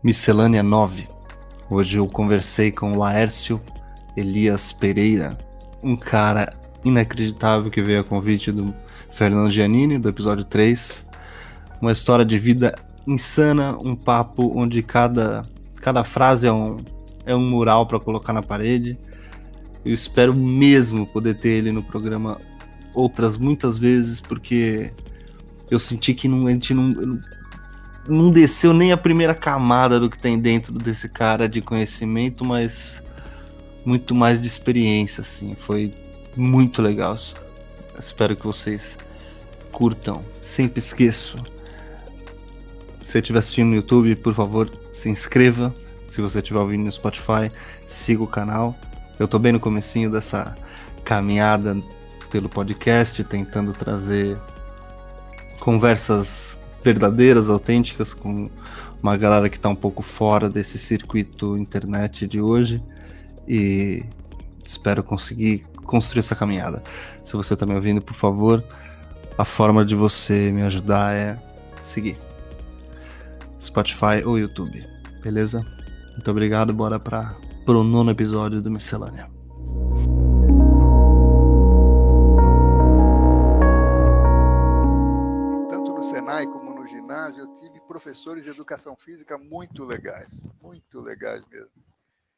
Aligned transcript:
Miscelânea 0.00 0.62
9. 0.62 1.08
Hoje 1.68 1.98
eu 1.98 2.06
conversei 2.06 2.70
com 2.70 2.96
Laércio 2.96 3.60
Elias 4.16 4.72
Pereira, 4.72 5.36
um 5.82 5.96
cara 5.96 6.52
inacreditável 6.84 7.68
que 7.68 7.82
veio 7.82 8.00
a 8.00 8.04
convite 8.04 8.52
do 8.52 8.72
Fernando 9.12 9.50
Giannini, 9.50 9.98
do 9.98 10.08
episódio 10.08 10.44
3. 10.44 11.04
Uma 11.82 11.90
história 11.90 12.24
de 12.24 12.38
vida 12.38 12.76
insana, 13.08 13.76
um 13.82 13.96
papo 13.96 14.52
onde 14.56 14.84
cada, 14.84 15.42
cada 15.76 16.04
frase 16.04 16.46
é 16.46 16.52
um, 16.52 16.76
é 17.26 17.34
um 17.34 17.50
mural 17.50 17.84
para 17.84 17.98
colocar 17.98 18.32
na 18.32 18.42
parede. 18.42 18.96
Eu 19.84 19.92
espero 19.92 20.32
mesmo 20.32 21.08
poder 21.08 21.34
ter 21.34 21.48
ele 21.48 21.72
no 21.72 21.82
programa 21.82 22.38
outras 22.94 23.36
muitas 23.36 23.76
vezes, 23.76 24.20
porque 24.20 24.92
eu 25.68 25.80
senti 25.80 26.14
que 26.14 26.28
não, 26.28 26.46
a 26.46 26.50
gente 26.50 26.72
não, 26.72 26.88
não 28.08 28.30
desceu 28.30 28.72
nem 28.72 28.90
a 28.90 28.96
primeira 28.96 29.34
camada 29.34 30.00
do 30.00 30.08
que 30.08 30.18
tem 30.18 30.38
dentro 30.38 30.72
desse 30.72 31.08
cara 31.08 31.48
de 31.48 31.60
conhecimento, 31.60 32.44
mas 32.44 33.02
muito 33.84 34.14
mais 34.14 34.40
de 34.40 34.48
experiência, 34.48 35.20
assim. 35.20 35.54
Foi 35.54 35.92
muito 36.36 36.80
legal. 36.80 37.16
Espero 37.98 38.34
que 38.34 38.46
vocês 38.46 38.96
curtam. 39.70 40.24
Sempre 40.40 40.78
esqueço. 40.78 41.36
Se 43.00 43.18
estiver 43.18 43.38
assistindo 43.38 43.68
no 43.68 43.76
YouTube, 43.76 44.16
por 44.16 44.34
favor, 44.34 44.70
se 44.92 45.08
inscreva. 45.08 45.72
Se 46.06 46.20
você 46.20 46.38
estiver 46.38 46.60
ouvindo 46.60 46.84
no 46.84 46.92
Spotify, 46.92 47.50
siga 47.86 48.22
o 48.22 48.26
canal. 48.26 48.76
Eu 49.18 49.26
estou 49.26 49.38
bem 49.38 49.52
no 49.52 49.60
comecinho 49.60 50.10
dessa 50.10 50.56
caminhada 51.04 51.76
pelo 52.30 52.48
podcast, 52.48 53.22
tentando 53.24 53.72
trazer 53.72 54.36
conversas 55.58 56.57
verdadeiras, 56.88 57.50
autênticas, 57.50 58.14
com 58.14 58.48
uma 59.02 59.14
galera 59.14 59.50
que 59.50 59.56
está 59.56 59.68
um 59.68 59.74
pouco 59.74 60.02
fora 60.02 60.48
desse 60.48 60.78
circuito 60.78 61.56
internet 61.56 62.26
de 62.26 62.40
hoje. 62.40 62.82
E 63.46 64.04
espero 64.64 65.02
conseguir 65.02 65.66
construir 65.84 66.20
essa 66.20 66.34
caminhada. 66.34 66.82
Se 67.22 67.36
você 67.36 67.52
está 67.52 67.66
me 67.66 67.74
ouvindo, 67.74 68.00
por 68.00 68.14
favor, 68.14 68.64
a 69.36 69.44
forma 69.44 69.84
de 69.84 69.94
você 69.94 70.50
me 70.50 70.62
ajudar 70.62 71.14
é 71.14 71.38
seguir 71.82 72.16
Spotify 73.60 74.22
ou 74.24 74.38
YouTube, 74.38 74.82
beleza? 75.22 75.64
Muito 76.12 76.30
obrigado, 76.30 76.72
bora 76.72 76.98
para 76.98 77.36
o 77.66 77.84
nono 77.84 78.10
episódio 78.10 78.62
do 78.62 78.70
Miscelânea. 78.70 79.37
Professores 87.88 88.44
de 88.44 88.50
educação 88.50 88.94
física 88.94 89.38
muito 89.38 89.82
legais, 89.84 90.30
muito 90.60 91.00
legais 91.00 91.42
mesmo. 91.48 91.72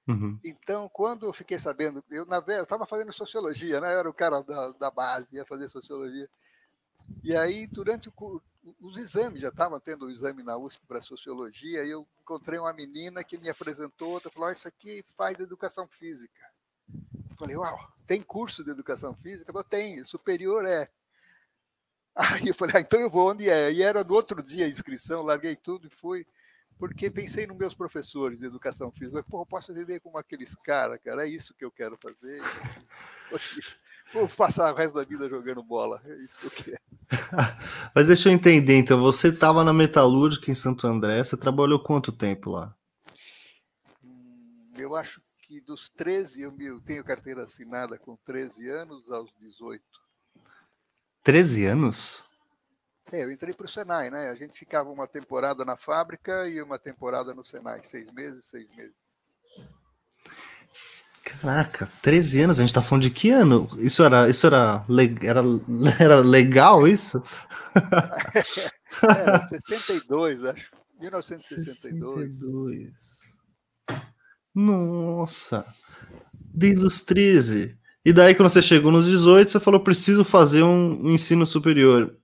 Uhum. 0.09 0.39
Então, 0.42 0.89
quando 0.89 1.27
eu 1.27 1.33
fiquei 1.33 1.59
sabendo, 1.59 2.03
eu 2.11 2.25
na 2.25 2.42
eu 2.48 2.62
estava 2.62 2.87
fazendo 2.87 3.12
sociologia, 3.12 3.81
né? 3.81 3.95
Eu 3.95 3.98
era 3.98 4.11
o 4.11 4.15
cara 4.15 4.42
da, 4.42 4.73
da 4.73 4.91
base, 4.91 5.27
ia 5.33 5.45
fazer 5.45 5.69
sociologia. 5.69 6.29
E 7.23 7.37
aí, 7.37 7.67
durante 7.67 8.09
o, 8.09 8.42
os 8.81 8.97
exames, 8.97 9.41
já 9.41 9.48
estavam 9.48 9.79
tendo 9.81 10.07
o 10.07 10.11
exame 10.11 10.42
na 10.42 10.57
USP 10.57 10.87
para 10.87 11.03
sociologia, 11.03 11.85
e 11.85 11.91
eu 11.91 12.07
encontrei 12.20 12.59
uma 12.59 12.73
menina 12.73 13.23
que 13.23 13.39
me 13.39 13.51
apresentou, 13.51 14.12
outra 14.12 14.31
falou: 14.31 14.48
oh, 14.48 14.53
Isso 14.53 14.69
aqui 14.69 15.05
faz 15.17 15.39
educação 15.39 15.87
física. 15.87 16.42
Eu 17.31 17.37
falei: 17.37 17.57
Uau, 17.57 17.92
tem 18.07 18.23
curso 18.23 18.64
de 18.64 18.70
educação 18.70 19.14
física? 19.14 19.53
Eu 19.55 19.64
tem, 19.64 20.05
superior 20.05 20.64
é. 20.64 20.89
Aí 22.14 22.48
eu 22.48 22.55
falei, 22.55 22.77
ah, 22.77 22.80
então 22.80 23.00
eu 23.00 23.11
vou 23.11 23.30
onde 23.30 23.48
é. 23.48 23.72
E 23.72 23.83
era 23.83 24.03
no 24.05 24.14
outro 24.14 24.42
dia 24.42 24.66
a 24.66 24.69
inscrição, 24.69 25.22
larguei 25.22 25.56
tudo 25.56 25.86
e 25.86 25.91
fui, 25.91 26.27
porque 26.78 27.11
pensei 27.11 27.47
nos 27.47 27.56
meus 27.56 27.75
professores 27.75 28.41
de 28.41 28.47
educação 28.47 28.91
física. 28.91 29.22
Pô, 29.22 29.44
posso 29.47 29.72
viver 29.72 30.00
como 30.00 30.19
aqueles 30.19 30.55
caras, 30.56 30.98
cara, 31.05 31.27
é 31.27 31.28
isso 31.28 31.55
que 31.55 31.64
eu 31.64 31.70
quero 31.70 31.97
fazer. 31.97 32.41
Vou 34.12 34.28
passar 34.28 34.72
o 34.72 34.77
resto 34.77 34.94
da 34.94 35.05
vida 35.05 35.28
jogando 35.28 35.62
bola, 35.62 36.02
é 36.05 36.14
isso 36.17 36.39
que 36.39 36.46
eu 36.46 36.51
quero. 36.51 36.80
Mas 37.95 38.07
deixa 38.07 38.29
eu 38.29 38.33
entender, 38.33 38.77
então, 38.77 39.01
você 39.01 39.29
estava 39.29 39.62
na 39.62 39.73
Metalúrgica 39.73 40.51
em 40.51 40.55
Santo 40.55 40.86
André, 40.86 41.23
você 41.23 41.36
trabalhou 41.36 41.83
quanto 41.83 42.11
tempo 42.11 42.51
lá? 42.51 42.74
Hum, 44.02 44.73
eu 44.77 44.96
acho 44.96 45.23
que 45.42 45.61
dos 45.61 45.89
13, 45.90 46.42
eu 46.42 46.80
tenho 46.80 47.05
carteira 47.05 47.42
assinada 47.42 47.98
com 47.98 48.17
13 48.24 48.68
anos 48.68 49.11
aos 49.11 49.30
18. 49.39 49.83
13 51.23 51.67
anos? 51.67 52.25
É, 53.13 53.25
eu 53.25 53.33
entrei 53.33 53.53
para 53.53 53.67
o 53.67 53.69
Senai, 53.69 54.08
né? 54.08 54.31
A 54.31 54.36
gente 54.36 54.58
ficava 54.58 54.89
uma 54.91 55.07
temporada 55.07 55.64
na 55.64 55.77
fábrica 55.77 56.48
e 56.48 56.63
uma 56.63 56.79
temporada 56.79 57.35
no 57.35 57.45
Senai, 57.45 57.81
seis 57.85 58.11
meses, 58.13 58.45
seis 58.45 58.70
meses. 58.77 59.11
Caraca, 61.23 61.91
13 62.03 62.42
anos, 62.42 62.59
a 62.59 62.63
gente 62.63 62.75
tá 62.75 62.83
falando 62.83 63.03
de 63.03 63.11
que 63.11 63.30
ano? 63.30 63.69
Isso 63.79 64.03
era, 64.03 64.29
isso 64.29 64.47
era, 64.47 64.85
era, 65.23 65.42
era 65.98 66.20
legal 66.20 66.89
isso? 66.89 67.23
era 69.03 69.47
62, 69.48 70.45
acho. 70.45 70.70
1962. 71.01 72.33
62. 72.35 73.36
Nossa, 74.55 75.64
desde 76.33 76.85
os 76.85 77.01
13. 77.03 77.80
E 78.05 78.12
daí, 78.12 78.34
quando 78.34 78.48
você 78.48 78.62
chegou 78.62 78.90
nos 78.90 79.06
18, 79.06 79.50
você 79.50 79.61
falou: 79.61 79.80
preciso 79.80 80.24
fazer 80.24 80.62
um, 80.62 81.11
ensino 81.11 81.46
superior. 81.46 82.16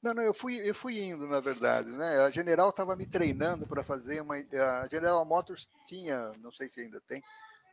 Não, 0.00 0.14
não, 0.14 0.22
eu 0.22 0.32
fui, 0.32 0.56
eu 0.56 0.74
fui 0.74 1.02
indo, 1.02 1.26
na 1.26 1.40
verdade. 1.40 1.90
Né? 1.90 2.20
A 2.20 2.30
General 2.30 2.70
estava 2.70 2.96
me 2.96 3.06
treinando 3.06 3.66
para 3.66 3.82
fazer 3.82 4.22
uma. 4.22 4.36
A 4.36 4.88
General 4.88 5.24
Motors 5.24 5.68
tinha, 5.86 6.32
não 6.40 6.52
sei 6.52 6.68
se 6.68 6.80
ainda 6.80 7.00
tem, 7.08 7.22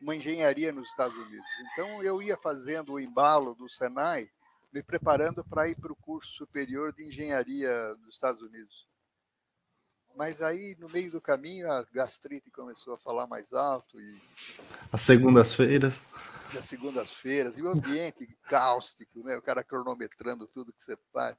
uma 0.01 0.15
engenharia 0.15 0.71
nos 0.71 0.89
Estados 0.89 1.15
Unidos. 1.15 1.45
Então, 1.71 2.03
eu 2.03 2.21
ia 2.21 2.35
fazendo 2.37 2.93
o 2.93 2.99
embalo 2.99 3.53
do 3.53 3.69
Senai, 3.69 4.27
me 4.73 4.81
preparando 4.81 5.43
para 5.43 5.69
ir 5.69 5.75
para 5.75 5.91
o 5.91 5.95
curso 5.95 6.31
superior 6.33 6.91
de 6.91 7.07
engenharia 7.07 7.95
dos 8.03 8.15
Estados 8.15 8.41
Unidos. 8.41 8.87
Mas 10.17 10.41
aí, 10.41 10.75
no 10.79 10.89
meio 10.89 11.11
do 11.11 11.21
caminho, 11.21 11.71
a 11.71 11.85
gastrite 11.93 12.49
começou 12.49 12.95
a 12.95 12.97
falar 12.97 13.27
mais 13.27 13.53
alto. 13.53 14.01
e 14.01 14.19
As 14.91 15.03
segundas-feiras 15.03 16.01
das 16.53 16.65
segundas-feiras, 16.65 17.57
e 17.57 17.61
o 17.61 17.69
ambiente 17.69 18.27
cáustico, 18.49 19.23
né? 19.23 19.37
o 19.37 19.41
cara 19.41 19.63
cronometrando 19.63 20.47
tudo 20.47 20.73
que 20.73 20.83
você 20.83 20.97
faz. 21.11 21.37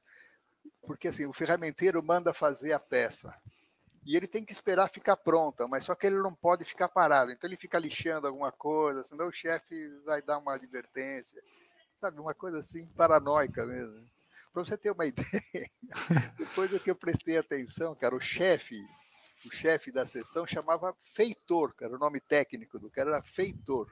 Porque 0.85 1.07
assim, 1.07 1.25
o 1.25 1.33
ferramenteiro 1.33 2.01
manda 2.03 2.33
fazer 2.33 2.73
a 2.73 2.79
peça. 2.79 3.33
E 4.05 4.15
ele 4.15 4.27
tem 4.27 4.43
que 4.43 4.53
esperar 4.53 4.89
ficar 4.89 5.17
pronta, 5.17 5.67
mas 5.67 5.83
só 5.83 5.93
que 5.93 6.07
ele 6.07 6.19
não 6.19 6.33
pode 6.33 6.65
ficar 6.65 6.87
parado. 6.89 7.31
Então 7.31 7.47
ele 7.47 7.57
fica 7.57 7.77
lixando 7.77 8.27
alguma 8.27 8.51
coisa, 8.51 9.03
senão 9.03 9.27
o 9.27 9.31
chefe 9.31 9.75
vai 10.05 10.21
dar 10.21 10.37
uma 10.37 10.55
advertência. 10.55 11.41
Sabe, 11.99 12.19
uma 12.19 12.33
coisa 12.33 12.59
assim 12.59 12.87
paranoica 12.87 13.65
mesmo. 13.65 14.09
Para 14.53 14.63
você 14.63 14.77
ter 14.77 14.91
uma 14.91 15.05
ideia, 15.05 15.69
depois 16.37 16.71
do 16.71 16.79
que 16.79 16.89
eu 16.89 16.95
prestei 16.95 17.37
atenção, 17.37 17.93
cara, 17.93 18.15
o 18.15 18.21
chefe, 18.21 18.79
o 19.45 19.53
chefe 19.53 19.91
da 19.91 20.05
sessão 20.05 20.47
chamava 20.47 20.95
feitor, 21.13 21.73
cara, 21.75 21.95
o 21.95 21.99
nome 21.99 22.19
técnico 22.19 22.79
do 22.79 22.89
cara 22.89 23.09
era 23.11 23.21
feitor. 23.21 23.87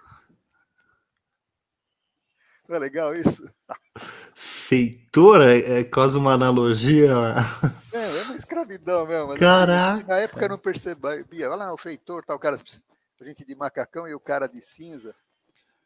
Não 2.68 2.76
é 2.76 2.80
legal 2.80 3.16
isso? 3.16 3.44
Feitor 4.36 5.42
é, 5.42 5.80
é 5.80 5.84
quase 5.84 6.18
uma 6.18 6.34
analogia. 6.34 7.14
É, 7.94 8.18
é 8.20 8.24
uma 8.24 8.36
escravidão 8.36 9.08
mesmo. 9.08 9.32
Assim, 9.32 9.40
Caraca! 9.40 10.08
Na 10.08 10.18
época 10.18 10.46
eu 10.46 10.50
não 10.50 10.58
percebia. 10.58 11.50
Olha 11.50 11.56
lá, 11.56 11.74
o 11.74 11.78
feitor, 11.78 12.24
tá, 12.24 12.36
o 12.36 12.40
cara, 12.40 12.60
a 13.20 13.24
gente 13.24 13.46
de 13.46 13.56
macacão 13.56 14.08
e 14.08 14.14
o 14.14 14.20
cara 14.20 14.48
de 14.48 14.62
cinza. 14.62 15.16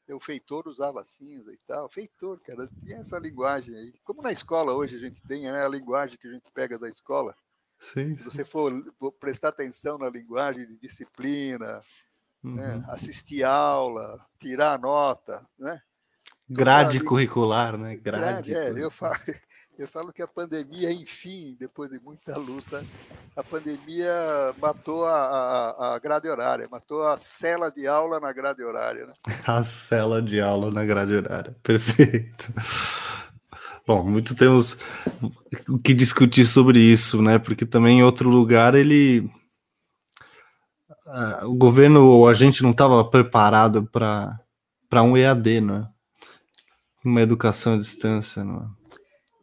O 0.09 0.19
feitor 0.19 0.67
usava 0.67 1.05
cinza 1.05 1.53
e 1.53 1.57
tal. 1.65 1.87
Feitor, 1.89 2.39
cara, 2.41 2.67
tinha 2.83 2.97
essa 2.97 3.17
linguagem 3.17 3.73
aí. 3.75 3.93
Como 4.03 4.21
na 4.21 4.31
escola 4.31 4.73
hoje 4.73 4.97
a 4.97 4.99
gente 4.99 5.21
tem, 5.21 5.43
né? 5.43 5.63
A 5.63 5.69
linguagem 5.69 6.17
que 6.17 6.27
a 6.27 6.31
gente 6.31 6.51
pega 6.51 6.77
da 6.77 6.89
escola. 6.89 7.35
Sim. 7.79 8.15
Se 8.15 8.23
você 8.23 8.43
for, 8.43 8.71
for 8.99 9.11
prestar 9.13 9.49
atenção 9.49 9.97
na 9.97 10.09
linguagem 10.09 10.67
de 10.67 10.77
disciplina, 10.77 11.77
né, 11.77 11.83
uhum. 12.43 12.55
né? 12.55 12.85
assistir 12.89 13.43
aula, 13.43 14.23
tirar 14.39 14.79
nota, 14.79 15.47
né? 15.57 15.81
Grade 16.51 16.99
curricular, 16.99 17.77
né? 17.77 17.95
Grade. 17.95 18.51
grade 18.51 18.79
é, 18.79 18.83
eu 18.83 18.91
falo, 18.91 19.15
eu 19.79 19.87
falo 19.87 20.11
que 20.11 20.21
a 20.21 20.27
pandemia, 20.27 20.91
enfim, 20.91 21.55
depois 21.57 21.89
de 21.89 21.99
muita 21.99 22.37
luta, 22.37 22.83
a 23.35 23.43
pandemia 23.43 24.13
matou 24.61 25.05
a, 25.05 25.15
a, 25.15 25.95
a 25.95 25.99
grade 25.99 26.27
horária, 26.27 26.67
matou 26.69 27.07
a 27.07 27.17
cela 27.17 27.71
de 27.71 27.87
aula 27.87 28.19
na 28.19 28.33
grade 28.33 28.63
horária. 28.63 29.05
Né? 29.05 29.13
A 29.47 29.63
cela 29.63 30.21
de 30.21 30.41
aula 30.41 30.69
na 30.71 30.83
grade 30.83 31.15
horária, 31.15 31.55
perfeito. 31.63 32.53
Bom, 33.87 34.03
muito 34.03 34.35
temos 34.35 34.77
o 35.67 35.77
que 35.79 35.93
discutir 35.93 36.45
sobre 36.45 36.79
isso, 36.79 37.21
né? 37.21 37.39
Porque 37.39 37.65
também 37.65 37.99
em 37.99 38.03
outro 38.03 38.29
lugar 38.29 38.75
ele. 38.75 39.27
o 41.43 41.55
governo 41.55 42.05
ou 42.05 42.29
a 42.29 42.33
gente 42.33 42.61
não 42.61 42.71
estava 42.71 43.03
preparado 43.03 43.83
para 43.91 45.03
um 45.03 45.17
EAD, 45.17 45.61
não 45.61 45.75
é? 45.77 46.00
Uma 47.03 47.21
educação 47.21 47.73
à 47.73 47.77
distância, 47.77 48.43
não 48.43 48.63
é? 48.63 48.81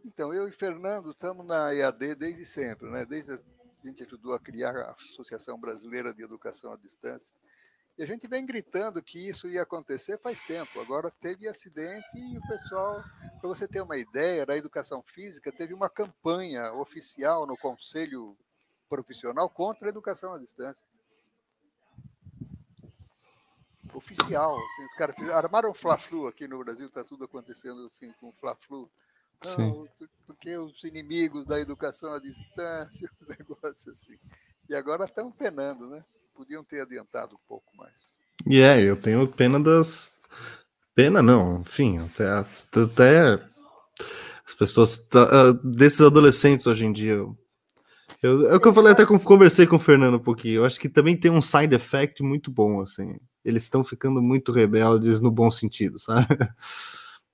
Então, 0.05 0.33
eu 0.33 0.49
e 0.49 0.53
Fernando 0.53 1.11
estamos 1.11 1.47
na 1.47 1.75
EAD 1.75 2.15
desde 2.15 2.45
sempre, 2.45 2.89
né? 2.91 3.05
Desde 3.05 3.33
a 3.33 3.39
gente 3.85 4.03
ajudou 4.05 4.35
a 4.35 4.41
criar 4.41 4.77
a 4.77 4.93
Associação 4.93 5.59
Brasileira 5.59 6.13
de 6.13 6.23
Educação 6.23 6.73
à 6.73 6.77
Distância. 6.77 7.33
E 7.97 8.03
a 8.03 8.07
gente 8.07 8.29
vem 8.29 8.47
gritando 8.47 9.03
que 9.03 9.29
isso 9.29 9.49
ia 9.49 9.63
acontecer 9.63 10.19
faz 10.21 10.41
tempo. 10.43 10.81
Agora 10.81 11.11
teve 11.21 11.49
acidente 11.49 12.17
e 12.17 12.39
o 12.39 12.47
pessoal, 12.47 13.03
para 13.41 13.49
você 13.49 13.67
ter 13.67 13.81
uma 13.81 13.97
ideia, 13.97 14.47
da 14.47 14.57
educação 14.57 15.03
física, 15.03 15.51
teve 15.51 15.75
uma 15.75 15.91
campanha 15.91 16.73
oficial 16.75 17.47
no 17.47 17.57
Conselho 17.57 18.37
Profissional 18.89 19.51
contra 19.51 19.89
a 19.89 19.91
educação 19.91 20.33
à 20.33 20.39
distância. 20.39 20.85
Oficial, 23.95 24.57
assim, 24.57 24.87
os 24.87 24.95
caras 24.95 25.17
armaram 25.31 25.71
o 25.71 25.75
Fla-Flu 25.75 26.27
aqui 26.27 26.47
no 26.47 26.59
Brasil, 26.59 26.87
está 26.87 27.03
tudo 27.03 27.25
acontecendo 27.25 27.85
assim 27.87 28.13
com 28.21 28.29
o 28.29 28.33
Fla-Flu. 28.33 28.91
Não, 29.45 29.89
porque 30.27 30.57
os 30.57 30.83
inimigos 30.83 31.47
da 31.47 31.61
educação 31.61 32.13
à 32.13 32.19
distância, 32.19 33.09
os 33.21 33.29
negócios 33.37 33.89
assim. 33.89 34.19
E 34.69 34.75
agora 34.75 35.05
estão 35.05 35.31
penando, 35.31 35.89
né? 35.89 36.05
Podiam 36.35 36.65
ter 36.65 36.81
adiantado 36.81 37.37
um 37.37 37.49
pouco 37.49 37.77
mais. 37.77 38.17
E 38.47 38.57
yeah, 38.57 38.81
é, 38.81 38.85
eu 38.85 38.97
tenho 38.97 39.27
pena 39.29 39.59
das. 39.59 40.17
Pena 40.95 41.23
não, 41.23 41.61
enfim, 41.61 41.99
até, 41.99 42.29
até 42.29 43.49
as 44.47 44.55
pessoas. 44.55 44.99
Tá, 44.99 45.53
desses 45.63 46.01
adolescentes 46.01 46.67
hoje 46.67 46.85
em 46.85 46.93
dia. 46.93 47.25
Eu, 48.23 48.51
é 48.51 48.57
o 48.57 48.61
que 48.61 48.67
eu 48.67 48.75
falei, 48.75 48.93
até 48.93 49.07
conversei 49.07 49.67
com 49.67 49.77
o 49.77 49.81
Fernando 49.81 50.17
um 50.17 50.23
pouquinho. 50.23 50.57
Eu 50.57 50.65
acho 50.65 50.81
que 50.81 50.89
também 50.89 51.17
tem 51.17 51.31
um 51.31 51.41
side 51.41 51.75
effect 51.75 52.23
muito 52.23 52.51
bom, 52.51 52.81
assim. 52.81 53.17
Eles 53.49 53.63
estão 53.63 53.83
ficando 53.83 54.21
muito 54.21 54.53
rebeldes 54.53 55.21
no 55.21 55.31
bom 55.31 55.51
sentido, 55.51 55.99
sabe? 55.99 56.27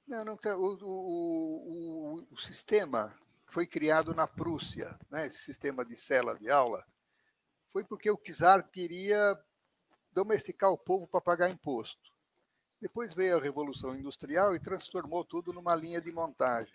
Não, 0.06 0.25
não, 0.25 0.34
o, 0.34 0.78
o, 0.82 2.20
o, 2.20 2.26
o 2.31 2.38
sistema 2.38 3.12
foi 3.46 3.66
criado 3.66 4.14
na 4.14 4.26
Prússia, 4.26 4.99
né? 5.11 5.26
esse 5.26 5.38
sistema 5.38 5.84
de 5.84 5.96
cela 5.96 6.38
de 6.38 6.50
aula, 6.50 6.84
foi 7.72 7.82
porque 7.82 8.11
o 8.11 8.16
czar 8.16 8.62
queria 8.70 9.38
domesticar 10.12 10.70
o 10.70 10.78
povo 10.78 11.08
para 11.08 11.20
pagar 11.20 11.50
imposto. 11.50 12.12
Depois 12.81 13.14
veio 13.14 13.37
a 13.37 13.40
Revolução 13.40 13.96
Industrial 13.96 14.55
e 14.55 14.61
transformou 14.61 15.25
tudo 15.25 15.52
numa 15.52 15.75
linha 15.75 16.00
de 16.00 16.12
montagem. 16.12 16.75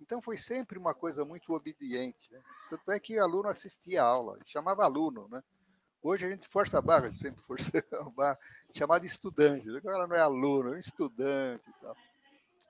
Então 0.00 0.22
foi 0.22 0.38
sempre 0.38 0.78
uma 0.78 0.94
coisa 0.94 1.24
muito 1.24 1.52
obediente. 1.52 2.32
Né? 2.32 2.40
Tanto 2.70 2.90
é 2.92 3.00
que 3.00 3.18
aluno 3.18 3.48
assistia 3.48 4.02
a 4.02 4.06
aula, 4.06 4.38
chamava 4.46 4.84
aluno. 4.84 5.28
Né? 5.28 5.42
Hoje 6.02 6.24
a 6.24 6.30
gente 6.30 6.48
força 6.48 6.78
a 6.78 6.82
barra, 6.82 7.12
sempre 7.14 7.42
força 7.42 7.70
a 7.92 8.04
barra, 8.10 8.38
chamar 8.74 9.00
de 9.00 9.06
estudante. 9.06 9.68
Agora 9.76 10.06
não 10.06 10.16
é 10.16 10.20
aluno, 10.20 10.74
é 10.74 10.78
estudante 10.78 11.64
e 11.68 11.72
tal. 11.80 11.96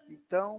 Então, 0.09 0.59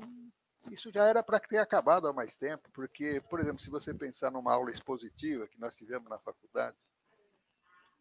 isso 0.69 0.91
já 0.91 1.05
era 1.05 1.23
para 1.23 1.39
ter 1.39 1.57
acabado 1.57 2.07
há 2.07 2.13
mais 2.13 2.35
tempo, 2.35 2.69
porque, 2.71 3.21
por 3.29 3.39
exemplo, 3.39 3.61
se 3.61 3.69
você 3.69 3.93
pensar 3.93 4.31
numa 4.31 4.53
aula 4.53 4.69
expositiva 4.69 5.47
que 5.47 5.59
nós 5.59 5.75
tivemos 5.75 6.09
na 6.09 6.19
faculdade, 6.19 6.77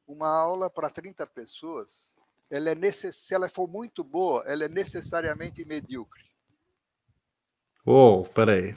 uma 0.06 0.28
aula 0.28 0.68
para 0.70 0.90
30 0.90 1.26
pessoas, 1.26 2.14
ela 2.50 2.70
é 2.70 2.74
necess... 2.74 3.16
se 3.16 3.34
ela 3.34 3.48
for 3.48 3.68
muito 3.68 4.02
boa, 4.02 4.42
ela 4.46 4.64
é 4.64 4.68
necessariamente 4.68 5.64
medíocre. 5.64 6.24
Oh, 7.84 8.24
peraí. 8.24 8.76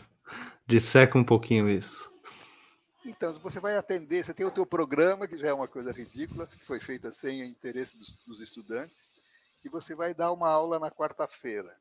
Disseca 0.65 1.17
um 1.17 1.23
pouquinho 1.23 1.69
isso. 1.69 2.10
Então, 3.03 3.33
você 3.39 3.59
vai 3.59 3.75
atender, 3.75 4.23
você 4.23 4.33
tem 4.33 4.45
o 4.45 4.51
teu 4.51 4.65
programa, 4.65 5.27
que 5.27 5.37
já 5.37 5.47
é 5.47 5.53
uma 5.53 5.67
coisa 5.67 5.91
ridícula, 5.91 6.45
que 6.45 6.65
foi 6.65 6.79
feita 6.79 7.11
sem 7.11 7.41
interesse 7.41 7.97
dos, 7.97 8.17
dos 8.25 8.39
estudantes, 8.41 9.13
e 9.65 9.69
você 9.69 9.95
vai 9.95 10.13
dar 10.13 10.31
uma 10.31 10.49
aula 10.49 10.79
na 10.79 10.91
quarta-feira 10.91 11.75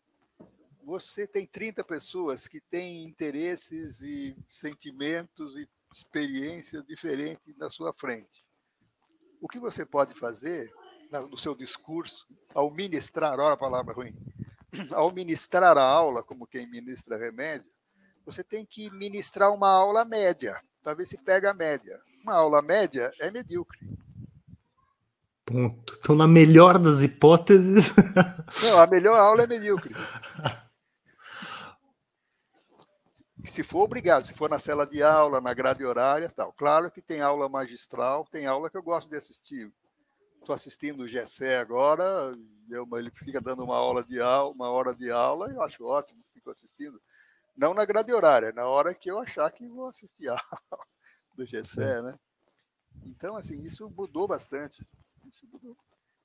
você 0.91 1.27
tem 1.27 1.47
30 1.47 1.85
pessoas 1.85 2.49
que 2.49 2.61
têm 2.61 3.05
interesses 3.05 4.01
e 4.01 4.37
sentimentos 4.51 5.57
e 5.57 5.69
experiências 5.93 6.85
diferentes 6.85 7.57
na 7.57 7.71
sua 7.71 7.93
frente. 7.93 8.45
O 9.41 9.49
que 9.49 9.59
você 9.59 9.85
pode 9.85 10.15
fazer 10.15 10.73
no 11.31 11.39
seu 11.39 11.55
discurso, 11.55 12.27
ao 12.55 12.71
ministrar, 12.71 13.39
olha 13.39 13.55
a 13.55 13.57
palavra 13.57 13.95
ruim, 13.95 14.17
ao 14.93 15.13
ministrar 15.13 15.77
a 15.77 15.83
aula, 15.83 16.23
como 16.23 16.47
quem 16.47 16.67
ministra 16.69 17.17
remédio, 17.17 17.71
você 18.25 18.45
tem 18.45 18.65
que 18.65 18.91
ministrar 18.91 19.53
uma 19.53 19.69
aula 19.69 20.05
média, 20.05 20.61
para 20.83 20.95
ver 20.95 21.07
se 21.07 21.17
pega 21.19 21.51
a 21.51 21.55
média. 21.55 22.01
Uma 22.23 22.35
aula 22.35 22.63
média 22.63 23.11
é 23.21 23.31
medíocre. 23.31 23.79
Ponto. 25.45 25.99
Então, 25.99 26.15
na 26.15 26.29
melhor 26.29 26.79
das 26.79 27.03
hipóteses. 27.03 27.93
Não, 28.63 28.79
a 28.79 28.87
melhor 28.87 29.19
aula 29.19 29.43
é 29.43 29.47
medíocre. 29.47 29.95
se 33.45 33.63
for 33.63 33.83
obrigado, 33.83 34.27
se 34.27 34.35
for 34.35 34.49
na 34.49 34.59
sala 34.59 34.87
de 34.87 35.03
aula, 35.03 35.41
na 35.41 35.53
grade 35.53 35.85
horária 35.85 36.29
tal. 36.29 36.53
Claro 36.53 36.91
que 36.91 37.03
tem 37.03 37.21
aula 37.21 37.49
magistral, 37.49 38.27
tem 38.31 38.47
aula 38.47 38.71
que 38.71 38.77
eu 38.77 38.83
gosto 38.83 39.09
de 39.09 39.17
assistir. 39.17 39.73
Estou 40.41 40.55
assistindo 40.55 41.03
o 41.03 41.09
Gessé 41.09 41.59
agora, 41.59 42.35
eu, 42.71 42.89
ele 42.97 43.11
fica 43.11 43.41
dando 43.41 43.65
uma 43.65 43.77
aula 43.77 44.03
de 44.05 44.21
aula, 44.21 44.55
uma 44.55 44.71
hora 44.71 44.95
de 44.95 45.11
aula, 45.11 45.51
eu 45.51 45.63
acho 45.63 45.85
ótimo, 45.85 46.23
fico 46.33 46.51
assistindo. 46.51 47.01
Não 47.61 47.75
na 47.75 47.85
grade 47.85 48.11
horária, 48.11 48.53
na 48.53 48.65
hora 48.67 48.95
que 48.95 49.11
eu 49.11 49.19
achar 49.19 49.51
que 49.51 49.69
vou 49.69 49.87
assistir 49.87 50.31
a 50.31 50.33
aula 50.33 50.85
do 51.37 51.45
Gessé, 51.45 52.01
né? 52.01 52.15
Então, 53.05 53.37
assim, 53.37 53.63
isso 53.63 53.93
mudou 53.95 54.27
bastante. 54.27 54.83
Isso 55.31 55.47
mudou. 55.53 55.77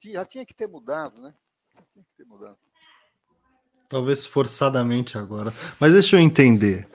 Já 0.02 0.24
tinha 0.24 0.46
que 0.46 0.54
ter 0.54 0.66
mudado, 0.66 1.22
né? 1.22 1.34
Já 1.76 1.82
tinha 1.92 2.06
que 2.06 2.12
ter 2.16 2.26
mudado. 2.26 2.58
Talvez 3.90 4.26
forçadamente 4.26 5.18
agora. 5.18 5.54
Mas 5.78 5.92
deixa 5.92 6.16
eu 6.16 6.22
entender. 6.22 6.88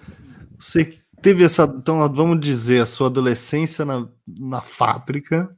Você 0.59 0.99
teve 1.21 1.45
essa. 1.45 1.65
Então, 1.65 1.99
vamos 2.11 2.41
dizer, 2.41 2.81
a 2.81 2.87
sua 2.87 3.09
adolescência 3.09 3.85
na, 3.85 4.09
na 4.27 4.63
fábrica. 4.63 5.55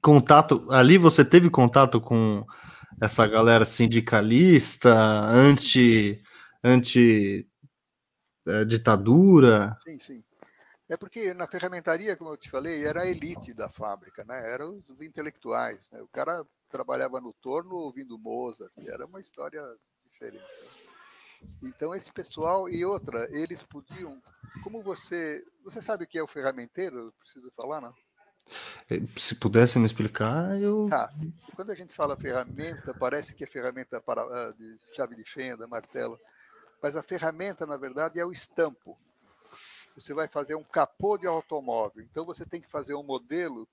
Contato. 0.00 0.64
Ali 0.70 0.96
você 0.96 1.24
teve 1.24 1.50
contato 1.50 2.00
com 2.00 2.46
essa 3.00 3.26
galera 3.26 3.64
sindicalista, 3.64 4.94
anti. 5.28 6.22
Anti 6.62 7.48
é. 8.46 8.64
Sim, 9.84 9.98
sim. 9.98 10.24
É 10.88 10.96
porque 10.96 11.34
na 11.34 11.46
ferramentaria, 11.46 12.16
como 12.16 12.30
eu 12.30 12.36
te 12.38 12.48
falei, 12.50 12.84
era 12.84 13.02
a 13.02 13.06
elite 13.06 13.52
da 13.52 13.68
fábrica, 13.68 14.24
né? 14.24 14.52
Eram 14.52 14.82
os 14.88 15.02
intelectuais. 15.02 15.86
Né? 15.92 16.00
O 16.00 16.08
cara 16.08 16.46
trabalhava 16.70 17.20
no 17.20 17.32
torno 17.34 17.74
ouvindo 17.74 18.18
Mozart, 18.18 18.72
era 18.78 19.04
uma 19.04 19.20
história 19.20 19.62
diferente. 20.10 20.44
Então 21.62 21.94
esse 21.94 22.10
pessoal 22.10 22.68
e 22.68 22.84
outra, 22.84 23.28
eles 23.30 23.62
podiam, 23.62 24.20
como 24.64 24.82
você, 24.82 25.44
você 25.62 25.80
sabe 25.80 26.04
o 26.04 26.06
que 26.06 26.18
é 26.18 26.22
o 26.22 26.26
ferramenteiro? 26.26 26.98
Eu 26.98 27.12
preciso 27.12 27.52
falar, 27.54 27.80
não? 27.80 27.94
É, 28.90 28.96
se 29.18 29.34
pudesse 29.34 29.78
me 29.78 29.84
explicar, 29.84 30.58
eu. 30.60 30.88
Tá. 30.88 31.12
Quando 31.54 31.70
a 31.70 31.74
gente 31.74 31.94
fala 31.94 32.16
ferramenta, 32.16 32.94
parece 32.94 33.34
que 33.34 33.44
é 33.44 33.46
ferramenta 33.46 34.00
para, 34.00 34.22
ah, 34.22 34.52
de 34.52 34.78
chave 34.96 35.14
de 35.14 35.24
fenda, 35.24 35.66
martelo. 35.66 36.18
Mas 36.82 36.96
a 36.96 37.02
ferramenta, 37.02 37.66
na 37.66 37.76
verdade, 37.76 38.20
é 38.20 38.24
o 38.24 38.32
estampo. 38.32 38.98
Você 39.94 40.14
vai 40.14 40.28
fazer 40.28 40.54
um 40.54 40.64
capô 40.64 41.18
de 41.18 41.26
automóvel. 41.26 42.04
Então 42.04 42.24
você 42.24 42.46
tem 42.46 42.60
que 42.60 42.70
fazer 42.70 42.94
um 42.94 43.02
modelo 43.02 43.68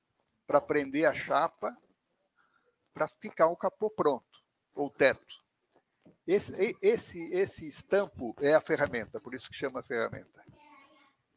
para 0.48 0.62
prender 0.62 1.06
a 1.06 1.14
chapa 1.14 1.76
para 2.94 3.10
ficar 3.20 3.50
um 3.50 3.56
capô 3.56 3.90
pronto, 3.90 4.26
ou 4.74 4.90
teto. 4.90 5.44
Esse, 6.26 6.54
esse, 6.82 7.32
esse 7.34 7.68
estampo 7.68 8.34
é 8.40 8.56
a 8.56 8.62
ferramenta, 8.62 9.20
por 9.20 9.36
isso 9.36 9.50
que 9.50 9.56
chama 9.56 9.84
ferramenta. 9.84 10.44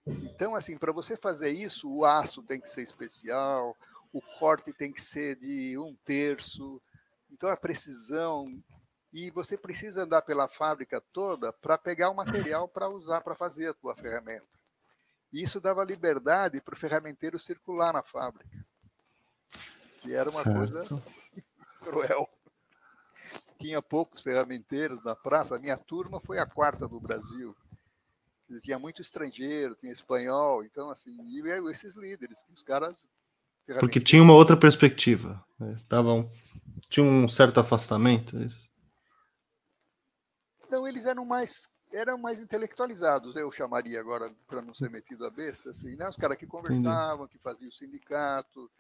Então, 0.07 0.55
assim, 0.55 0.79
para 0.79 0.93
você 0.93 1.17
fazer 1.17 1.51
isso, 1.51 1.91
o 1.91 2.05
aço 2.05 2.43
tem 2.43 2.61
que 2.61 2.71
ser 2.71 2.83
especial, 2.83 3.77
o 4.13 4.23
corte 4.39 4.73
tem 4.73 4.93
que 4.93 5.03
ser 5.03 5.37
de 5.37 5.77
um 5.79 5.95
terço, 6.05 6.81
então 7.31 7.51
a 7.51 7.57
precisão. 7.57 8.47
E 9.13 9.31
você 9.31 9.57
precisa 9.57 10.03
andar 10.03 10.23
pela 10.23 10.49
fábrica 10.49 11.03
toda 11.13 11.53
para 11.53 11.79
pegar 11.79 12.11
o 12.11 12.15
material 12.15 12.69
para 12.69 12.89
usar 12.89 13.23
para 13.23 13.35
fazer 13.35 13.69
a 13.69 13.75
tua 13.75 13.97
ferramenta. 13.97 14.47
E 15.33 15.43
isso 15.43 15.61
dava 15.61 15.85
liberdade 15.85 16.61
para 16.61 16.75
o 16.75 16.79
ferramenteiro 16.79 17.39
circular 17.39 17.93
na 17.93 18.03
fábrica. 18.03 18.65
Que 20.01 20.15
era 20.15 20.31
uma 20.31 20.43
certo. 20.43 20.57
coisa 20.57 21.03
cruel 21.81 22.29
tinha 23.59 23.83
poucos 23.83 24.21
ferramenteiros 24.21 25.03
na 25.05 25.15
praça. 25.15 25.57
A 25.57 25.59
minha 25.59 25.77
turma 25.77 26.21
foi 26.21 26.39
a 26.39 26.47
quarta 26.47 26.87
do 26.87 27.01
Brasil. 27.01 27.55
Tinha 28.63 28.79
muito 28.79 29.03
estrangeiro, 29.03 29.75
tinha 29.75 29.93
espanhol, 29.93 30.65
então 30.65 30.91
assim, 30.91 31.15
e 31.27 31.43
esses 31.71 31.95
líderes, 31.97 32.39
os 32.51 32.63
caras. 32.63 32.97
Porque 33.79 34.01
tinha 34.01 34.23
uma 34.23 34.33
outra 34.33 34.57
perspectiva. 34.57 35.45
Né? 35.59 35.75
Estavam, 35.75 36.31
tinha 36.89 37.05
um 37.05 37.29
certo 37.29 37.61
afastamento. 37.61 38.39
É 38.39 38.49
não, 40.71 40.87
eles 40.87 41.05
eram 41.05 41.25
mais 41.25 41.69
eram 41.93 42.19
mais 42.19 42.39
intelectualizados, 42.39 43.35
eu 43.35 43.51
chamaria 43.51 43.99
agora, 43.99 44.31
para 44.47 44.61
não 44.61 44.75
ser 44.75 44.91
metido 44.91 45.25
a 45.25 45.31
besta, 45.31 45.71
assim, 45.71 45.97
né? 45.97 46.09
Os 46.09 46.17
caras 46.17 46.37
que 46.37 46.47
conversavam, 46.47 47.27
que 47.27 47.39
faziam 47.39 47.71
sindicato, 47.73 48.71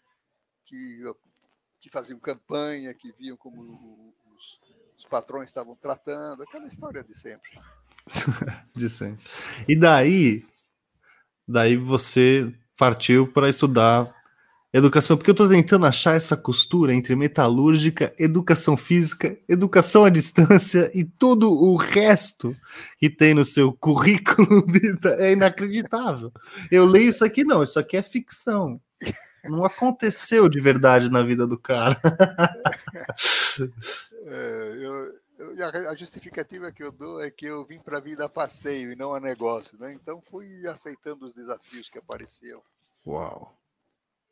que, 0.65 1.03
que 1.81 1.91
faziam 1.91 2.19
campanha, 2.19 2.93
que 2.93 3.11
viam 3.13 3.37
como 3.37 4.13
os, 4.37 4.61
os 4.99 5.05
patrões 5.07 5.49
estavam 5.49 5.75
tratando, 5.77 6.43
aquela 6.43 6.67
história 6.67 7.03
de 7.03 7.19
sempre. 7.19 7.51
de 8.77 8.91
sempre. 8.91 9.25
E 9.67 9.79
daí, 9.79 10.47
daí 11.47 11.77
você 11.77 12.55
partiu 12.77 13.31
para 13.33 13.49
estudar 13.49 14.15
educação, 14.73 15.17
porque 15.17 15.31
eu 15.31 15.33
estou 15.33 15.49
tentando 15.49 15.87
achar 15.87 16.17
essa 16.17 16.37
costura 16.37 16.93
entre 16.93 17.17
metalúrgica, 17.17 18.15
educação 18.19 18.77
física, 18.77 19.39
educação 19.49 20.05
à 20.05 20.11
distância 20.11 20.91
e 20.95 21.05
todo 21.05 21.51
o 21.51 21.77
resto 21.77 22.55
que 22.99 23.09
tem 23.09 23.35
no 23.35 23.45
seu 23.45 23.73
currículo. 23.73 24.67
É 25.19 25.33
inacreditável. 25.33 26.33
Eu 26.71 26.85
leio 26.85 27.11
isso 27.11 27.25
aqui, 27.25 27.45
não, 27.45 27.63
isso 27.63 27.79
aqui 27.79 27.97
é 27.97 28.03
ficção. 28.03 28.81
Não 29.45 29.65
aconteceu 29.65 30.49
de 30.49 30.61
verdade 30.61 31.11
na 31.11 31.23
vida 31.23 31.47
do 31.47 31.59
cara. 31.59 32.01
É, 34.31 34.77
eu, 34.79 35.15
eu, 35.39 35.89
a 35.89 35.95
justificativa 35.95 36.71
que 36.71 36.83
eu 36.83 36.93
dou 36.93 37.23
é 37.23 37.31
que 37.31 37.47
eu 37.47 37.65
vim 37.65 37.79
para 37.79 37.97
a 37.97 38.01
vida 38.01 38.27
a 38.27 38.29
passeio 38.29 38.93
e 38.93 38.97
não 38.97 39.15
a 39.15 39.21
negócio, 39.21 39.79
né? 39.79 39.91
Então 39.93 40.21
fui 40.21 40.67
aceitando 40.67 41.25
os 41.25 41.33
desafios 41.33 41.89
que 41.89 41.99
apareciam. 41.99 42.61
Uau! 43.07 43.58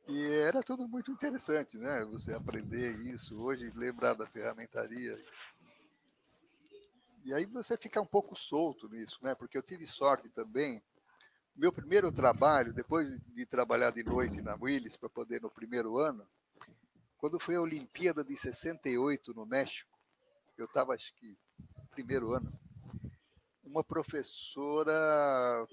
E 0.08 0.34
era 0.34 0.62
tudo 0.62 0.86
muito 0.86 1.10
interessante, 1.10 1.76
né? 1.76 2.04
Você 2.04 2.32
aprender 2.32 2.94
isso, 3.06 3.36
hoje 3.40 3.72
lembrar 3.74 4.14
da 4.14 4.24
ferramentaria. 4.24 5.20
E 7.24 7.34
aí 7.34 7.44
você 7.44 7.76
fica 7.76 8.00
um 8.00 8.06
pouco 8.06 8.36
solto 8.36 8.88
nisso, 8.88 9.18
né? 9.20 9.34
Porque 9.34 9.58
eu 9.58 9.62
tive 9.62 9.84
sorte 9.84 10.28
também. 10.28 10.80
Meu 11.56 11.72
primeiro 11.72 12.12
trabalho, 12.12 12.72
depois 12.72 13.18
de 13.34 13.44
trabalhar 13.46 13.90
de 13.90 14.04
noite 14.04 14.40
na 14.40 14.54
Willis 14.54 14.96
para 14.96 15.08
poder 15.08 15.42
no 15.42 15.50
primeiro 15.50 15.98
ano, 15.98 16.24
quando 17.18 17.40
foi 17.40 17.56
a 17.56 17.60
Olimpíada 17.60 18.22
de 18.22 18.36
68 18.36 19.34
no 19.34 19.44
México, 19.44 19.98
eu 20.56 20.66
estava 20.66 20.94
acho 20.94 21.12
que 21.14 21.36
primeiro 21.90 22.32
ano, 22.32 22.52
uma 23.64 23.82
professora 23.82 24.92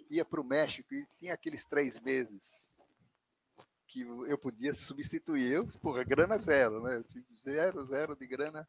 ia 0.09 0.25
para 0.25 0.41
o 0.41 0.43
México 0.43 0.91
e 0.91 1.05
tinha 1.19 1.35
aqueles 1.35 1.65
três 1.65 1.99
meses 1.99 2.72
que 3.93 4.01
eu 4.01 4.37
podia 4.39 4.73
substituir. 4.73 5.51
Eu, 5.51 5.67
porra, 5.79 6.03
grana 6.03 6.39
zero, 6.39 6.81
né? 6.81 7.03
Zero, 7.45 7.85
zero 7.85 8.15
de 8.15 8.25
grana. 8.25 8.67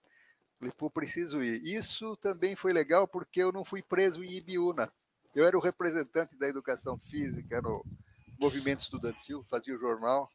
Falei, 0.59 0.75
pô, 0.77 0.91
preciso 0.91 1.43
ir. 1.43 1.65
Isso 1.65 2.15
também 2.17 2.55
foi 2.55 2.75
legal 2.75 3.09
porque 3.09 3.41
eu 3.43 3.51
não 3.51 3.65
fui 3.65 3.83
preso 3.83 4.23
em 4.23 4.35
Ibiúna. 4.35 4.93
Eu 5.35 5.47
era 5.47 5.57
o 5.57 5.61
representante 5.61 6.37
da 6.37 6.47
educação 6.47 6.99
física 7.11 7.63
no 7.63 7.83
movimento 8.39 8.83
estudantil, 8.83 9.45
fazia 9.49 9.75
o 9.75 9.81
jornal. 9.81 10.31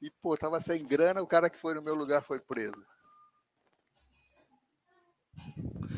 E, 0.00 0.10
pô, 0.22 0.34
tava 0.36 0.60
sem 0.60 0.82
grana, 0.82 1.20
o 1.20 1.26
cara 1.26 1.50
que 1.50 1.60
foi 1.60 1.74
no 1.74 1.82
meu 1.82 1.94
lugar 1.94 2.22
foi 2.22 2.40
preso. 2.40 2.82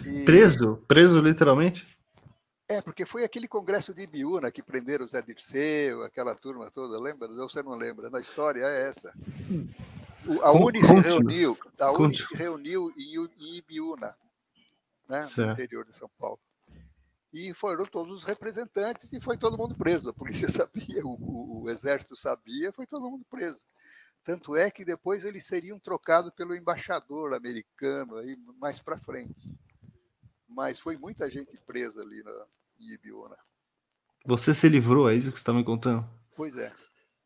E... 0.05 0.25
Preso? 0.25 0.85
Preso 0.89 1.21
literalmente? 1.21 1.87
É, 2.69 2.81
porque 2.81 3.05
foi 3.05 3.25
aquele 3.25 3.47
congresso 3.47 3.93
de 3.93 4.03
Ibiúna 4.03 4.51
que 4.51 4.63
prenderam 4.63 5.05
o 5.05 5.09
Zé 5.09 5.21
Dirceu, 5.21 6.03
aquela 6.05 6.35
turma 6.35 6.71
toda, 6.71 6.99
lembra? 6.99 7.29
Ou 7.29 7.49
você 7.49 7.63
não 7.63 7.75
lembra? 7.75 8.09
Na 8.09 8.21
história 8.21 8.65
é 8.65 8.89
essa. 8.89 9.13
O, 10.27 10.41
a 10.43 10.53
Uni 10.53 10.81
se 10.81 10.95
reuniu, 10.95 11.59
a 11.79 11.93
Uni 11.93 12.17
se 12.17 12.35
reuniu 12.35 12.93
em, 12.97 13.17
em 13.37 13.57
Ibiúna, 13.57 14.17
né, 15.09 15.27
no 15.37 15.53
interior 15.53 15.85
de 15.85 15.95
São 15.95 16.09
Paulo. 16.19 16.39
E 17.33 17.53
foram 17.55 17.85
todos 17.85 18.15
os 18.15 18.25
representantes 18.25 19.13
e 19.13 19.21
foi 19.21 19.37
todo 19.37 19.59
mundo 19.59 19.75
preso. 19.75 20.11
A 20.11 20.13
polícia 20.13 20.49
sabia, 20.53 21.05
o, 21.05 21.15
o, 21.15 21.63
o 21.63 21.71
exército 21.71 22.15
sabia, 22.15 22.73
foi 22.73 22.87
todo 22.87 23.11
mundo 23.11 23.25
preso. 23.29 23.61
Tanto 24.25 24.55
é 24.55 24.71
que 24.71 24.85
depois 24.85 25.25
eles 25.25 25.45
seriam 25.45 25.79
trocados 25.79 26.33
pelo 26.35 26.55
embaixador 26.55 27.35
americano 27.35 28.19
aí 28.19 28.37
mais 28.61 28.79
para 28.79 28.99
frente. 28.99 29.57
Mas 30.55 30.79
foi 30.79 30.97
muita 30.97 31.31
gente 31.31 31.57
presa 31.59 32.01
ali 32.01 32.23
na, 32.23 32.47
em 32.79 32.93
Ibiúna. 32.93 33.37
Você 34.25 34.55
se 34.55 34.69
livrou, 34.69 35.11
é 35.11 35.15
isso 35.15 35.33
que 35.33 35.39
você 35.39 35.43
está 35.43 35.53
me 35.53 35.65
contando? 35.65 36.09
Pois 36.37 36.57
é. 36.57 36.73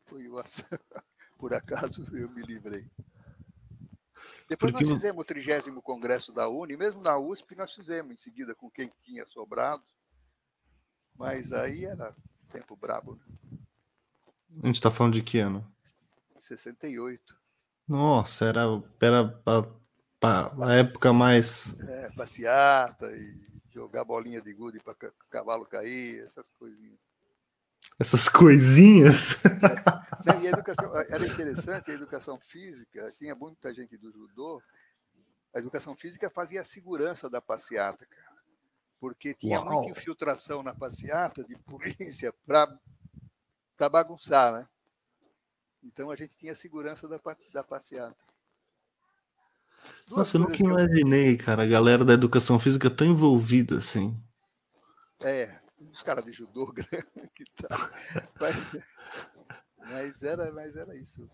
Foi 0.05 0.27
uma... 0.27 0.43
Por 1.37 1.53
acaso 1.53 2.07
eu 2.15 2.29
me 2.29 2.41
livrei. 2.41 2.89
Depois 4.49 4.71
Porque... 4.71 4.85
nós 4.85 4.93
fizemos 4.93 5.21
o 5.21 5.25
trigésimo 5.25 5.81
congresso 5.81 6.31
da 6.31 6.47
Uni, 6.47 6.75
mesmo 6.77 7.01
na 7.01 7.17
USP 7.17 7.55
nós 7.55 7.73
fizemos 7.73 8.13
em 8.13 8.17
seguida 8.17 8.55
com 8.55 8.71
quem 8.71 8.91
tinha 9.05 9.25
sobrado. 9.25 9.83
Mas 11.15 11.51
aí 11.51 11.85
era 11.85 12.15
tempo 12.49 12.75
brabo. 12.75 13.15
Né? 13.15 13.59
A 14.63 14.67
gente 14.67 14.75
está 14.75 14.89
falando 14.89 15.13
de 15.13 15.21
que 15.21 15.39
ano? 15.39 15.69
68. 16.39 17.35
Nossa, 17.87 18.45
era, 18.45 18.61
era 18.99 19.41
a, 19.45 19.65
a 20.21 20.75
época 20.75 21.13
mais. 21.13 21.77
É, 21.79 22.11
passeata 22.11 23.11
e 23.11 23.47
jogar 23.71 24.03
bolinha 24.03 24.41
de 24.41 24.53
gude 24.53 24.79
para 24.79 24.93
o 24.93 25.29
cavalo 25.29 25.65
cair, 25.65 26.23
essas 26.23 26.49
coisinhas. 26.49 26.99
Essas 27.99 28.29
coisinhas? 28.29 29.43
É. 29.45 30.41
E 30.41 30.47
a 30.47 30.51
educação, 30.51 30.91
era 31.09 31.25
interessante, 31.25 31.91
a 31.91 31.93
educação 31.93 32.39
física, 32.39 33.13
tinha 33.17 33.35
muita 33.35 33.73
gente 33.73 33.97
do 33.97 34.11
judô, 34.11 34.61
a 35.53 35.59
educação 35.59 35.95
física 35.95 36.29
fazia 36.29 36.61
a 36.61 36.65
segurança 36.65 37.29
da 37.29 37.41
passeata, 37.41 38.05
cara. 38.05 38.37
Porque 38.99 39.33
tinha 39.33 39.59
Uau. 39.59 39.83
muita 39.83 39.99
infiltração 39.99 40.63
na 40.63 40.73
passeata 40.73 41.43
de 41.43 41.55
polícia 41.59 42.33
para 42.45 43.89
bagunçar, 43.89 44.53
né? 44.53 44.67
Então 45.83 46.09
a 46.09 46.15
gente 46.15 46.35
tinha 46.35 46.55
segurança 46.55 47.07
da, 47.07 47.19
da 47.53 47.63
passeata. 47.63 48.17
Duas 50.07 50.19
Nossa, 50.19 50.37
eu 50.37 50.41
nunca 50.41 50.57
imaginei, 50.57 51.33
eu... 51.33 51.37
cara, 51.37 51.63
a 51.63 51.67
galera 51.67 52.05
da 52.05 52.13
educação 52.13 52.59
física 52.59 52.89
tão 52.89 53.07
envolvida 53.07 53.77
assim. 53.77 54.17
É, 55.19 55.59
os 55.91 56.01
caras 56.01 56.23
de 56.23 56.31
judô 56.31 56.71
que 57.35 57.43
tá. 57.55 57.91
Mas, 58.39 58.55
mas, 59.79 60.23
era, 60.23 60.51
mas 60.51 60.75
era 60.75 60.95
isso. 60.95 61.29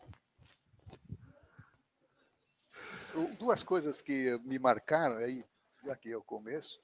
Duas 3.38 3.62
coisas 3.62 4.02
que 4.02 4.40
me 4.44 4.58
marcaram 4.58 5.18
aí, 5.18 5.46
já 5.84 5.96
que 5.96 6.12
é 6.12 6.18
o 6.18 6.24
começo. 6.24 6.80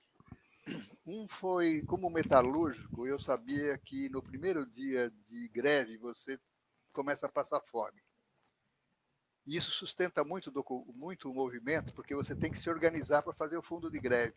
Um 1.06 1.28
foi 1.28 1.82
como 1.88 2.10
metalúrgico, 2.10 3.08
eu 3.08 3.18
sabia 3.18 3.76
que 3.80 4.10
no 4.10 4.22
primeiro 4.22 4.66
dia 4.68 5.10
de 5.10 5.50
greve 5.50 5.98
você 5.98 6.40
começa 6.94 7.26
a 7.26 7.32
passar 7.32 7.62
fome. 7.62 8.00
E 9.50 9.58
isso 9.58 9.72
sustenta 9.72 10.24
muito, 10.24 10.52
do, 10.52 10.64
muito 10.94 11.28
o 11.28 11.34
movimento, 11.34 11.92
porque 11.96 12.14
você 12.14 12.36
tem 12.36 12.52
que 12.52 12.60
se 12.60 12.70
organizar 12.70 13.24
para 13.24 13.34
fazer 13.34 13.58
o 13.58 13.64
fundo 13.64 13.90
de 13.90 14.00
greve. 14.00 14.36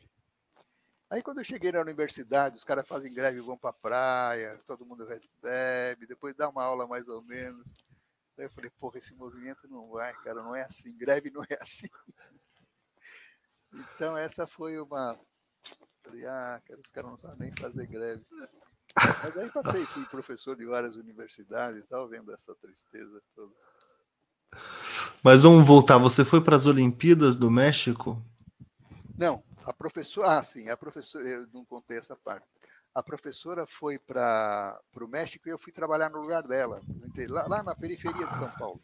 Aí, 1.11 1.23
quando 1.23 1.41
eu 1.41 1.45
cheguei 1.45 1.71
na 1.71 1.83
universidade, 1.83 2.57
os 2.57 2.65
caras 2.65 2.89
fazem 2.89 3.13
greve 3.13 3.39
vão 3.43 3.59
para 3.59 3.69
a 3.69 3.75
praia, 3.75 4.59
todo 4.67 4.87
mundo 4.87 5.05
recebe, 5.05 6.07
depois 6.07 6.35
dá 6.35 6.49
uma 6.49 6.65
aula 6.65 6.87
mais 6.87 7.07
ou 7.09 7.21
menos. 7.21 7.63
Aí 8.39 8.47
eu 8.47 8.51
falei, 8.53 8.71
porra, 8.71 8.97
esse 8.97 9.15
movimento 9.15 9.69
não 9.69 9.91
vai, 9.91 10.15
cara, 10.23 10.43
não 10.43 10.57
é 10.57 10.63
assim, 10.63 10.97
greve 10.97 11.31
não 11.31 11.43
é 11.43 11.59
assim. 11.61 11.89
Então, 13.95 14.15
essa 14.19 14.47
foi 14.47 14.79
uma. 14.79 15.19
Falei, 16.03 16.27
ah, 16.27 16.61
cara, 16.63 16.79
os 16.79 16.91
caras 16.91 17.11
não 17.11 17.17
sabem 17.17 17.39
nem 17.39 17.57
fazer 17.57 17.87
greve. 17.87 18.23
Mas 19.23 19.35
aí 19.39 19.51
passei, 19.51 19.87
fui 19.87 20.05
professor 20.05 20.55
de 20.55 20.67
várias 20.67 20.95
universidades 20.95 21.81
e 21.81 21.83
tal, 21.85 22.07
vendo 22.07 22.35
essa 22.35 22.55
tristeza 22.57 23.23
toda. 23.35 23.55
Mas 25.23 25.43
vamos 25.43 25.65
voltar. 25.65 25.99
Você 25.99 26.25
foi 26.25 26.41
para 26.41 26.57
as 26.57 26.67
Olimpíadas 26.67 27.37
do 27.37 27.51
México? 27.51 28.21
Não, 29.17 29.43
a 29.65 29.73
professora. 29.73 30.39
Ah, 30.39 30.45
sim, 30.45 30.69
a 30.69 30.77
professora. 30.77 31.29
Eu 31.29 31.47
não 31.53 31.65
contei 31.65 31.99
essa 31.99 32.17
parte. 32.17 32.47
A 32.95 33.03
professora 33.03 33.65
foi 33.67 33.99
para 33.99 34.79
o 35.01 35.07
México 35.07 35.49
e 35.49 35.53
eu 35.53 35.59
fui 35.59 35.73
trabalhar 35.73 36.11
no 36.11 36.21
lugar 36.21 36.43
dela, 36.43 36.83
lá, 37.29 37.47
lá, 37.47 37.63
na 37.63 37.75
periferia 37.75 38.27
de 38.27 38.37
São 38.37 38.51
Paulo. 38.51 38.81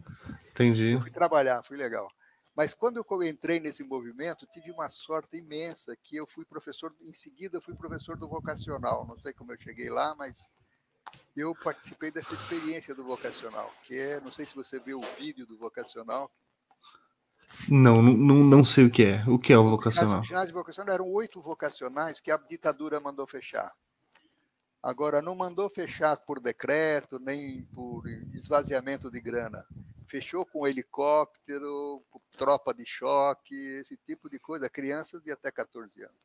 Entendi. 0.50 0.92
Eu 0.92 1.00
fui 1.00 1.10
trabalhar, 1.10 1.62
foi 1.62 1.76
legal. 1.76 2.08
Mas 2.56 2.72
quando 2.72 2.96
eu 2.96 3.22
entrei 3.22 3.60
nesse 3.60 3.84
movimento, 3.84 4.46
tive 4.46 4.70
uma 4.70 4.88
sorte 4.88 5.36
imensa 5.36 5.94
que 6.02 6.16
eu 6.16 6.26
fui 6.26 6.44
professor, 6.44 6.94
em 7.02 7.12
seguida 7.12 7.60
fui 7.60 7.74
professor 7.74 8.16
do 8.16 8.28
vocacional. 8.28 9.06
Não 9.06 9.18
sei 9.18 9.32
como 9.32 9.52
eu 9.52 9.60
cheguei 9.60 9.90
lá, 9.90 10.14
mas 10.14 10.50
eu 11.40 11.54
participei 11.54 12.10
dessa 12.10 12.34
experiência 12.34 12.94
do 12.94 13.04
vocacional, 13.04 13.72
que 13.82 13.98
é, 13.98 14.20
não 14.20 14.32
sei 14.32 14.46
se 14.46 14.54
você 14.54 14.80
viu 14.80 15.00
o 15.00 15.16
vídeo 15.16 15.46
do 15.46 15.56
vocacional. 15.58 16.30
Não, 17.68 18.02
não, 18.02 18.36
não 18.36 18.64
sei 18.64 18.84
o 18.84 18.90
que 18.90 19.04
é. 19.04 19.24
O 19.26 19.38
que 19.38 19.52
é 19.52 19.58
o 19.58 19.68
vocacional? 19.68 20.20
O 20.20 20.24
ginásio 20.24 20.54
vocacional 20.54 20.94
eram 20.94 21.10
oito 21.12 21.40
vocacionais 21.40 22.20
que 22.20 22.30
a 22.30 22.36
ditadura 22.36 23.00
mandou 23.00 23.26
fechar. 23.26 23.72
Agora, 24.82 25.20
não 25.20 25.34
mandou 25.34 25.68
fechar 25.68 26.16
por 26.18 26.40
decreto, 26.40 27.18
nem 27.18 27.64
por 27.66 28.06
esvaziamento 28.32 29.10
de 29.10 29.20
grana. 29.20 29.66
Fechou 30.06 30.46
com 30.46 30.66
helicóptero, 30.66 32.02
tropa 32.36 32.72
de 32.72 32.86
choque, 32.86 33.54
esse 33.54 33.96
tipo 33.96 34.30
de 34.30 34.38
coisa, 34.38 34.70
crianças 34.70 35.22
de 35.22 35.32
até 35.32 35.50
14 35.50 36.02
anos. 36.02 36.16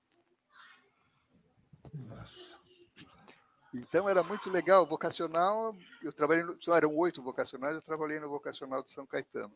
Nossa. 1.93 2.62
Então 3.73 4.07
era 4.07 4.21
muito 4.23 4.49
legal. 4.49 4.85
Vocacional, 4.85 5.75
eu 6.01 6.13
trabalhei, 6.13 6.43
no, 6.43 6.57
eram 6.73 6.95
oito 6.97 7.21
vocacionais, 7.21 7.75
eu 7.75 7.81
trabalhei 7.81 8.19
no 8.19 8.29
vocacional 8.29 8.83
de 8.83 8.91
São 8.91 9.05
Caetano. 9.05 9.53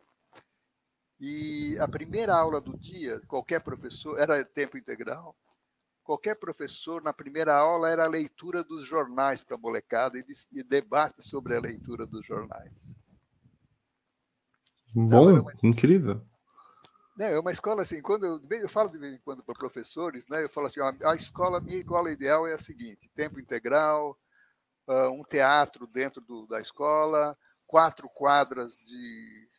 E 1.20 1.78
a 1.80 1.88
primeira 1.88 2.36
aula 2.36 2.62
do 2.62 2.78
dia, 2.78 3.20
qualquer 3.28 3.62
professor, 3.62 4.20
era 4.20 4.44
tempo 4.46 4.78
integral, 4.78 5.36
qualquer 6.04 6.36
professor, 6.36 7.02
na 7.02 7.12
primeira 7.12 7.56
aula, 7.56 7.90
era 7.90 8.06
a 8.06 8.10
leitura 8.10 8.64
dos 8.64 8.86
jornais 8.86 9.42
para 9.42 9.56
a 9.56 9.60
molecada 9.60 10.18
e, 10.18 10.26
e 10.52 10.64
debate 10.64 11.22
sobre 11.22 11.56
a 11.56 11.60
leitura 11.60 12.06
dos 12.06 12.26
jornais. 12.26 12.72
Bom, 14.94 15.32
então, 15.32 15.42
uma... 15.42 15.54
incrível. 15.64 16.22
Né, 17.18 17.34
é 17.34 17.40
uma 17.40 17.52
escola 17.52 17.82
assim, 17.82 18.00
quando 18.00 18.26
eu, 18.26 18.40
eu 18.60 18.70
falo 18.70 18.92
de 18.92 18.98
vez 19.00 19.16
em 19.16 19.18
quando 19.18 19.44
para 19.44 19.56
professores, 19.56 20.28
né, 20.28 20.44
eu 20.44 20.50
falo 20.50 20.68
assim, 20.68 20.80
a, 20.80 21.12
a 21.12 21.16
escola, 21.16 21.60
minha 21.60 21.80
escola 21.80 22.12
ideal 22.12 22.46
é 22.46 22.54
a 22.54 22.60
seguinte, 22.60 23.10
tempo 23.16 23.40
integral, 23.40 24.16
uh, 24.88 25.10
um 25.10 25.24
teatro 25.24 25.88
dentro 25.88 26.22
do, 26.22 26.46
da 26.46 26.62
escola, 26.62 27.36
quatro 27.66 28.08
quadras 28.08 28.78
de 28.86 29.50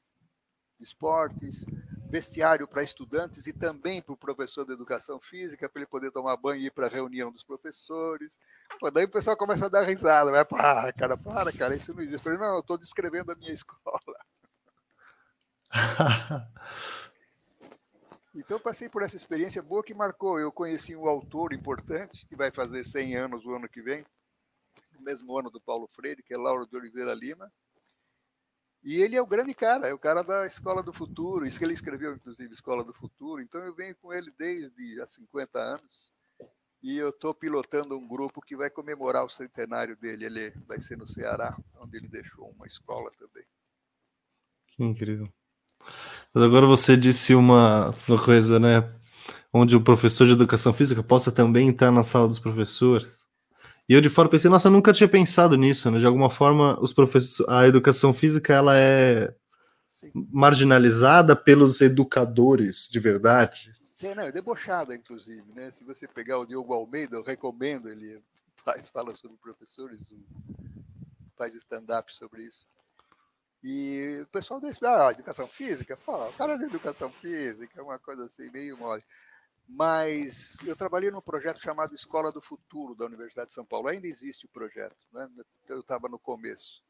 esportes, 0.78 1.64
vestiário 2.08 2.68
para 2.68 2.84
estudantes 2.84 3.46
e 3.48 3.52
também 3.52 4.00
para 4.00 4.14
o 4.14 4.16
professor 4.16 4.64
de 4.64 4.72
educação 4.72 5.20
física, 5.20 5.68
para 5.68 5.80
ele 5.80 5.90
poder 5.90 6.12
tomar 6.12 6.36
banho 6.36 6.62
e 6.62 6.66
ir 6.66 6.70
para 6.70 6.86
a 6.86 6.90
reunião 6.90 7.32
dos 7.32 7.42
professores. 7.42 8.38
Pô, 8.78 8.88
daí 8.88 9.04
o 9.04 9.10
pessoal 9.10 9.36
começa 9.36 9.66
a 9.66 9.68
dar 9.68 9.82
risada, 9.82 10.30
vai, 10.30 10.44
para, 10.44 10.92
cara, 10.92 11.16
para, 11.16 11.52
cara, 11.52 11.74
isso 11.74 11.92
não 11.92 12.00
existe. 12.00 12.18
Eu 12.18 12.22
falei, 12.22 12.38
não, 12.38 12.54
eu 12.54 12.60
estou 12.60 12.78
descrevendo 12.78 13.32
a 13.32 13.34
minha 13.34 13.52
escola. 13.52 14.16
Então, 18.38 18.57
eu 18.57 18.61
passei 18.61 18.88
por 18.88 19.02
essa 19.02 19.16
experiência 19.16 19.61
boa 19.61 19.83
que 19.83 19.92
marcou. 19.92 20.38
Eu 20.38 20.52
conheci 20.52 20.95
um 20.95 21.09
autor 21.09 21.52
importante, 21.52 22.25
que 22.25 22.37
vai 22.37 22.52
fazer 22.52 22.85
100 22.85 23.16
anos 23.16 23.45
o 23.45 23.52
ano 23.52 23.68
que 23.68 23.83
vem, 23.83 24.07
no 24.92 25.00
mesmo 25.02 25.37
ano 25.37 25.50
do 25.50 25.61
Paulo 25.61 25.88
Freire, 25.88 26.23
que 26.23 26.33
é 26.33 26.37
Lauro 26.37 26.64
de 26.64 26.76
Oliveira 26.76 27.12
Lima. 27.14 27.52
E 28.85 29.02
ele 29.02 29.16
é 29.16 29.21
o 29.21 29.26
grande 29.26 29.52
cara, 29.54 29.88
é 29.88 29.92
o 29.92 29.99
cara 29.99 30.23
da 30.23 30.47
Escola 30.47 30.85
do 30.85 30.92
Futuro, 30.92 31.45
isso 31.45 31.59
que 31.59 31.64
ele 31.64 31.75
escreveu, 31.75 32.14
inclusive, 32.14 32.54
Escola 32.54 32.85
do 32.85 32.95
Futuro. 32.95 33.42
Então, 33.42 33.61
eu 33.64 33.75
venho 33.75 33.97
com 33.97 34.12
ele 34.12 34.33
desde 34.38 35.00
há 35.02 35.09
50 35.09 35.59
anos. 35.59 36.12
E 36.80 36.97
eu 36.97 37.09
estou 37.09 37.35
pilotando 37.35 37.99
um 37.99 38.07
grupo 38.07 38.40
que 38.40 38.57
vai 38.57 38.71
comemorar 38.71 39.25
o 39.25 39.28
centenário 39.28 39.97
dele. 39.97 40.26
Ele 40.26 40.50
vai 40.64 40.80
ser 40.80 40.97
no 40.97 41.09
Ceará, 41.09 41.59
onde 41.75 41.97
ele 41.97 42.07
deixou 42.07 42.49
uma 42.52 42.68
escola 42.68 43.11
também. 43.18 43.45
Que 44.68 44.85
incrível. 44.85 45.28
Mas 46.35 46.44
agora 46.44 46.66
você 46.66 46.97
disse 46.97 47.35
uma, 47.35 47.94
uma 48.06 48.23
coisa, 48.23 48.58
né? 48.58 48.88
Onde 49.52 49.75
o 49.75 49.80
professor 49.80 50.26
de 50.26 50.32
educação 50.32 50.73
física 50.73 51.02
possa 51.02 51.32
também 51.32 51.68
entrar 51.68 51.90
na 51.90 52.02
sala 52.02 52.28
dos 52.28 52.38
professores. 52.38 53.18
E 53.88 53.94
eu 53.94 54.00
de 54.00 54.11
fora 54.11 54.28
pensei, 54.28 54.50
nossa, 54.50 54.68
eu 54.68 54.73
nunca 54.73 54.92
tinha 54.92 55.08
pensado 55.08 55.56
nisso, 55.56 55.90
né? 55.90 55.99
De 55.99 56.06
alguma 56.06 56.28
forma, 56.28 56.78
os 56.80 56.92
professores, 56.92 57.49
a 57.49 57.66
educação 57.66 58.12
física 58.12 58.52
ela 58.52 58.76
é 58.76 59.35
Sim. 59.88 60.12
marginalizada 60.30 61.35
pelos 61.35 61.80
educadores 61.80 62.87
de 62.90 63.00
verdade. 63.00 63.73
Sim, 63.94 64.14
não, 64.14 64.25
é 64.25 64.30
debochada, 64.30 64.94
inclusive, 64.94 65.42
né? 65.54 65.70
Se 65.70 65.82
você 65.85 66.06
pegar 66.06 66.38
o 66.38 66.47
Diogo 66.47 66.75
Almeida, 66.75 67.16
eu 67.16 67.23
recomendo, 67.23 67.88
ele 67.88 68.23
faz, 68.62 68.88
fala 68.90 69.14
sobre 69.14 69.38
professores, 69.38 70.12
faz 71.37 71.54
stand-up 71.54 72.14
sobre 72.14 72.42
isso. 72.42 72.66
E 73.62 74.20
o 74.22 74.26
pessoal 74.28 74.60
disse, 74.60 74.84
ah, 74.84 75.10
educação 75.10 75.48
física? 75.48 75.96
Pô, 75.96 76.28
o 76.28 76.32
cara 76.34 76.56
de 76.56 76.64
educação 76.64 77.10
física, 77.10 77.80
é 77.80 77.82
uma 77.82 77.98
coisa 77.98 78.24
assim, 78.24 78.50
meio 78.50 78.78
mole. 78.78 79.02
Mas 79.68 80.56
eu 80.64 80.76
trabalhei 80.76 81.10
num 81.10 81.20
projeto 81.20 81.60
chamado 81.60 81.94
Escola 81.94 82.32
do 82.32 82.40
Futuro 82.40 82.94
da 82.94 83.04
Universidade 83.04 83.48
de 83.48 83.54
São 83.54 83.66
Paulo. 83.66 83.88
Ainda 83.88 84.06
existe 84.06 84.46
o 84.46 84.48
projeto, 84.48 84.96
né? 85.12 85.28
eu 85.68 85.80
estava 85.80 86.08
no 86.08 86.18
começo. 86.18 86.82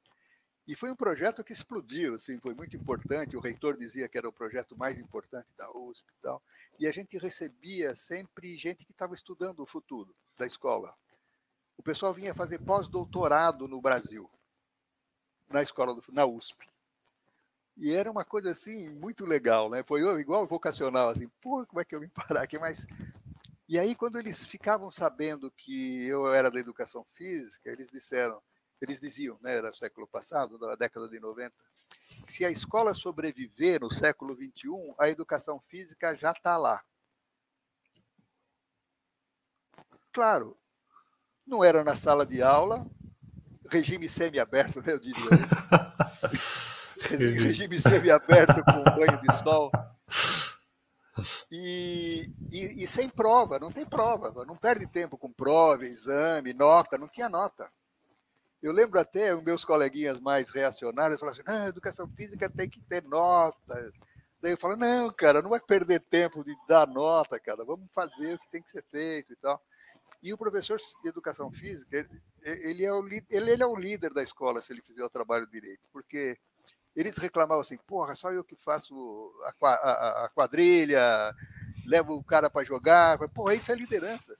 E 0.67 0.77
foi 0.77 0.91
um 0.91 0.95
projeto 0.95 1.43
que 1.43 1.53
explodiu, 1.53 2.15
assim, 2.15 2.39
foi 2.39 2.55
muito 2.55 2.77
importante. 2.77 3.35
O 3.35 3.41
reitor 3.41 3.77
dizia 3.77 4.07
que 4.07 4.19
era 4.19 4.29
o 4.29 4.33
projeto 4.33 4.77
mais 4.77 4.99
importante 4.99 5.49
da 5.57 5.69
USP 5.71 6.07
e 6.07 6.21
tal. 6.21 6.43
E 6.79 6.87
a 6.87 6.93
gente 6.93 7.17
recebia 7.17 7.95
sempre 7.97 8.57
gente 8.59 8.85
que 8.85 8.93
estava 8.93 9.15
estudando 9.15 9.61
o 9.61 9.67
futuro 9.67 10.15
da 10.37 10.47
escola. 10.47 10.95
O 11.79 11.83
pessoal 11.83 12.13
vinha 12.13 12.35
fazer 12.35 12.59
pós-doutorado 12.59 13.67
no 13.67 13.81
Brasil 13.81 14.31
na 15.49 15.63
escola 15.63 15.95
do, 15.95 16.03
na 16.13 16.27
USP. 16.27 16.67
E 17.77 17.93
era 17.93 18.11
uma 18.11 18.25
coisa 18.25 18.51
assim 18.51 18.89
muito 18.89 19.25
legal, 19.25 19.71
né? 19.71 19.85
Foi 19.85 20.01
igual 20.21 20.47
vocacional, 20.47 21.11
assim, 21.11 21.29
pô, 21.41 21.65
como 21.67 21.81
é 21.81 21.85
que 21.85 21.95
eu 21.95 22.01
vim 22.01 22.09
parar 22.09 22.43
aqui? 22.43 22.59
Mas 22.59 22.87
e 23.69 23.79
aí 23.79 23.95
quando 23.95 24.19
eles 24.19 24.47
ficavam 24.47 24.91
sabendo 24.91 25.51
que 25.51 26.07
eu 26.07 26.33
era 26.33 26.51
da 26.51 26.59
educação 26.59 27.05
física, 27.13 27.71
eles 27.71 27.91
disseram, 27.91 28.43
eles 28.81 28.99
diziam, 28.99 29.39
né, 29.43 29.57
era 29.57 29.75
século 29.75 30.07
passado, 30.07 30.59
da 30.59 30.75
década 30.75 31.09
de 31.09 31.21
90, 31.21 31.55
se 32.29 32.45
a 32.45 32.51
escola 32.51 32.95
sobreviver 32.95 33.81
no 33.81 33.93
século 33.93 34.35
21, 34.35 34.95
a 34.99 35.09
educação 35.09 35.61
física 35.69 36.17
já 36.17 36.33
está 36.33 36.57
lá. 36.57 36.83
Claro, 40.13 40.59
não 41.47 41.63
era 41.63 41.85
na 41.85 41.95
sala 41.95 42.25
de 42.25 42.43
aula, 42.43 42.87
regime 43.69 44.09
semi-aberto, 44.09 44.81
né, 44.81 44.93
eu 44.93 44.99
diria. 44.99 45.23
regime 47.09 47.81
semi-aberto 47.81 48.63
com 48.65 48.83
banho 48.97 49.21
de 49.21 49.35
sol. 49.43 49.71
E, 51.51 52.31
e, 52.53 52.83
e, 52.83 52.87
sem 52.87 53.09
prova, 53.09 53.59
não 53.59 53.73
tem 53.73 53.85
prova, 53.85 54.45
não 54.45 54.57
perde 54.57 54.87
tempo 54.87 55.19
com 55.19 55.33
prova, 55.33 55.85
exame, 55.85 56.53
nota, 56.53 56.97
não 56.97 57.09
tinha 57.09 57.29
nota. 57.29 57.69
Eu 58.63 58.73
lembro 58.73 58.99
até 58.99 59.35
os 59.35 59.43
meus 59.43 59.65
coleguinhas 59.65 60.19
mais 60.19 60.51
reacionários 60.51 61.21
falavam 61.21 61.41
assim: 61.41 61.51
ah, 61.51 61.69
educação 61.69 62.09
física 62.09 62.51
tem 62.51 62.69
que 62.69 62.81
ter 62.83 63.03
nota. 63.05 63.93
Daí 64.41 64.53
eu 64.53 64.59
falo: 64.59 64.77
não, 64.77 65.11
cara, 65.11 65.43
não 65.43 65.51
vai 65.51 65.61
perder 65.61 66.01
tempo 66.01 66.45
de 66.45 66.55
dar 66.69 66.87
nota, 66.87 67.39
cara, 67.39 67.65
vamos 67.65 67.89
fazer 67.93 68.35
o 68.35 68.39
que 68.39 68.51
tem 68.51 68.63
que 68.63 68.71
ser 68.71 68.85
feito 68.91 69.33
e 69.33 69.37
tal. 69.37 69.61
E 70.23 70.33
o 70.33 70.39
professor 70.39 70.79
de 71.03 71.09
educação 71.09 71.51
física, 71.53 72.09
ele 72.43 72.85
é, 72.85 72.93
o, 72.93 73.07
ele, 73.07 73.25
ele 73.31 73.63
é 73.63 73.67
o 73.67 73.77
líder 73.77 74.13
da 74.13 74.23
escola 74.23 74.61
se 74.61 74.73
ele 74.73 74.83
fizer 74.83 75.05
o 75.05 75.11
trabalho 75.11 75.47
direito, 75.47 75.83
porque 75.93 76.37
eles 76.97 77.17
reclamavam 77.17 77.61
assim, 77.61 77.79
porra, 77.87 78.15
só 78.17 78.33
eu 78.33 78.43
que 78.43 78.57
faço 78.57 79.33
a, 79.63 79.69
a, 79.69 80.25
a 80.25 80.29
quadrilha, 80.31 81.33
levo 81.87 82.15
o 82.15 82.25
cara 82.25 82.51
para 82.51 82.67
jogar, 82.67 83.19
porra, 83.31 83.55
isso 83.55 83.71
é 83.71 83.75
liderança. 83.77 84.37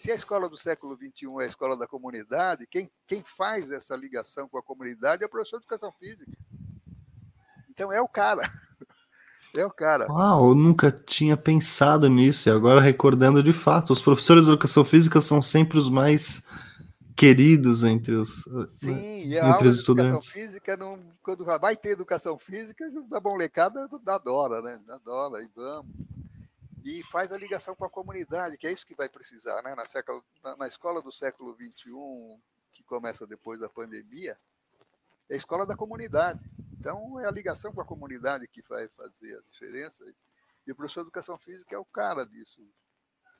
Se 0.00 0.10
a 0.10 0.16
escola 0.16 0.48
do 0.48 0.58
século 0.58 0.96
XXI 0.96 1.26
é 1.38 1.44
a 1.44 1.46
escola 1.46 1.76
da 1.76 1.86
comunidade, 1.86 2.66
quem, 2.66 2.90
quem 3.06 3.22
faz 3.22 3.70
essa 3.70 3.94
ligação 3.94 4.48
com 4.48 4.58
a 4.58 4.62
comunidade 4.62 5.22
é 5.22 5.26
o 5.26 5.30
professor 5.30 5.60
de 5.60 5.64
educação 5.64 5.92
física. 5.92 6.32
Então 7.70 7.92
é 7.92 8.00
o 8.00 8.08
cara. 8.08 8.42
É 9.54 9.66
o 9.66 9.70
cara. 9.70 10.10
Uau, 10.10 10.48
eu 10.48 10.54
nunca 10.54 10.90
tinha 10.90 11.36
pensado 11.36 12.08
nisso. 12.08 12.48
E 12.48 12.52
agora 12.52 12.80
recordando 12.80 13.42
de 13.42 13.52
fato, 13.52 13.92
os 13.92 14.00
professores 14.00 14.44
de 14.44 14.50
educação 14.50 14.84
física 14.84 15.20
são 15.20 15.42
sempre 15.42 15.78
os 15.78 15.90
mais 15.90 16.46
queridos 17.14 17.84
entre 17.84 18.14
os, 18.14 18.44
Sim, 18.80 18.94
né, 18.94 19.24
e 19.24 19.38
a 19.38 19.50
entre 19.50 19.68
os 19.68 19.76
estudantes. 19.76 20.28
física, 20.30 20.76
não, 20.76 20.98
quando 21.22 21.44
vai 21.44 21.76
ter 21.76 21.90
educação 21.90 22.38
física, 22.38 22.90
da 23.08 23.20
molecada 23.20 23.88
dá 24.02 24.18
dólar, 24.18 24.62
né? 24.62 24.80
Dá 24.86 24.98
dólar 24.98 25.42
e 25.42 25.50
vamos. 25.54 25.92
E 26.84 27.02
faz 27.12 27.30
a 27.30 27.38
ligação 27.38 27.76
com 27.76 27.84
a 27.84 27.90
comunidade, 27.90 28.56
que 28.58 28.66
é 28.66 28.72
isso 28.72 28.86
que 28.86 28.96
vai 28.96 29.08
precisar, 29.08 29.62
né? 29.62 29.74
Na, 29.74 29.84
século, 29.84 30.24
na, 30.42 30.56
na 30.56 30.66
escola 30.66 31.00
do 31.00 31.12
século 31.12 31.54
XXI, 31.54 31.92
que 32.72 32.82
começa 32.82 33.26
depois 33.26 33.60
da 33.60 33.68
pandemia, 33.68 34.36
é 35.30 35.34
a 35.34 35.36
escola 35.36 35.64
da 35.66 35.76
comunidade. 35.76 36.40
Então, 36.82 37.20
é 37.20 37.28
a 37.28 37.30
ligação 37.30 37.72
com 37.72 37.80
a 37.80 37.84
comunidade 37.84 38.48
que 38.48 38.60
vai 38.68 38.88
fazer 38.88 39.38
a 39.38 39.40
diferença. 39.52 40.04
E 40.66 40.72
o 40.72 40.74
professor 40.74 41.02
de 41.02 41.06
educação 41.06 41.38
física 41.38 41.76
é 41.76 41.78
o 41.78 41.84
cara 41.84 42.26
disso, 42.26 42.60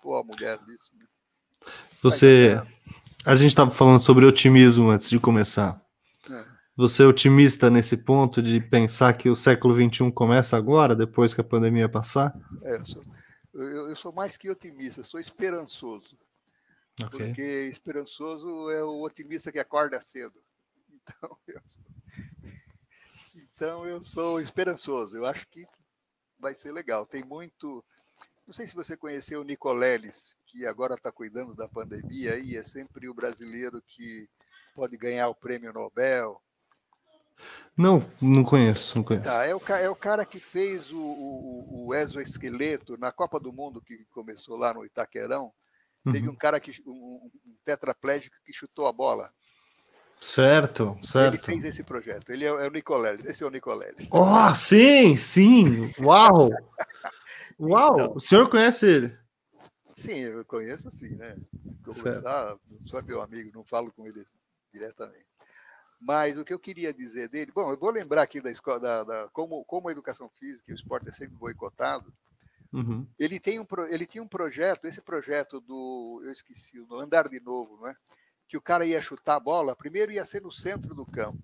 ou 0.05 0.17
a 0.17 0.23
mulher 0.23 0.59
disso. 0.59 0.93
Você. 2.01 2.63
A 3.25 3.35
gente 3.35 3.51
estava 3.51 3.73
falando 3.73 4.01
sobre 4.01 4.25
otimismo 4.27 4.91
antes 4.91 5.11
de 5.11 5.19
começar. 5.19 5.85
É. 6.31 6.45
Você 6.77 7.03
é 7.03 7.07
otimista 7.07 7.69
nesse 7.69 7.97
ponto 7.97 8.41
de 8.41 8.61
pensar 8.61 9.13
que 9.15 9.29
o 9.29 9.35
século 9.35 9.75
XXI 9.75 10.13
começa 10.13 10.57
agora, 10.57 10.95
depois 10.95 11.35
que 11.35 11.41
a 11.41 11.45
pandemia 11.45 11.89
passar? 11.89 12.33
É, 12.63 12.77
eu 12.77 12.87
sou, 12.87 13.05
eu, 13.55 13.89
eu 13.89 13.97
sou 13.97 14.13
mais 14.13 14.37
que 14.37 14.51
otimista, 14.51 15.03
sou 15.03 15.19
esperançoso. 15.19 16.17
Okay. 17.03 17.27
Porque 17.27 17.43
esperançoso 17.69 18.71
é 18.71 18.85
o 18.85 19.03
otimista 19.03 19.51
que 19.51 19.59
acorda 19.59 20.01
cedo. 20.01 20.41
Então, 21.05 21.37
eu 21.49 21.61
sou, 21.67 21.92
então 23.63 23.87
eu 23.87 24.03
sou 24.03 24.41
esperançoso. 24.41 25.17
Eu 25.17 25.25
acho 25.25 25.47
que 25.47 25.65
vai 26.37 26.53
ser 26.53 26.73
legal. 26.73 27.07
Tem 27.07 27.23
muito. 27.23 27.85
Não 28.45 28.53
sei 28.53 28.67
se 28.67 28.75
você 28.75 28.97
conheceu 28.97 29.41
o 29.41 29.45
Nicoleles, 29.45 30.37
que 30.47 30.67
agora 30.67 30.95
está 30.95 31.13
cuidando 31.13 31.55
da 31.55 31.69
pandemia 31.69 32.41
e 32.41 32.57
é 32.57 32.65
sempre 32.65 33.09
o 33.09 33.15
brasileiro 33.15 33.81
que 33.87 34.29
pode 34.75 34.97
ganhar 34.97 35.29
o 35.29 35.35
prêmio 35.35 35.73
Nobel. 35.73 36.43
Não, 37.77 38.05
não 38.21 38.43
conheço, 38.43 38.99
não 38.99 39.05
conheço. 39.05 39.31
Ah, 39.31 39.45
é, 39.47 39.55
o, 39.55 39.63
é 39.81 39.89
o 39.89 39.95
cara 39.95 40.27
que 40.27 40.41
fez 40.41 40.91
o, 40.91 40.99
o, 40.99 41.87
o 41.87 41.95
exoesqueleto 41.95 42.97
na 42.99 43.13
Copa 43.13 43.39
do 43.39 43.53
Mundo 43.53 43.81
que 43.81 44.05
começou 44.07 44.57
lá 44.57 44.75
no 44.75 44.85
Itaquerão. 44.85 45.53
Uhum. 46.05 46.13
Teve 46.13 46.29
um 46.29 46.37
cara 46.37 46.59
que 46.59 46.83
um, 46.85 47.31
um 47.47 47.57
tetraplégico 47.65 48.37
que 48.45 48.53
chutou 48.53 48.89
a 48.89 48.93
bola. 48.93 49.33
Certo, 50.23 50.97
certo. 51.03 51.35
Ele 51.35 51.43
fez 51.43 51.65
esse 51.65 51.83
projeto. 51.83 52.31
Ele 52.31 52.45
é, 52.45 52.49
é 52.49 52.69
o 52.69 52.71
Nicoleles. 52.71 53.27
Esse 53.27 53.43
é 53.43 53.47
o 53.47 53.51
Nicoleles. 53.51 54.09
Oh, 54.13 54.55
sim, 54.55 55.17
sim. 55.17 55.93
Uau! 55.99 56.49
Uau! 57.59 57.95
Então, 57.95 58.13
o 58.15 58.21
senhor 58.21 58.49
conhece 58.49 58.87
ele? 58.87 59.19
Sim, 59.97 60.21
eu 60.21 60.45
conheço 60.45 60.89
sim, 60.93 61.17
né? 61.17 61.37
Conversar, 61.85 62.57
não 62.71 62.87
sou 62.87 63.03
meu 63.03 63.21
amigo, 63.21 63.51
não 63.53 63.65
falo 63.65 63.93
com 63.93 64.07
ele 64.07 64.25
diretamente. 64.73 65.27
Mas 66.01 66.39
o 66.39 66.45
que 66.45 66.55
eu 66.55 66.59
queria 66.59 66.95
dizer 66.95 67.29
dele, 67.29 67.51
bom, 67.53 67.73
eu 67.73 67.79
vou 67.79 67.91
lembrar 67.91 68.23
aqui 68.23 68.41
da 68.41 68.51
escola, 68.51 68.79
da, 68.79 69.03
da 69.03 69.29
como, 69.31 69.65
como 69.65 69.89
a 69.89 69.93
educação 69.93 70.31
física 70.39 70.71
e 70.71 70.73
o 70.73 70.77
esporte 70.77 71.09
é 71.09 71.13
sempre 71.13 71.35
boicotado. 71.35 72.15
Uhum. 72.73 73.05
Ele, 73.19 73.41
tem 73.41 73.59
um, 73.59 73.67
ele 73.91 74.07
tinha 74.07 74.23
um 74.23 74.29
projeto, 74.29 74.87
esse 74.87 75.03
projeto 75.03 75.61
do, 75.61 76.23
eu 76.25 76.31
esqueci, 76.31 76.79
no 76.79 77.01
Andar 77.01 77.29
de 77.29 77.41
Novo, 77.41 77.77
não 77.77 77.89
é? 77.89 77.97
Que 78.53 78.57
o 78.59 78.61
cara 78.61 78.85
ia 78.85 79.01
chutar 79.01 79.37
a 79.37 79.41
bola, 79.41 79.75
primeiro 79.75 80.13
ia 80.13 80.27
ser 80.27 80.43
no 80.43 80.53
centro 80.53 80.95
do 80.95 81.07
campo. 81.07 81.39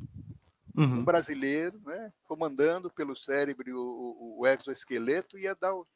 Uhum. 0.77 0.99
Um 0.99 1.05
brasileiro, 1.07 1.81
né, 1.81 2.13
comandando 2.25 2.91
pelo 2.91 3.17
cérebro 3.17 3.65
o, 3.75 4.37
o, 4.37 4.41
o 4.41 4.47
exoesqueleto, 4.47 5.39
ia 5.39 5.55
dar 5.55 5.75
o. 5.75 5.87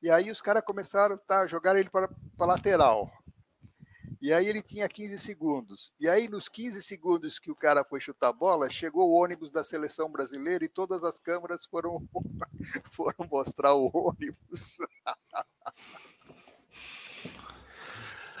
E 0.00 0.08
aí 0.08 0.30
os 0.30 0.40
caras 0.40 0.62
começaram 0.64 1.16
a 1.16 1.18
tá, 1.18 1.46
jogar 1.48 1.74
ele 1.74 1.90
para 1.90 2.08
a 2.38 2.46
lateral. 2.46 3.10
E 4.22 4.32
aí 4.32 4.46
ele 4.46 4.62
tinha 4.62 4.88
15 4.88 5.18
segundos. 5.18 5.92
E 5.98 6.08
aí, 6.08 6.28
nos 6.28 6.48
15 6.48 6.84
segundos 6.84 7.40
que 7.40 7.50
o 7.50 7.56
cara 7.56 7.82
foi 7.82 8.00
chutar 8.00 8.28
a 8.28 8.32
bola, 8.32 8.70
chegou 8.70 9.10
o 9.10 9.20
ônibus 9.20 9.50
da 9.50 9.64
seleção 9.64 10.08
brasileira 10.08 10.64
e 10.64 10.68
todas 10.68 11.02
as 11.02 11.18
câmeras 11.18 11.66
foram, 11.66 12.08
foram 12.92 13.28
mostrar 13.28 13.74
o 13.74 13.90
ônibus. 13.92 14.78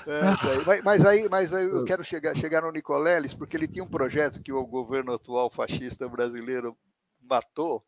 É, 0.08 0.64
mas, 0.64 0.82
mas, 0.82 1.04
aí, 1.04 1.28
mas 1.28 1.52
aí 1.52 1.68
eu 1.68 1.84
quero 1.84 2.02
chegar, 2.02 2.34
chegar 2.34 2.62
no 2.62 2.72
Nicoleles, 2.72 3.34
porque 3.34 3.54
ele 3.54 3.68
tinha 3.68 3.84
um 3.84 3.90
projeto 3.90 4.42
que 4.42 4.50
o 4.50 4.66
governo 4.66 5.12
atual 5.12 5.50
fascista 5.50 6.08
brasileiro 6.08 6.74
matou, 7.20 7.84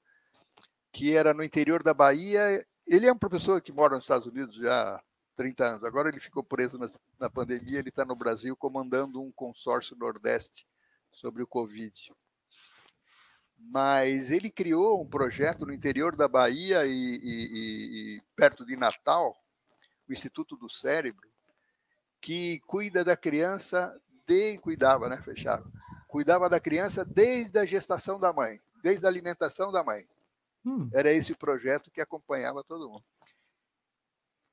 que 0.92 1.16
era 1.16 1.32
no 1.32 1.42
interior 1.42 1.82
da 1.82 1.94
Bahia. 1.94 2.62
Ele 2.86 3.06
é 3.06 3.12
um 3.12 3.16
professor 3.16 3.62
que 3.62 3.72
mora 3.72 3.94
nos 3.94 4.04
Estados 4.04 4.26
Unidos 4.26 4.54
já 4.56 5.02
30 5.34 5.64
anos. 5.66 5.84
Agora 5.84 6.10
ele 6.10 6.20
ficou 6.20 6.44
preso 6.44 6.76
na, 6.76 6.90
na 7.18 7.30
pandemia, 7.30 7.78
ele 7.78 7.88
está 7.88 8.04
no 8.04 8.14
Brasil 8.14 8.54
comandando 8.54 9.22
um 9.22 9.32
consórcio 9.32 9.96
Nordeste 9.96 10.66
sobre 11.10 11.42
o 11.42 11.46
Covid. 11.46 12.12
Mas 13.56 14.30
ele 14.30 14.50
criou 14.50 15.00
um 15.00 15.08
projeto 15.08 15.64
no 15.64 15.72
interior 15.72 16.14
da 16.14 16.28
Bahia 16.28 16.84
e, 16.84 16.90
e, 16.90 18.16
e 18.16 18.22
perto 18.36 18.66
de 18.66 18.76
Natal, 18.76 19.34
o 20.06 20.12
Instituto 20.12 20.54
do 20.54 20.68
Cérebro, 20.68 21.29
que 22.20 22.60
cuida 22.60 23.04
da 23.04 23.16
criança, 23.16 23.98
de, 24.26 24.58
cuidava, 24.58 25.08
né? 25.08 25.20
Fecharam. 25.22 25.70
Cuidava 26.08 26.48
da 26.48 26.60
criança 26.60 27.04
desde 27.04 27.58
a 27.58 27.64
gestação 27.64 28.18
da 28.18 28.32
mãe, 28.32 28.60
desde 28.82 29.06
a 29.06 29.08
alimentação 29.08 29.70
da 29.70 29.82
mãe. 29.82 30.06
Hum. 30.64 30.90
Era 30.92 31.12
esse 31.12 31.32
o 31.32 31.38
projeto 31.38 31.90
que 31.90 32.00
acompanhava 32.00 32.62
todo 32.62 32.90
mundo 32.90 33.04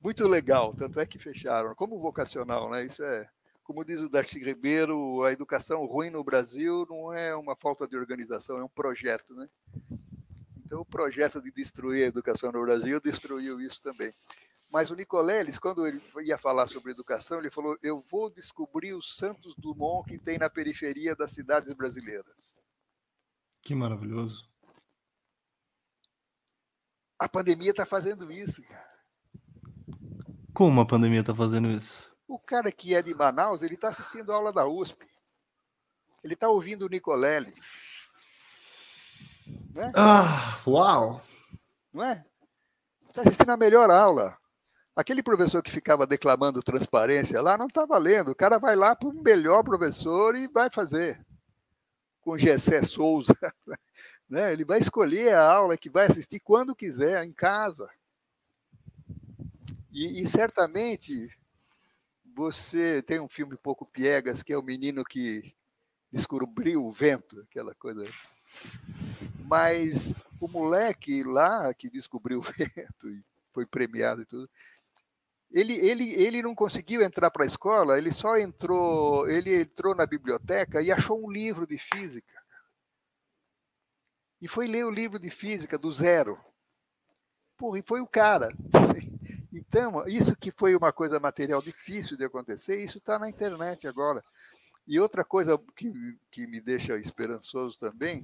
muito 0.00 0.26
legal, 0.28 0.74
tanto 0.74 1.00
é 1.00 1.06
que 1.06 1.18
fecharam. 1.18 1.74
Como 1.74 1.98
vocacional, 2.00 2.70
né? 2.70 2.86
Isso 2.86 3.02
é, 3.02 3.28
como 3.64 3.84
diz 3.84 4.00
o 4.00 4.08
Darcy 4.08 4.42
Ribeiro, 4.42 5.22
a 5.24 5.32
educação 5.32 5.84
ruim 5.86 6.10
no 6.10 6.24
Brasil 6.24 6.86
não 6.88 7.12
é 7.12 7.34
uma 7.34 7.56
falta 7.56 7.86
de 7.86 7.96
organização, 7.96 8.58
é 8.58 8.64
um 8.64 8.68
projeto, 8.68 9.34
né? 9.34 9.48
Então, 10.64 10.80
o 10.80 10.84
projeto 10.84 11.40
de 11.40 11.50
destruir 11.50 12.04
a 12.04 12.08
educação 12.08 12.52
no 12.52 12.62
Brasil 12.62 13.00
destruiu 13.00 13.60
isso 13.60 13.82
também. 13.82 14.12
Mas 14.70 14.90
o 14.90 14.94
Nicoleles, 14.94 15.58
quando 15.58 15.86
ele 15.86 16.00
ia 16.22 16.36
falar 16.36 16.68
sobre 16.68 16.92
educação, 16.92 17.38
ele 17.38 17.50
falou: 17.50 17.76
Eu 17.82 18.04
vou 18.10 18.28
descobrir 18.28 18.92
os 18.92 19.16
Santos 19.16 19.54
Dumont 19.56 20.06
que 20.06 20.18
tem 20.18 20.38
na 20.38 20.50
periferia 20.50 21.16
das 21.16 21.32
cidades 21.32 21.72
brasileiras. 21.72 22.54
Que 23.62 23.74
maravilhoso. 23.74 24.46
A 27.18 27.28
pandemia 27.28 27.70
está 27.70 27.84
fazendo 27.84 28.30
isso, 28.30 28.62
cara. 28.62 28.98
Como 30.54 30.80
a 30.80 30.86
pandemia 30.86 31.20
está 31.20 31.34
fazendo 31.34 31.68
isso? 31.68 32.12
O 32.26 32.38
cara 32.38 32.70
que 32.70 32.94
é 32.94 33.02
de 33.02 33.14
Manaus, 33.14 33.62
ele 33.62 33.74
está 33.74 33.88
assistindo 33.88 34.30
a 34.30 34.36
aula 34.36 34.52
da 34.52 34.66
USP. 34.66 35.08
Ele 36.22 36.34
está 36.34 36.48
ouvindo 36.48 36.84
o 36.84 36.88
Nicoleles. 36.88 37.60
Né? 39.70 39.90
Ah, 39.96 40.60
uau! 40.66 41.22
Não 41.92 42.04
é? 42.04 42.24
Está 43.08 43.22
assistindo 43.22 43.50
a 43.50 43.56
melhor 43.56 43.90
aula. 43.90 44.38
Aquele 44.98 45.22
professor 45.22 45.62
que 45.62 45.70
ficava 45.70 46.08
declamando 46.08 46.60
transparência 46.60 47.40
lá 47.40 47.56
não 47.56 47.68
está 47.68 47.86
valendo. 47.86 48.32
O 48.32 48.34
cara 48.34 48.58
vai 48.58 48.74
lá 48.74 48.96
para 48.96 49.08
o 49.08 49.22
melhor 49.22 49.62
professor 49.62 50.34
e 50.34 50.48
vai 50.48 50.68
fazer. 50.68 51.24
Com 52.20 52.36
Gessé 52.36 52.82
Souza. 52.82 53.32
Né? 54.28 54.52
Ele 54.52 54.62
vai 54.62 54.78
escolher 54.78 55.32
a 55.32 55.50
aula 55.50 55.74
que 55.74 55.88
vai 55.88 56.04
assistir 56.04 56.38
quando 56.38 56.76
quiser, 56.76 57.24
em 57.24 57.32
casa. 57.32 57.88
E, 59.90 60.20
e, 60.20 60.26
certamente 60.26 61.34
você 62.36 63.00
tem 63.00 63.20
um 63.20 63.28
filme 63.28 63.56
pouco 63.56 63.86
piegas, 63.86 64.42
que 64.42 64.52
é 64.52 64.58
o 64.58 64.62
menino 64.62 65.02
que 65.02 65.54
descobriu 66.12 66.84
o 66.84 66.92
vento, 66.92 67.40
aquela 67.40 67.74
coisa. 67.74 68.06
Mas 69.46 70.12
o 70.38 70.46
moleque 70.46 71.22
lá 71.22 71.72
que 71.72 71.88
descobriu 71.88 72.40
o 72.40 72.42
vento 72.52 73.08
e 73.08 73.24
foi 73.58 73.66
premiado 73.66 74.22
e 74.22 74.24
tudo, 74.24 74.48
ele, 75.50 75.74
ele, 75.74 76.12
ele 76.12 76.42
não 76.42 76.54
conseguiu 76.54 77.02
entrar 77.02 77.30
para 77.30 77.44
a 77.44 77.46
escola, 77.46 77.96
ele 77.96 78.12
só 78.12 78.36
entrou, 78.36 79.28
ele 79.28 79.62
entrou 79.62 79.94
na 79.94 80.06
biblioteca 80.06 80.82
e 80.82 80.92
achou 80.92 81.24
um 81.24 81.30
livro 81.30 81.66
de 81.66 81.78
física. 81.78 82.36
E 84.40 84.46
foi 84.46 84.66
ler 84.66 84.84
o 84.84 84.90
livro 84.90 85.18
de 85.18 85.30
física 85.30 85.78
do 85.78 85.90
zero. 85.90 86.38
Porra, 87.56 87.78
e 87.78 87.82
foi 87.82 88.00
o 88.00 88.06
cara. 88.06 88.48
Então, 89.50 90.06
isso 90.06 90.36
que 90.36 90.52
foi 90.52 90.74
uma 90.76 90.92
coisa 90.92 91.18
material 91.18 91.60
difícil 91.60 92.16
de 92.16 92.24
acontecer, 92.24 92.82
isso 92.82 92.98
está 92.98 93.18
na 93.18 93.28
internet 93.28 93.88
agora. 93.88 94.24
E 94.86 94.98
outra 95.00 95.24
coisa 95.24 95.58
que, 95.76 95.92
que 96.30 96.46
me 96.46 96.60
deixa 96.60 96.96
esperançoso 96.96 97.78
também 97.78 98.22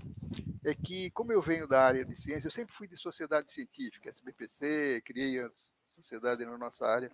é 0.65 0.75
que, 0.75 1.11
como 1.11 1.33
eu 1.33 1.43
venho 1.43 1.67
da 1.69 1.83
área 1.83 2.05
de 2.05 2.17
ciência, 2.17 2.47
eu 2.47 2.51
sempre 2.51 2.75
fui 2.75 2.89
de 2.89 2.97
sociedade 2.97 3.53
científica, 3.53 4.09
SBPC, 4.09 5.03
criei 5.05 5.41
sociedade 6.05 6.45
na 6.45 6.59
nossa 6.59 6.87
área. 6.87 7.11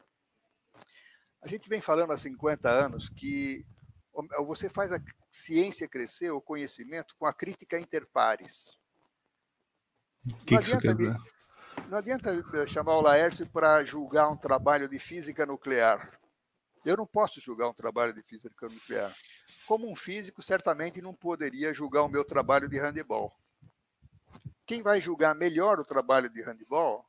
A 1.42 1.48
gente 1.48 1.68
vem 1.68 1.80
falando 1.80 2.12
há 2.12 2.18
50 2.18 2.68
anos 2.68 3.08
que 3.08 3.64
você 4.44 4.68
faz 4.68 4.92
a 4.92 4.98
ciência 5.30 5.88
crescer, 5.88 6.30
o 6.30 6.40
conhecimento, 6.40 7.14
com 7.16 7.24
a 7.24 7.32
crítica 7.32 7.78
interpares. 7.78 8.76
O 10.26 10.44
que, 10.44 10.56
que 10.56 10.62
isso 10.62 10.78
quer 10.78 10.94
dizer? 10.94 11.16
Não 11.88 11.98
adianta 11.98 12.30
eh, 12.30 12.66
chamar 12.66 12.96
o 12.96 13.00
Laércio 13.00 13.48
para 13.48 13.82
julgar 13.84 14.28
um 14.28 14.36
trabalho 14.36 14.88
de 14.88 14.98
física 14.98 15.46
nuclear. 15.46 16.20
Eu 16.84 16.96
não 16.96 17.06
posso 17.06 17.40
julgar 17.40 17.68
um 17.68 17.74
trabalho 17.74 18.12
de 18.12 18.22
física 18.22 18.68
nuclear. 18.68 19.14
Como 19.66 19.90
um 19.90 19.96
físico, 19.96 20.42
certamente 20.42 21.00
não 21.00 21.14
poderia 21.14 21.72
julgar 21.72 22.02
o 22.02 22.08
meu 22.08 22.24
trabalho 22.24 22.68
de 22.68 22.78
handebol. 22.78 23.32
Quem 24.66 24.82
vai 24.82 25.00
julgar 25.00 25.34
melhor 25.34 25.78
o 25.78 25.84
trabalho 25.84 26.28
de 26.28 26.42
handebol 26.42 27.04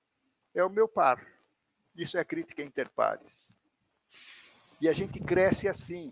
é 0.54 0.64
o 0.64 0.70
meu 0.70 0.88
par. 0.88 1.26
Isso 1.96 2.18
é 2.18 2.24
crítica 2.24 2.64
interpares. 2.64 3.56
E 4.80 4.90
a 4.90 4.94
gente 4.94 5.20
cresce 5.20 5.68
assim. 5.68 6.12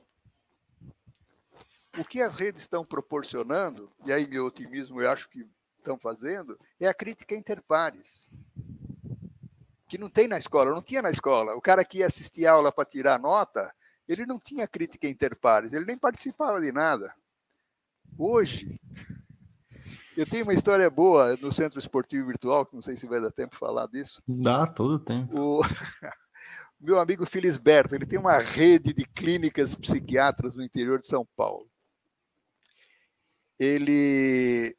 O 1.97 2.05
que 2.05 2.21
as 2.21 2.35
redes 2.35 2.61
estão 2.61 2.83
proporcionando, 2.83 3.91
e 4.05 4.13
aí 4.13 4.27
meu 4.27 4.45
otimismo 4.45 5.01
eu 5.01 5.09
acho 5.09 5.27
que 5.27 5.45
estão 5.77 5.97
fazendo, 5.97 6.57
é 6.79 6.87
a 6.87 6.93
crítica 6.93 7.35
interpares 7.35 8.29
que 9.89 9.97
não 9.97 10.07
tem 10.07 10.27
na 10.27 10.37
escola, 10.37 10.69
não 10.69 10.83
tinha 10.83 11.01
na 11.01 11.09
escola. 11.09 11.55
O 11.55 11.61
cara 11.61 11.83
que 11.83 11.97
ia 11.97 12.05
assistir 12.05 12.45
aula 12.45 12.71
para 12.71 12.85
tirar 12.85 13.19
nota, 13.19 13.73
ele 14.07 14.25
não 14.25 14.39
tinha 14.39 14.67
crítica 14.67 15.07
interpares, 15.07 15.73
ele 15.73 15.85
nem 15.85 15.97
participava 15.97 16.61
de 16.61 16.71
nada. 16.71 17.13
Hoje, 18.17 18.79
eu 20.17 20.25
tenho 20.25 20.43
uma 20.43 20.53
história 20.53 20.89
boa 20.89 21.35
no 21.37 21.51
Centro 21.51 21.79
Esportivo 21.79 22.27
Virtual, 22.27 22.65
que 22.65 22.75
não 22.75 22.81
sei 22.81 22.95
se 22.95 23.07
vai 23.07 23.21
dar 23.21 23.31
tempo 23.31 23.51
de 23.51 23.59
falar 23.59 23.87
disso. 23.87 24.21
Dá, 24.27 24.65
todo 24.67 24.99
tempo. 24.99 25.59
O 25.59 25.61
meu 26.79 26.99
amigo 26.99 27.25
Filisberto, 27.25 27.95
ele 27.95 28.05
tem 28.05 28.19
uma 28.19 28.37
rede 28.37 28.93
de 28.93 29.05
clínicas 29.05 29.75
psiquiatras 29.75 30.55
no 30.55 30.63
interior 30.63 30.99
de 30.99 31.07
São 31.07 31.27
Paulo. 31.35 31.67
Ele 33.57 34.75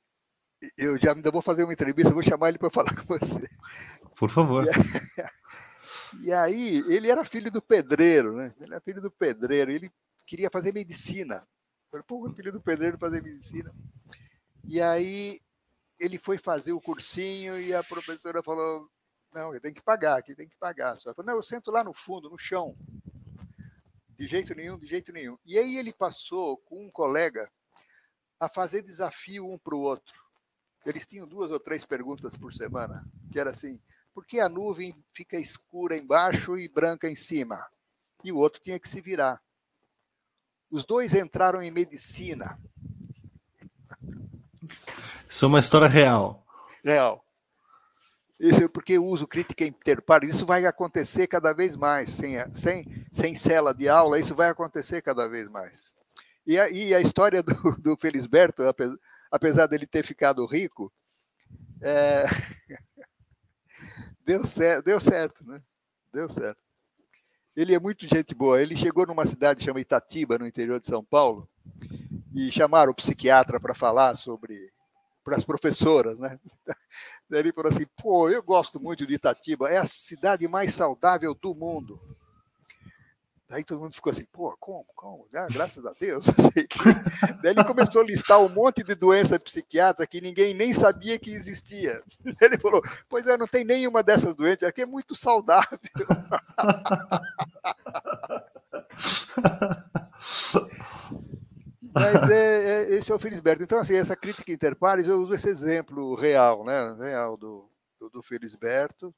eu 0.77 0.99
já 1.01 1.15
ainda 1.15 1.31
vou 1.31 1.41
fazer 1.41 1.65
uma 1.65 1.73
entrevista, 1.73 2.13
vou 2.13 2.23
chamar 2.23 2.51
ele 2.51 2.59
para 2.59 2.71
falar 2.71 2.95
com 2.97 3.19
você. 3.19 3.49
Por 4.17 4.31
favor. 4.31 4.67
E 6.23 6.33
aí, 6.33 6.83
ele 6.89 7.09
era 7.09 7.25
filho 7.25 7.53
do 7.53 7.63
pedreiro, 7.63 8.35
né? 8.35 8.53
Ele 8.61 8.73
era 8.73 8.81
filho 8.81 9.01
do 9.01 9.13
pedreiro, 9.13 9.71
ele 9.71 9.89
queria 10.27 10.51
fazer 10.51 10.75
medicina. 10.75 11.47
Falei, 11.89 12.05
pô, 12.07 12.29
filho 12.35 12.51
do 12.51 12.61
pedreiro 12.61 12.99
fazer 12.99 13.23
medicina. 13.23 13.73
E 14.65 14.81
aí, 14.81 15.41
ele 15.99 16.19
foi 16.19 16.39
fazer 16.39 16.73
o 16.73 16.81
cursinho 16.81 17.61
e 17.61 17.75
a 17.75 17.83
professora 17.85 18.43
falou: 18.43 18.91
não, 19.33 19.59
tem 19.61 19.73
que 19.73 19.83
pagar, 19.83 20.19
aqui 20.19 20.35
tem 20.35 20.49
que 20.49 20.57
pagar. 20.57 20.97
Só 20.99 21.15
falou, 21.15 21.31
não, 21.31 21.39
eu 21.39 21.43
sento 21.43 21.71
lá 21.71 21.85
no 21.85 21.93
fundo, 21.93 22.29
no 22.29 22.39
chão. 22.39 22.77
De 24.19 24.27
jeito 24.27 24.55
nenhum, 24.55 24.79
de 24.79 24.87
jeito 24.87 25.13
nenhum. 25.13 25.39
E 25.47 25.59
aí 25.59 25.77
ele 25.77 25.93
passou 25.93 26.57
com 26.59 26.85
um 26.85 26.91
colega 26.91 27.51
a 28.39 28.49
fazer 28.49 28.83
desafio 28.83 29.49
um 29.49 29.59
para 29.59 29.75
o 29.75 29.81
outro. 29.81 30.21
Eles 30.85 31.07
tinham 31.07 31.27
duas 31.27 31.51
ou 31.51 31.61
três 31.61 31.85
perguntas 31.85 32.37
por 32.37 32.53
semana, 32.53 33.05
que 33.31 33.39
era 33.39 33.51
assim: 33.51 33.81
Por 34.13 34.27
que 34.27 34.41
a 34.41 34.49
nuvem 34.49 34.97
fica 35.13 35.39
escura 35.39 35.97
embaixo 35.97 36.57
e 36.57 36.69
branca 36.69 37.09
em 37.09 37.17
cima? 37.17 37.71
E 38.25 38.33
o 38.33 38.37
outro 38.37 38.61
tinha 38.61 38.81
que 38.81 38.89
se 38.89 39.01
virar. 39.01 39.41
Os 40.71 40.85
dois 40.85 41.15
entraram 41.15 41.63
em 41.63 41.71
medicina. 41.71 42.59
Isso 45.31 45.45
é 45.45 45.49
uma 45.49 45.61
história 45.61 45.87
real. 45.87 46.45
Real. 46.83 47.25
Isso 48.41 48.65
é 48.65 48.67
porque 48.67 48.95
eu 48.95 49.07
uso 49.07 49.29
crítica 49.29 49.65
interpares. 49.65 50.35
Isso 50.35 50.45
vai 50.45 50.67
acontecer 50.67 51.29
cada 51.29 51.53
vez 51.53 51.77
mais. 51.77 52.11
Sem, 52.11 52.35
sem, 52.53 53.07
sem 53.13 53.37
cela 53.37 53.73
de 53.73 53.89
aula, 53.89 54.19
isso 54.19 54.35
vai 54.35 54.51
acontecer 54.51 55.01
cada 55.01 55.29
vez 55.29 55.49
mais. 55.49 55.95
E 56.45 56.59
a, 56.59 56.69
e 56.69 56.93
a 56.93 57.01
história 57.01 57.45
do, 57.45 57.55
do 57.79 57.97
Felisberto, 57.97 58.65
apesar 59.31 59.69
dele 59.69 59.87
ter 59.87 60.05
ficado 60.05 60.45
rico, 60.47 60.93
é... 61.81 62.25
deu, 64.27 64.45
certo, 64.45 64.85
deu 64.85 64.99
certo, 64.99 65.47
né? 65.47 65.63
Deu 66.13 66.29
certo. 66.29 66.61
Ele 67.55 67.73
é 67.73 67.79
muito 67.79 68.05
gente 68.09 68.35
boa. 68.35 68.61
Ele 68.61 68.75
chegou 68.75 69.07
numa 69.07 69.27
cidade 69.27 69.63
chamada 69.63 69.81
Itatiba, 69.81 70.39
no 70.39 70.47
interior 70.47 70.81
de 70.81 70.89
São 70.89 71.05
Paulo, 71.05 71.49
e 72.35 72.51
chamaram 72.51 72.91
o 72.91 72.97
psiquiatra 72.97 73.61
para 73.61 73.77
falar 73.77 74.17
sobre 74.17 74.69
para 75.25 75.37
as 75.37 75.45
professoras, 75.45 76.19
né? 76.19 76.39
Ele 77.31 77.53
falou 77.53 77.71
assim: 77.71 77.87
pô, 77.97 78.29
eu 78.29 78.43
gosto 78.43 78.81
muito 78.81 79.07
de 79.07 79.15
Itatiba, 79.15 79.71
é 79.71 79.79
a 79.79 79.87
cidade 79.87 80.47
mais 80.49 80.75
saudável 80.75 81.35
do 81.35 81.55
mundo. 81.55 82.01
Daí 83.51 83.65
todo 83.65 83.81
mundo 83.81 83.95
ficou 83.97 84.13
assim, 84.13 84.25
pô, 84.31 84.57
como? 84.61 84.87
Como? 84.95 85.27
Ah, 85.35 85.49
graças 85.51 85.85
a 85.85 85.93
Deus. 85.99 86.25
Daí 87.43 87.51
ele 87.51 87.65
começou 87.65 88.01
a 88.01 88.05
listar 88.05 88.39
um 88.39 88.49
monte 88.49 88.85
de 88.85 88.95
doença 88.95 89.41
psiquiátrica 89.41 90.07
que 90.07 90.21
ninguém 90.21 90.55
nem 90.55 90.73
sabia 90.73 91.19
que 91.19 91.33
existia. 91.33 92.01
Ele 92.41 92.57
falou, 92.57 92.81
pois 93.09 93.27
é, 93.27 93.37
não 93.37 93.49
tem 93.49 93.65
nenhuma 93.65 94.05
dessas 94.05 94.37
doenças, 94.37 94.69
aqui 94.69 94.83
é 94.83 94.87
muito 94.87 95.17
saudável. 95.17 95.81
Mas 101.95 102.31
é, 102.31 102.65
é, 102.65 102.95
esse 102.95 103.11
é 103.11 103.15
o 103.15 103.19
Felisberto. 103.19 103.63
Então, 103.63 103.79
assim, 103.79 103.95
essa 103.95 104.17
crítica 104.17 104.53
interpares, 104.53 105.07
eu 105.07 105.21
uso 105.23 105.35
esse 105.35 105.49
exemplo 105.49 106.15
real, 106.15 106.65
né? 106.65 106.97
Real 107.01 107.37
do, 107.37 107.69
do, 107.99 108.11
do 108.11 108.23
Felisberto. 108.23 109.15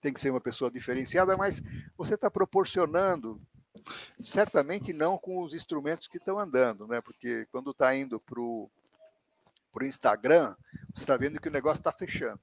Tem 0.00 0.12
que 0.12 0.20
ser 0.20 0.30
uma 0.30 0.40
pessoa 0.40 0.70
diferenciada, 0.70 1.36
mas 1.36 1.62
você 1.96 2.14
está 2.14 2.30
proporcionando 2.30 3.40
Certamente 4.22 4.92
não 4.92 5.18
com 5.18 5.42
os 5.42 5.52
instrumentos 5.52 6.06
que 6.06 6.18
estão 6.18 6.38
andando, 6.38 6.86
né? 6.86 7.00
Porque 7.00 7.46
quando 7.50 7.72
está 7.72 7.94
indo 7.94 8.20
para 8.20 8.40
o 8.40 8.70
Instagram, 9.82 10.54
você 10.94 11.02
está 11.02 11.16
vendo 11.16 11.40
que 11.40 11.48
o 11.48 11.52
negócio 11.52 11.80
está 11.80 11.92
fechando, 11.92 12.40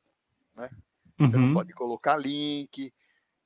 né? 0.55 0.69
Você 1.17 1.37
uhum. 1.37 1.47
não 1.47 1.53
pode 1.53 1.73
colocar 1.73 2.17
link, 2.17 2.93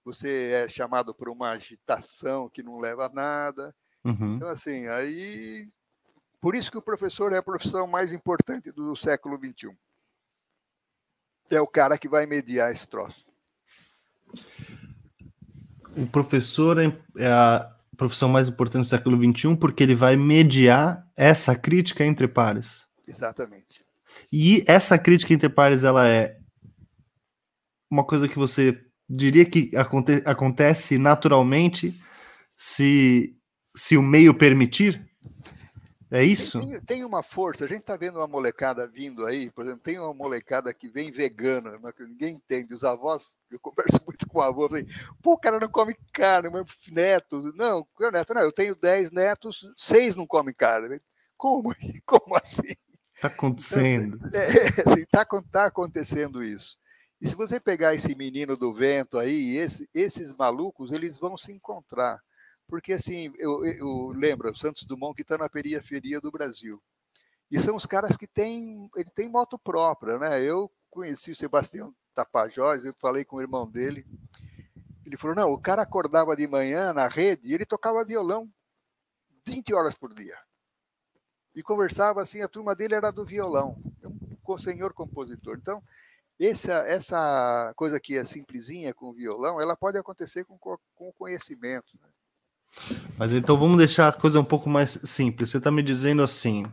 você 0.04 0.52
é 0.52 0.68
chamado 0.68 1.14
por 1.14 1.30
uma 1.30 1.52
agitação 1.52 2.50
que 2.50 2.64
não 2.64 2.80
leva 2.80 3.06
a 3.06 3.10
nada. 3.10 3.76
Uhum. 4.04 4.36
Então, 4.36 4.50
assim, 4.50 4.88
aí. 4.88 5.70
Por 6.46 6.54
isso 6.54 6.70
que 6.70 6.78
o 6.78 6.82
professor 6.84 7.34
é 7.34 7.38
a 7.38 7.42
profissão 7.42 7.88
mais 7.88 8.14
importante 8.14 8.72
do 8.72 8.96
século 8.96 9.36
XXI. 9.36 9.76
É 11.50 11.60
o 11.60 11.66
cara 11.66 11.98
que 11.98 12.08
vai 12.08 12.28
mediar 12.28 12.72
esse 12.72 12.88
troço. 12.88 13.26
O 15.98 16.06
professor 16.06 16.80
é, 16.80 16.96
é 17.18 17.28
a 17.28 17.76
profissão 17.98 18.30
mais 18.30 18.48
importante 18.48 18.84
do 18.84 18.90
século 18.90 19.18
XXI, 19.18 19.56
porque 19.56 19.82
ele 19.82 19.96
vai 19.96 20.16
mediar 20.16 21.10
essa 21.18 21.56
crítica 21.56 22.06
entre 22.06 22.28
pares. 22.28 22.88
Exatamente. 23.08 23.84
E 24.32 24.64
essa 24.68 25.00
crítica 25.00 25.34
entre 25.34 25.50
pares, 25.50 25.84
ela 25.84 26.08
é 26.08 26.40
uma 27.90 28.04
coisa 28.04 28.28
que 28.28 28.38
você 28.38 28.86
diria 29.10 29.50
que 29.50 29.76
aconte 29.76 30.22
acontece 30.24 31.00
naturalmente 31.00 32.00
se, 32.56 33.36
se 33.76 33.98
o 33.98 34.04
meio 34.04 34.32
permitir? 34.32 35.15
É 36.12 36.24
isso? 36.24 36.60
Tem, 36.60 36.82
tem, 36.82 37.06
uma 37.06 37.24
força, 37.24 37.66
a 37.66 37.68
gente 37.68 37.80
está 37.80 37.98
vendo 37.98 38.20
uma 38.20 38.28
molecada 38.28 38.88
vindo 38.88 39.26
aí, 39.26 39.50
por 39.50 39.66
exemplo, 39.66 39.82
tem 39.82 39.98
uma 39.98 40.14
molecada 40.14 40.72
que 40.74 40.88
vem 40.88 41.12
vegana, 41.12 41.80
mas 41.82 41.94
ninguém 42.00 42.36
entende. 42.36 42.76
Os 42.76 42.84
avós, 42.84 43.36
eu 43.50 43.60
converso 43.60 44.00
muito 44.06 44.28
com 44.28 44.40
o 44.40 44.42
avô, 44.42 44.70
falei, 44.70 44.86
pô, 45.22 45.34
o 45.34 45.40
cara 45.40 45.60
não 45.60 45.68
come 45.68 45.96
carne, 46.14 46.50
meu 46.50 46.66
neto. 46.92 47.52
Não, 47.56 47.88
meu 48.00 48.12
neto, 48.12 48.34
não, 48.34 48.42
eu 48.42 48.52
tenho 48.52 48.76
10 48.76 49.12
netos, 49.12 49.68
seis 49.76 50.16
não 50.16 50.28
comem 50.28 50.54
carne. 50.54 51.02
Como? 51.36 51.74
Como 52.06 52.36
assim? 52.36 52.76
Está 53.16 53.28
acontecendo. 53.28 54.20
É, 54.34 54.92
assim, 54.92 55.06
tá, 55.10 55.26
tá 55.52 55.66
acontecendo 55.66 56.44
isso. 56.44 56.78
E 57.20 57.28
se 57.28 57.36
você 57.36 57.60
pegar 57.60 57.96
esse 57.96 58.14
menino 58.14 58.56
do 58.56 58.74
vento 58.74 59.18
aí, 59.18 59.58
esse, 59.58 59.90
esses 59.94 60.36
malucos, 60.36 60.92
eles 60.92 61.18
vão 61.18 61.38
se 61.38 61.52
encontrar 61.52 62.22
porque 62.68 62.94
assim, 62.94 63.32
eu, 63.38 63.66
eu 63.66 64.08
lembro, 64.10 64.52
o 64.52 64.56
Santos 64.56 64.84
Dumont 64.84 65.16
que 65.16 65.22
está 65.22 65.38
na 65.38 65.50
periferia 65.50 66.20
do 66.20 66.32
Brasil. 66.32 66.82
E 67.52 67.60
são 67.60 67.76
os 67.76 67.86
caras 67.86 68.18
que 68.18 68.28
têm, 68.28 68.90
ele 68.96 69.10
tem 69.12 69.30
moto 69.30 69.58
própria, 69.60 70.18
né? 70.18 70.42
Eu 70.42 70.72
conheci 70.90 71.32
o 71.32 71.36
Sebastião 71.36 71.94
Tapajós, 72.14 72.84
eu 72.84 72.94
falei 73.00 73.24
com 73.24 73.38
o 73.38 73.42
irmão 73.42 73.70
dele. 73.70 74.06
Ele 75.06 75.18
falou: 75.18 75.36
não, 75.36 75.52
o 75.52 75.62
cara 75.62 75.82
acordava 75.82 76.36
de 76.36 76.48
manhã 76.48 76.92
na 76.92 77.08
rede 77.08 77.48
e 77.48 77.54
ele 77.54 77.66
tocava 77.66 78.04
violão 78.04 78.50
20 79.46 79.74
horas 79.74 79.94
por 79.96 80.14
dia. 80.14 80.38
E 81.56 81.62
conversava 81.62 82.22
assim, 82.22 82.42
a 82.42 82.48
turma 82.48 82.76
dele 82.76 82.96
era 82.96 83.12
do 83.12 83.26
violão, 83.26 83.78
é 84.04 84.08
um 84.08 84.58
senhor 84.58 84.94
compositor. 84.94 85.58
Então, 85.58 85.82
essa, 86.40 86.74
essa 86.88 87.74
coisa 87.76 88.00
que 88.00 88.18
é 88.18 88.24
simplesinha 88.24 88.94
com 88.94 89.08
o 89.08 89.14
violão, 89.14 89.62
ela 89.62 89.76
pode 89.76 89.98
acontecer 89.98 90.44
com, 90.44 90.58
com 90.58 90.80
o 91.00 91.14
conhecimento. 91.14 91.98
Né? 92.02 92.10
Mas 93.18 93.32
então 93.32 93.58
vamos 93.58 93.78
deixar 93.78 94.10
a 94.10 94.14
coisa 94.14 94.40
um 94.40 94.46
pouco 94.46 94.70
mais 94.70 95.00
simples. 95.04 95.50
Você 95.50 95.58
está 95.58 95.72
me 95.72 95.82
dizendo 95.82 96.22
assim: 96.22 96.66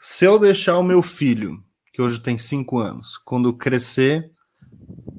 se 0.00 0.24
eu 0.24 0.38
deixar 0.38 0.78
o 0.78 0.82
meu 0.82 1.02
filho, 1.02 1.62
que 1.92 2.02
hoje 2.02 2.20
tem 2.20 2.38
cinco 2.38 2.78
anos, 2.78 3.18
quando 3.18 3.52
crescer, 3.52 4.30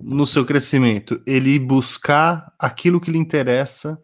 no 0.02 0.28
seu 0.28 0.46
crescimento, 0.46 1.22
ele 1.26 1.58
buscar 1.58 2.52
aquilo 2.60 3.00
que 3.00 3.12
lhe 3.12 3.18
interessa, 3.18 3.98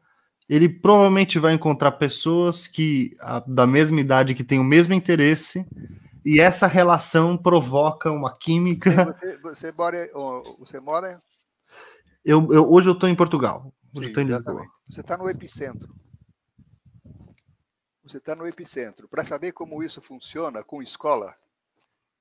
ele 0.47 0.69
provavelmente 0.69 1.37
vai 1.37 1.53
encontrar 1.53 1.91
pessoas 1.93 2.65
que 2.65 3.15
da 3.45 3.67
mesma 3.67 3.99
idade 3.99 4.33
que 4.33 4.43
têm 4.43 4.59
o 4.59 4.63
mesmo 4.63 4.93
interesse 4.93 5.65
e 6.25 6.39
essa 6.39 6.67
relação 6.67 7.37
provoca 7.37 8.11
uma 8.11 8.33
química. 8.33 9.05
Você, 9.19 9.37
você 9.37 9.71
mora, 9.71 10.09
você 10.57 10.79
mora? 10.79 11.21
Eu, 12.23 12.47
eu 12.51 12.71
hoje 12.71 12.89
eu 12.89 12.93
estou 12.93 13.09
em 13.09 13.15
Portugal. 13.15 13.73
Sim, 13.93 14.27
exatamente. 14.27 14.71
Você 14.87 15.01
está 15.01 15.17
no 15.17 15.29
epicentro. 15.29 15.95
Você 18.03 18.17
está 18.17 18.35
no 18.35 18.47
epicentro. 18.47 19.07
Para 19.07 19.23
saber 19.23 19.51
como 19.51 19.83
isso 19.83 20.01
funciona 20.01 20.63
com 20.63 20.81
escola, 20.81 21.35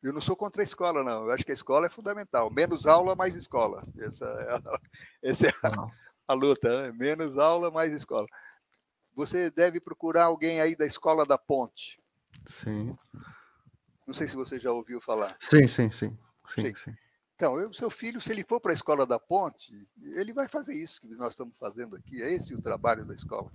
eu 0.03 0.13
não 0.13 0.21
sou 0.21 0.37
contra 0.37 0.63
a 0.63 0.65
escola, 0.65 1.03
não. 1.03 1.25
Eu 1.25 1.31
acho 1.31 1.45
que 1.45 1.51
a 1.51 1.55
escola 1.55 1.87
é 1.87 1.91
fundamental. 1.91 2.51
Menos 2.51 2.87
aula, 2.87 3.17
mais 3.17 3.35
escola. 3.35 3.87
Essa 3.99 4.25
é 4.25 4.55
a, 4.55 4.81
essa 5.23 5.47
é 5.47 5.53
a, 5.63 5.91
a 6.29 6.35
luta. 6.35 6.83
Né? 6.83 6.93
Menos 6.93 7.37
aula, 7.37 7.71
mais 7.71 7.93
escola. 7.93 8.27
Você 9.15 9.51
deve 9.51 9.81
procurar 9.81 10.25
alguém 10.25 10.61
aí 10.61 10.77
da 10.77 10.87
escola 10.87 11.27
da 11.27 11.37
Ponte. 11.37 12.01
Sim. 12.47 12.97
Não 14.07 14.15
sei 14.15 14.29
se 14.29 14.37
você 14.37 14.59
já 14.61 14.71
ouviu 14.71 15.01
falar. 15.01 15.37
Sim, 15.41 15.67
sim, 15.67 15.91
sim. 15.91 16.19
sim, 16.47 16.63
sim. 16.63 16.75
sim. 16.75 17.08
Então, 17.39 17.55
o 17.55 17.73
seu 17.73 17.89
filho, 17.89 18.21
se 18.21 18.33
ele 18.33 18.43
for 18.43 18.61
para 18.61 18.73
a 18.73 18.75
escola 18.75 19.07
da 19.07 19.17
ponte, 19.17 19.73
ele 20.17 20.33
vai 20.33 20.49
fazer 20.49 20.75
isso 20.75 21.01
que 21.01 21.15
nós 21.15 21.31
estamos 21.31 21.55
fazendo 21.57 21.95
aqui. 21.95 22.21
É 22.21 22.35
esse 22.35 22.53
o 22.53 22.61
trabalho 22.61 23.05
da 23.05 23.15
escola. 23.15 23.49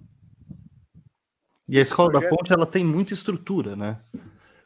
E 1.68 1.78
a 1.78 1.82
escola 1.82 2.10
projeto... 2.10 2.30
da 2.32 2.38
ponte, 2.38 2.54
ela 2.54 2.66
tem 2.66 2.82
muita 2.82 3.14
estrutura, 3.14 3.76
né? 3.76 4.00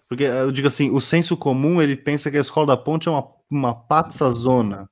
Porque, 0.08 0.23
eu 0.23 0.51
digo 0.51 0.67
assim, 0.67 0.91
o 0.91 1.01
senso 1.01 1.36
comum, 1.36 1.82
ele 1.82 1.95
pensa 1.95 2.30
que 2.30 2.38
a 2.38 2.41
escola 2.41 2.67
da 2.67 2.77
ponte 2.77 3.08
é 3.08 3.12
uma, 3.12 3.27
uma 3.49 3.73
patsa 3.73 4.30
zona. 4.30 4.88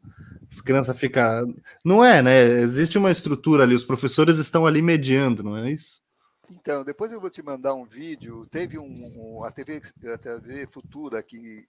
As 0.51 0.59
crianças 0.59 0.97
ficam... 0.97 1.55
Não 1.83 2.03
é, 2.03 2.23
né? 2.23 2.41
Existe 2.61 2.97
uma 2.97 3.11
estrutura 3.11 3.61
ali, 3.61 3.75
os 3.75 3.85
professores 3.85 4.39
estão 4.39 4.65
ali 4.65 4.81
mediando, 4.81 5.43
não 5.43 5.55
é 5.55 5.69
isso? 5.69 6.01
Então, 6.49 6.83
depois 6.83 7.11
eu 7.11 7.21
vou 7.21 7.29
te 7.29 7.43
mandar 7.43 7.75
um 7.75 7.85
vídeo. 7.85 8.47
Teve 8.49 8.79
um, 8.79 9.37
um 9.37 9.43
a, 9.43 9.51
TV, 9.51 9.83
a 10.11 10.17
TV 10.17 10.65
Futura 10.65 11.21
que 11.21 11.67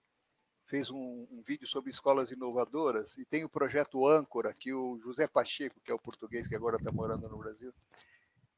fez 0.67 0.91
um, 0.91 1.27
um, 1.31 1.43
vídeo 1.47 1.67
sobre 1.67 1.91
escolas 1.91 2.31
inovadoras 2.31 3.17
e 3.17 3.25
tem 3.25 3.45
o 3.45 3.49
projeto 3.49 4.07
Âncora, 4.07 4.53
que 4.53 4.73
o 4.73 4.99
José 5.03 5.27
Pacheco, 5.27 5.81
que 5.85 5.91
é 5.91 5.95
o 5.95 5.99
português 5.99 6.47
que 6.47 6.57
agora 6.57 6.77
está 6.77 6.91
morando 6.91 7.29
no 7.29 7.39
Brasil, 7.39 7.73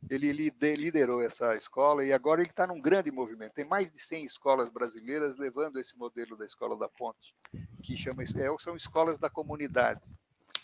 ele 0.08 0.32
liderou 0.32 1.22
essa 1.22 1.56
escola 1.56 2.04
e 2.04 2.12
agora 2.12 2.40
ele 2.40 2.50
está 2.50 2.66
num 2.66 2.80
grande 2.80 3.10
movimento. 3.10 3.52
Tem 3.52 3.64
mais 3.64 3.90
de 3.90 4.00
100 4.00 4.24
escolas 4.24 4.70
brasileiras 4.70 5.36
levando 5.36 5.78
esse 5.78 5.96
modelo 5.98 6.36
da 6.36 6.46
Escola 6.46 6.76
da 6.78 6.88
Ponte, 6.88 7.34
que 7.82 7.96
chama, 7.96 8.22
é, 8.22 8.58
são 8.58 8.76
escolas 8.76 9.18
da 9.18 9.28
comunidade. 9.28 10.08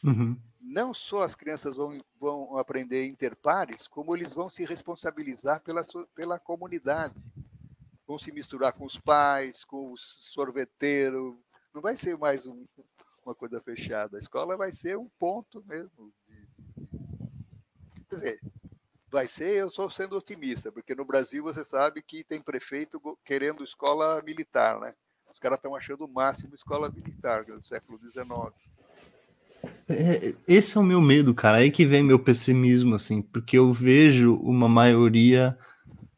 Uhum. 0.03 0.39
Não 0.61 0.95
só 0.95 1.21
as 1.21 1.35
crianças 1.35 1.77
vão, 1.77 1.99
vão 2.19 2.57
aprender 2.57 3.07
interpares, 3.07 3.89
como 3.89 4.15
eles 4.15 4.33
vão 4.33 4.49
se 4.49 4.65
responsabilizar 4.65 5.61
pela, 5.61 5.85
pela 6.15 6.39
comunidade 6.39 7.21
vão 8.07 8.19
se 8.19 8.33
misturar 8.33 8.73
com 8.73 8.85
os 8.85 8.99
pais, 8.99 9.64
com 9.64 9.93
o 9.93 9.97
sorveteiro. 9.97 11.38
Não 11.75 11.81
vai 11.81 11.97
ser 11.97 12.17
mais 12.17 12.47
um, 12.47 12.64
uma 13.25 13.35
coisa 13.35 13.61
fechada. 13.61 14.17
A 14.17 14.21
escola 14.21 14.57
vai 14.57 14.73
ser 14.73 14.97
um 14.97 15.09
ponto 15.19 15.64
mesmo. 15.67 16.12
De, 16.29 16.88
quer 18.09 18.17
dizer, 18.17 18.40
vai 19.11 19.29
ser, 19.29 19.57
eu 19.57 19.69
estou 19.69 19.88
sendo 19.88 20.17
otimista, 20.17 20.73
porque 20.73 20.95
no 20.95 21.05
Brasil 21.05 21.43
você 21.43 21.64
sabe 21.64 22.03
que 22.03 22.25
tem 22.25 22.40
prefeito 22.40 23.01
querendo 23.25 23.64
escola 23.64 24.21
militar, 24.25 24.81
né? 24.81 24.95
Os 25.33 25.40
caras 25.40 25.59
estão 25.59 25.75
achando 25.75 26.05
o 26.05 26.09
máximo 26.09 26.55
escola 26.55 26.90
militar 26.90 27.45
do 27.45 27.62
século 27.62 27.99
XIX. 27.99 28.53
É, 29.88 30.35
esse 30.47 30.77
é 30.77 30.81
o 30.81 30.85
meu 30.85 31.01
medo, 31.01 31.35
cara. 31.35 31.59
Aí 31.59 31.71
que 31.71 31.85
vem 31.85 32.03
meu 32.03 32.19
pessimismo, 32.19 32.95
assim, 32.95 33.21
porque 33.21 33.59
eu 33.59 33.73
vejo 33.73 34.35
uma 34.37 34.69
maioria, 34.69 35.59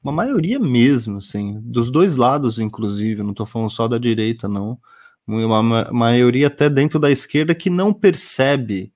uma 0.06 0.12
maioria 0.12 0.58
mesmo, 0.58 1.18
assim, 1.18 1.60
dos 1.60 1.90
dois 1.90 2.16
lados, 2.16 2.58
inclusive. 2.58 3.22
Não 3.22 3.32
estou 3.32 3.46
falando 3.46 3.70
só 3.70 3.88
da 3.88 3.98
direita, 3.98 4.48
não. 4.48 4.78
Uma 5.26 5.62
maioria 5.92 6.46
até 6.46 6.70
dentro 6.70 6.98
da 7.00 7.10
esquerda 7.10 7.54
que 7.54 7.68
não 7.68 7.92
percebe 7.92 8.92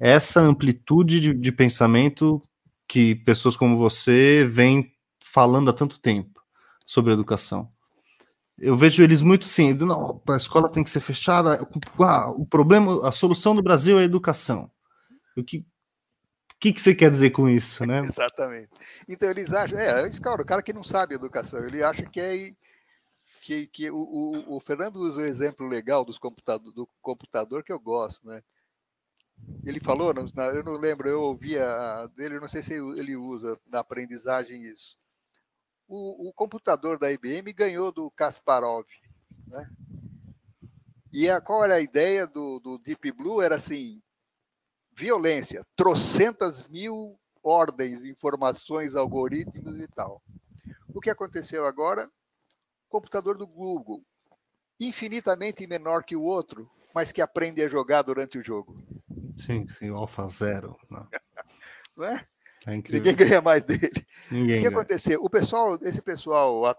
essa 0.00 0.40
amplitude 0.40 1.20
de, 1.20 1.34
de 1.34 1.52
pensamento 1.52 2.42
que 2.88 3.14
pessoas 3.14 3.56
como 3.56 3.78
você 3.78 4.44
vêm 4.50 4.92
falando 5.22 5.70
há 5.70 5.72
tanto 5.72 6.00
tempo 6.00 6.42
sobre 6.84 7.12
educação 7.12 7.70
eu 8.58 8.76
vejo 8.76 9.02
eles 9.02 9.20
muito 9.20 9.44
assim, 9.44 9.74
não, 9.74 10.22
a 10.28 10.36
escola 10.36 10.68
tem 10.68 10.84
que 10.84 10.90
ser 10.90 11.00
fechada, 11.00 11.66
ah, 11.98 12.30
o 12.30 12.46
problema, 12.46 13.06
a 13.06 13.10
solução 13.10 13.56
do 13.56 13.62
Brasil 13.62 13.98
é 13.98 14.02
a 14.02 14.04
educação. 14.04 14.70
O 15.36 15.42
que, 15.42 15.66
que, 16.62 16.72
que 16.72 16.80
você 16.80 16.94
quer 16.94 17.10
dizer 17.10 17.30
com 17.30 17.48
isso, 17.48 17.84
né? 17.86 18.00
Exatamente. 18.06 18.70
Então 19.08 19.28
eles 19.28 19.52
acham, 19.52 19.78
é, 19.78 20.08
cara, 20.20 20.42
o 20.42 20.46
cara 20.46 20.62
que 20.62 20.72
não 20.72 20.84
sabe 20.84 21.14
educação, 21.14 21.64
ele 21.66 21.82
acha 21.82 22.04
que 22.04 22.20
é 22.20 22.54
que, 23.42 23.66
que 23.66 23.90
o, 23.90 23.96
o, 23.96 24.56
o 24.56 24.60
Fernando 24.60 24.96
usa 24.96 25.20
o 25.20 25.24
exemplo 25.24 25.66
legal 25.66 26.04
dos 26.04 26.18
computador, 26.18 26.72
do 26.72 26.88
computador 27.00 27.64
que 27.64 27.72
eu 27.72 27.80
gosto, 27.80 28.26
né? 28.26 28.40
Ele 29.64 29.80
falou, 29.80 30.14
eu 30.14 30.62
não 30.62 30.76
lembro, 30.76 31.08
eu 31.08 31.20
ouvia 31.20 31.66
dele, 32.16 32.38
não 32.38 32.48
sei 32.48 32.62
se 32.62 32.74
ele 32.74 33.16
usa 33.16 33.58
na 33.66 33.80
aprendizagem 33.80 34.62
isso 34.62 34.96
o, 35.92 36.28
o 36.28 36.32
computador 36.32 36.98
da 36.98 37.12
IBM 37.12 37.52
ganhou 37.52 37.92
do 37.92 38.10
Kasparov. 38.10 38.86
Né? 39.46 39.70
E 41.12 41.28
a, 41.28 41.40
qual 41.40 41.64
era 41.64 41.74
a 41.74 41.80
ideia 41.80 42.26
do, 42.26 42.58
do 42.58 42.78
Deep 42.78 43.12
Blue? 43.12 43.42
Era 43.42 43.56
assim, 43.56 44.00
violência, 44.94 45.64
trocentas 45.76 46.68
mil 46.68 47.18
ordens, 47.42 48.04
informações, 48.04 48.94
algoritmos 48.94 49.80
e 49.80 49.88
tal. 49.88 50.22
O 50.94 51.00
que 51.00 51.10
aconteceu 51.10 51.66
agora? 51.66 52.08
Computador 52.88 53.36
do 53.36 53.46
Google, 53.46 54.04
infinitamente 54.78 55.66
menor 55.66 56.04
que 56.04 56.14
o 56.14 56.22
outro, 56.22 56.70
mas 56.94 57.10
que 57.10 57.22
aprende 57.22 57.62
a 57.62 57.68
jogar 57.68 58.02
durante 58.02 58.38
o 58.38 58.44
jogo. 58.44 58.76
Sim, 59.38 59.66
sim, 59.66 59.90
o 59.90 59.96
Alpha 59.96 60.28
Zero. 60.28 60.76
Não, 60.90 61.08
não 61.96 62.04
é? 62.04 62.26
É 62.66 62.76
Ninguém 62.76 63.16
ganha 63.16 63.40
mais 63.40 63.64
dele. 63.64 63.90
Ninguém 64.30 64.58
o 64.58 64.62
que 64.62 64.68
ganha. 64.68 64.68
aconteceu? 64.68 65.20
O 65.22 65.28
pessoal, 65.28 65.78
esse 65.82 66.00
pessoal 66.00 66.76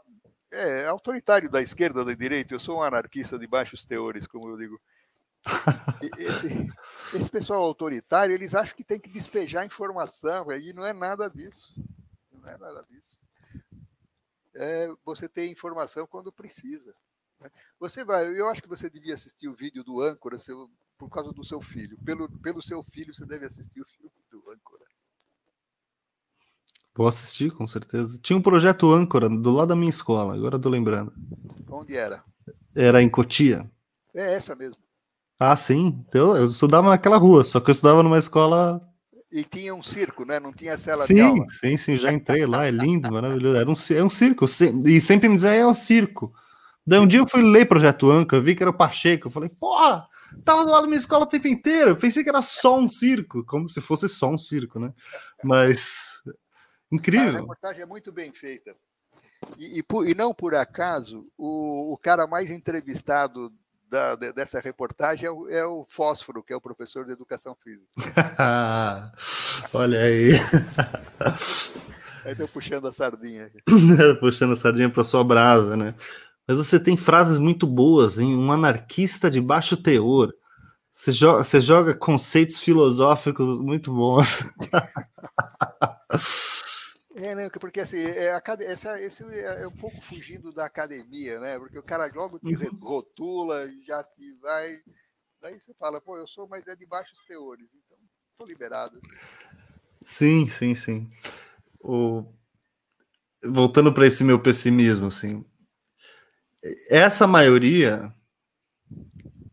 é 0.52 0.86
autoritário 0.86 1.50
da 1.50 1.62
esquerda 1.62 2.00
ou 2.00 2.06
da 2.06 2.14
direita, 2.14 2.54
eu 2.54 2.60
sou 2.60 2.78
um 2.78 2.84
anarquista 2.84 3.38
de 3.38 3.48
baixos 3.48 3.84
teores, 3.84 4.28
como 4.28 4.50
eu 4.50 4.58
digo. 4.58 4.80
Esse, 6.18 6.74
esse 7.14 7.30
pessoal 7.30 7.64
autoritário, 7.64 8.34
eles 8.34 8.56
acham 8.56 8.76
que 8.76 8.84
tem 8.84 9.00
que 9.00 9.10
despejar 9.10 9.66
informação, 9.66 10.52
e 10.52 10.74
não 10.74 10.86
é 10.86 10.94
nada 10.94 11.30
disso. 11.30 11.74
Não 12.32 12.50
é 12.50 12.58
nada 12.58 12.86
disso. 12.90 13.18
É 14.56 14.88
você 15.04 15.28
ter 15.28 15.50
informação 15.52 16.06
quando 16.08 16.32
precisa. 16.32 16.94
Né? 17.40 17.50
Você 17.80 18.04
vai, 18.04 18.28
eu 18.28 18.48
acho 18.50 18.62
que 18.62 18.70
você 18.70 18.90
devia 18.90 19.16
assistir 19.16 19.48
o 19.48 19.56
vídeo 19.56 19.84
do 19.84 20.02
âncora 20.02 20.38
seu, 20.40 20.70
por 20.98 21.10
causa 21.10 21.32
do 21.32 21.44
seu 21.44 21.62
filho. 21.62 21.98
Pelo, 22.06 22.30
pelo 22.40 22.62
seu 22.62 22.84
filho, 22.84 23.14
você 23.14 23.26
deve 23.26 23.46
assistir 23.46 23.82
o 23.82 23.86
filme 23.86 24.12
do 24.32 24.40
âncora. 24.52 24.84
Vou 26.96 27.08
assistir, 27.08 27.52
com 27.52 27.66
certeza. 27.66 28.20
Tinha 28.20 28.38
um 28.38 28.42
projeto 28.42 28.92
âncora 28.92 29.28
do 29.28 29.52
lado 29.52 29.70
da 29.70 29.76
minha 29.76 29.90
escola, 29.90 30.36
agora 30.36 30.60
tô 30.60 30.70
lembrando. 30.70 31.12
Onde 31.68 31.98
era? 31.98 32.24
Era 32.76 33.02
em 33.02 33.10
Cotia. 33.10 33.70
É 34.14 34.36
essa 34.36 34.56
mesmo. 34.56 34.83
Ah, 35.40 35.56
sim. 35.56 36.04
Eu, 36.14 36.36
eu 36.36 36.46
estudava 36.48 36.90
naquela 36.90 37.18
rua, 37.18 37.44
só 37.44 37.60
que 37.60 37.70
eu 37.70 37.74
estudava 37.74 38.04
numa 38.04 38.18
escola. 38.18 38.82
E 39.32 39.44
tinha 39.44 39.74
um 39.74 39.82
circo, 39.82 40.26
né? 40.26 40.40
Não 40.40 40.54
tinha 40.54 40.78
cela 40.78 41.06
sim, 41.06 41.16
de 41.16 41.22
aula. 41.22 41.46
Sim, 41.50 41.76
sim, 41.76 41.98
já 41.98 42.12
entrei 42.12 42.46
lá, 42.46 42.66
é 42.66 42.72
lindo, 42.72 43.12
maravilhoso. 43.12 43.58
Era 43.58 43.70
um, 43.70 43.74
é 44.00 44.04
um 44.04 44.10
circo, 44.10 44.46
e 44.86 45.02
sempre 45.02 45.28
me 45.28 45.36
dizia, 45.36 45.56
é 45.56 45.66
um 45.66 45.74
circo. 45.74 46.34
Daí 46.86 47.00
um 47.00 47.08
dia 47.08 47.20
eu 47.20 47.28
fui 47.28 47.42
ler 47.42 47.66
Projeto 47.66 48.12
Âncora, 48.12 48.42
vi 48.42 48.56
que 48.56 48.62
era 48.62 48.70
o 48.70 48.78
Pacheco, 48.78 49.28
eu 49.28 49.32
falei, 49.32 49.50
porra, 49.50 50.08
tava 50.44 50.66
do 50.66 50.72
lado 50.72 50.82
da 50.82 50.88
minha 50.88 51.00
escola 51.00 51.24
o 51.24 51.28
tempo 51.28 51.48
inteiro, 51.48 51.92
eu 51.92 51.96
pensei 51.96 52.24
que 52.24 52.30
era 52.30 52.42
só 52.42 52.78
um 52.78 52.88
circo, 52.88 53.44
como 53.46 53.70
se 53.70 53.80
fosse 53.80 54.08
só 54.10 54.30
um 54.30 54.38
circo, 54.38 54.80
né? 54.80 54.94
Mas 55.44 56.22
Incrível. 56.94 57.38
A 57.38 57.40
reportagem 57.40 57.82
é 57.82 57.86
muito 57.88 58.12
bem 58.12 58.32
feita. 58.32 58.76
E, 59.58 59.80
e, 59.80 59.84
por, 59.84 60.08
e 60.08 60.14
não 60.14 60.32
por 60.32 60.54
acaso, 60.54 61.28
o, 61.36 61.92
o, 61.92 61.98
cara 61.98 62.28
mais 62.28 62.52
entrevistado 62.52 63.52
da, 63.94 64.16
dessa 64.16 64.60
reportagem 64.60 65.28
é 65.28 65.32
o, 65.32 65.48
é 65.48 65.64
o, 65.64 65.86
Fósforo, 65.88 66.42
que 66.42 66.52
é 66.52 66.56
o 66.56 66.62
professor 66.62 67.06
de 67.06 67.12
educação 67.12 67.56
física. 67.64 67.86
Olha 69.72 70.02
aí. 70.02 70.32
Aí 72.26 72.32
estou 72.32 72.48
puxando 72.48 72.88
a 72.88 72.92
sardinha. 72.92 73.52
puxando 74.20 74.54
a 74.54 74.56
sardinha 74.56 74.90
para 74.90 75.04
sua 75.04 75.24
brasa, 75.24 75.76
né? 75.76 75.94
Mas 76.48 76.58
você 76.58 76.80
tem 76.80 76.98
frases 76.98 77.38
muito 77.38 77.68
boas, 77.68 78.18
hein? 78.18 78.36
Um 78.36 78.52
anarquista 78.52 79.30
de 79.30 79.40
baixo 79.40 79.78
teor. 79.78 80.34
Você 80.94 81.12
joga, 81.12 81.44
você 81.44 81.60
joga 81.62 81.94
conceitos 81.94 82.60
filosóficos 82.60 83.60
muito 83.60 83.94
bons. 83.94 84.40
É, 87.16 87.36
né? 87.36 87.50
Porque 87.50 87.80
assim, 87.80 88.00
é, 88.00 88.42
essa, 88.62 89.00
esse 89.00 89.24
é, 89.24 89.62
é 89.62 89.68
um 89.68 89.76
pouco 89.76 90.02
fugindo 90.02 90.52
da 90.52 90.66
academia, 90.66 91.40
né? 91.40 91.60
Porque 91.60 91.78
o 91.78 91.84
cara 91.84 92.12
logo 92.14 92.40
te 92.40 92.56
uhum. 92.56 92.80
rotula, 92.82 93.70
já 93.86 94.04
te 94.04 94.36
vai. 94.42 94.78
Daí 95.40 95.60
você 95.60 95.74
fala, 95.76 96.02
pô, 96.02 96.18
eu 96.18 96.26
sou, 96.26 96.48
mas 96.48 96.66
é 96.68 96.76
de 96.76 96.86
baixos 96.86 97.20
teores, 97.28 97.68
então 97.86 97.98
tô 98.38 98.46
liberado. 98.46 99.00
Sim, 100.04 100.48
sim, 100.50 100.74
sim. 100.74 101.10
O... 101.80 102.26
Voltando 103.46 103.94
para 103.94 104.08
esse 104.08 104.24
meu 104.24 104.40
pessimismo, 104.42 105.08
assim. 105.08 105.46
Essa 106.90 107.28
maioria, 107.28 108.12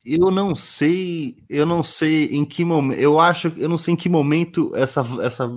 eu 0.04 0.30
não 0.30 0.54
sei, 0.54 1.44
eu 1.48 1.66
não 1.66 1.82
sei 1.82 2.26
em 2.26 2.44
que 2.44 2.64
momento, 2.64 3.00
eu 3.00 3.18
acho, 3.18 3.48
eu 3.56 3.68
não 3.68 3.76
sei 3.76 3.94
em 3.94 3.96
que 3.96 4.08
momento 4.08 4.74
essa, 4.76 5.04
essa 5.22 5.50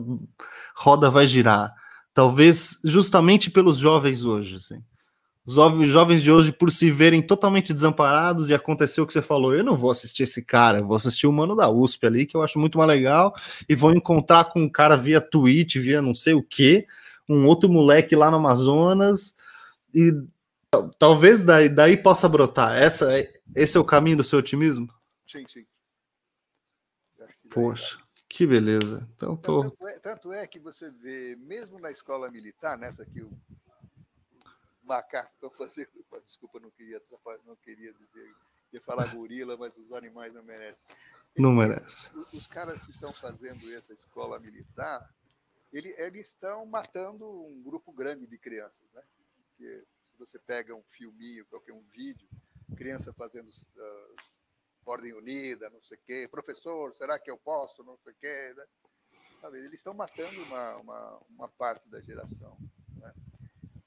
roda 0.76 1.12
vai 1.12 1.28
girar 1.28 1.74
Talvez 2.14 2.80
justamente 2.84 3.50
pelos 3.50 3.78
jovens 3.78 4.24
hoje, 4.24 4.58
assim. 4.58 4.84
Os 5.46 5.56
jovens 5.90 6.24
de 6.24 6.32
hoje, 6.32 6.54
por 6.54 6.72
se 6.72 6.90
verem 6.90 7.22
totalmente 7.22 7.74
desamparados, 7.74 8.50
e 8.50 8.54
aconteceu 8.54 9.04
o 9.04 9.08
que 9.08 9.12
você 9.12 9.22
falou, 9.22 9.54
eu 9.54 9.64
não 9.64 9.78
vou 9.78 9.92
assistir 9.92 10.24
esse 10.24 10.46
cara, 10.46 10.80
eu 10.80 10.88
vou 10.88 10.96
assistir 10.96 11.28
o 11.28 11.34
mano 11.34 11.54
da 11.54 11.70
USP 11.70 12.06
ali, 12.06 12.26
que 12.26 12.38
eu 12.38 12.42
acho 12.42 12.58
muito 12.58 12.78
mais 12.78 12.88
legal, 12.88 13.36
e 13.68 13.76
vou 13.76 13.92
encontrar 13.92 14.46
com 14.46 14.62
um 14.62 14.70
cara 14.70 14.96
via 14.96 15.20
Twitch, 15.20 15.76
via 15.76 16.02
não 16.02 16.16
sei 16.16 16.34
o 16.34 16.42
que, 16.42 16.88
um 17.28 17.46
outro 17.46 17.68
moleque 17.68 18.16
lá 18.16 18.32
no 18.32 18.38
Amazonas, 18.38 19.36
e 19.94 20.14
talvez 20.98 21.44
daí, 21.44 21.68
daí 21.68 21.98
possa 21.98 22.30
brotar. 22.30 22.78
Essa, 22.78 23.10
esse 23.54 23.76
é 23.76 23.80
o 23.80 23.86
caminho 23.86 24.18
do 24.18 24.24
seu 24.24 24.40
otimismo? 24.40 24.88
Sim, 25.28 25.44
sim. 25.50 25.66
Poxa. 27.50 28.03
Que 28.34 28.48
beleza. 28.48 29.08
Então, 29.16 29.38
tô... 29.38 29.62
tanto, 29.62 29.88
é, 29.88 30.00
tanto 30.00 30.34
é 30.34 30.48
que 30.48 30.60
você 30.60 30.90
vê, 30.90 31.36
mesmo 31.36 31.80
na 31.80 31.92
escola 31.92 32.32
militar, 32.32 32.76
nessa 32.80 33.06
que 33.06 33.22
o 33.22 33.32
macaco 34.82 35.32
estão 35.36 35.52
fazendo, 35.52 35.92
desculpa, 36.26 36.60
não 36.60 36.72
queria 36.72 37.00
não 37.46 37.56
queria 37.58 37.94
dizer, 37.94 38.36
ia 38.72 38.82
falar 38.82 39.14
gorila, 39.14 39.56
mas 39.56 39.78
os 39.78 39.92
animais 39.92 40.34
não 40.34 40.42
merecem. 40.42 40.84
Não 41.38 41.54
merece. 41.54 42.10
Os, 42.18 42.34
os, 42.34 42.48
caras 42.48 42.82
que 42.82 42.90
estão 42.90 43.14
fazendo 43.14 43.72
essa 43.72 43.94
escola 43.94 44.40
militar, 44.40 45.08
ele, 45.72 45.94
eles 46.00 46.30
estão 46.30 46.66
matando 46.66 47.30
um 47.30 47.62
grupo 47.62 47.94
grande 47.94 48.26
de 48.26 48.40
crianças, 48.40 48.82
né? 48.96 49.04
Porque 49.46 49.86
se 50.10 50.18
você 50.18 50.40
pega 50.40 50.74
um 50.74 50.84
filminho, 50.90 51.46
qualquer 51.46 51.74
um 51.74 51.84
vídeo, 51.96 52.28
criança 52.76 53.14
fazendo 53.14 53.50
uh, 53.50 54.16
Ordem 54.86 55.14
Unida, 55.14 55.70
não 55.70 55.82
sei 55.84 55.98
o 55.98 56.02
quê, 56.06 56.28
professor, 56.30 56.94
será 56.96 57.18
que 57.18 57.32
eu 57.32 57.38
posso, 57.38 57.84
não 57.84 57.98
sei 57.98 58.14
o 58.14 58.16
quê, 58.16 58.54
né? 58.56 58.66
Sabe, 59.42 59.60
eles 59.60 59.74
estão 59.74 59.94
matando 59.94 60.42
uma, 60.44 60.76
uma, 60.78 61.22
uma 61.30 61.50
parte 61.50 61.90
da 61.90 62.00
geração. 62.02 62.58
Né? 62.96 63.14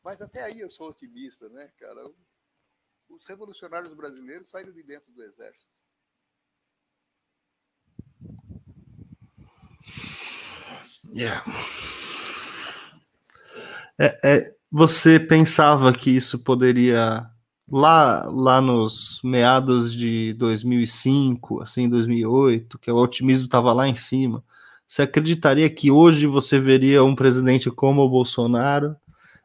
Mas 0.02 0.20
até 0.20 0.42
aí 0.42 0.60
eu 0.60 0.70
sou 0.70 0.90
otimista, 0.90 1.48
né, 1.48 1.70
cara? 1.78 2.10
Os 3.08 3.26
revolucionários 3.26 3.92
brasileiros 3.94 4.50
saíram 4.50 4.72
de 4.72 4.82
dentro 4.82 5.10
do 5.12 5.22
exército. 5.22 5.74
Yeah. 11.14 11.42
É, 13.98 14.18
é, 14.22 14.56
você 14.70 15.18
pensava 15.18 15.96
que 15.96 16.10
isso 16.10 16.42
poderia 16.42 17.30
lá, 17.70 18.24
lá 18.30 18.60
nos 18.60 19.20
meados 19.22 19.92
de 19.92 20.32
2005, 20.34 21.62
assim, 21.62 21.88
2008, 21.88 22.78
que 22.78 22.90
o 22.90 22.96
otimismo 22.96 23.46
estava 23.46 23.72
lá 23.72 23.88
em 23.88 23.94
cima, 23.94 24.44
você 24.86 25.02
acreditaria 25.02 25.68
que 25.68 25.90
hoje 25.90 26.26
você 26.26 26.60
veria 26.60 27.02
um 27.02 27.16
presidente 27.16 27.70
como 27.70 28.02
o 28.02 28.08
Bolsonaro? 28.08 28.96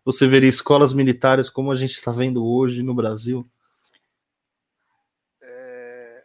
Você 0.06 0.28
veria 0.28 0.50
escolas 0.50 0.94
militares 0.94 1.50
como 1.50 1.72
a 1.72 1.76
gente 1.76 1.94
está 1.94 2.12
vendo 2.12 2.46
hoje 2.46 2.84
no 2.84 2.94
Brasil? 2.94 3.50
É... 5.42 6.24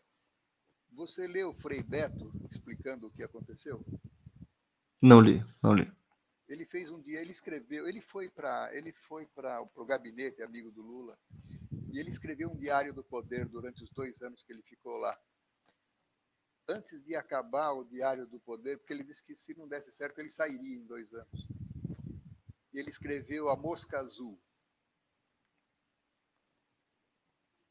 Você 0.93 1.27
leu 1.27 1.55
Frei 1.55 1.83
Beto 1.83 2.31
explicando 2.51 3.07
o 3.07 3.11
que 3.11 3.23
aconteceu? 3.23 3.83
Não 5.01 5.21
li, 5.21 5.43
não 5.63 5.75
li. 5.75 5.91
Ele 6.47 6.67
fez 6.67 6.91
um 6.91 7.01
dia, 7.01 7.21
ele 7.21 7.33
escreveu, 7.33 7.89
ele 7.89 8.01
foi 8.01 8.29
para, 8.29 8.71
ele 8.73 8.93
foi 9.09 9.27
para 9.35 9.63
o 9.75 9.85
gabinete 9.85 10.43
amigo 10.43 10.71
do 10.71 10.83
Lula 10.83 11.17
e 11.93 11.99
ele 11.99 12.11
escreveu 12.11 12.51
um 12.51 12.57
diário 12.57 12.93
do 12.93 13.05
poder 13.05 13.47
durante 13.49 13.83
os 13.83 13.91
dois 13.91 14.21
anos 14.23 14.43
que 14.45 14.53
ele 14.53 14.63
ficou 14.63 14.97
lá. 14.97 15.19
Antes 16.69 17.03
de 17.05 17.15
acabar 17.15 17.73
o 17.73 17.85
diário 17.85 18.27
do 18.27 18.41
poder, 18.41 18.79
porque 18.79 18.93
ele 18.93 19.05
disse 19.05 19.23
que 19.23 19.37
se 19.37 19.57
não 19.57 19.69
desse 19.69 19.93
certo 19.93 20.19
ele 20.19 20.31
sairia 20.31 20.77
em 20.77 20.87
dois 20.87 21.13
anos. 21.13 21.47
E 22.73 22.79
ele 22.79 22.91
escreveu 22.91 23.49
a 23.49 23.57
mosca 23.57 24.01
azul. 24.01 24.39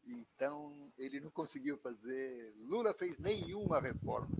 Então 0.05 0.93
ele 0.97 1.19
não 1.19 1.31
conseguiu 1.31 1.77
fazer. 1.79 2.53
Lula 2.57 2.93
fez 2.93 3.17
nenhuma 3.17 3.81
reforma. 3.81 4.35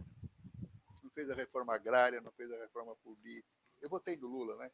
Não 1.03 1.09
fez 1.11 1.30
a 1.30 1.36
reforma 1.36 1.76
agrária, 1.76 2.21
não 2.21 2.32
fez 2.32 2.51
a 2.51 2.57
reforma 2.57 2.95
política 2.97 3.65
eu 3.86 3.89
votei 3.89 4.17
do 4.17 4.28
Lula, 4.28 4.55
né? 4.57 4.71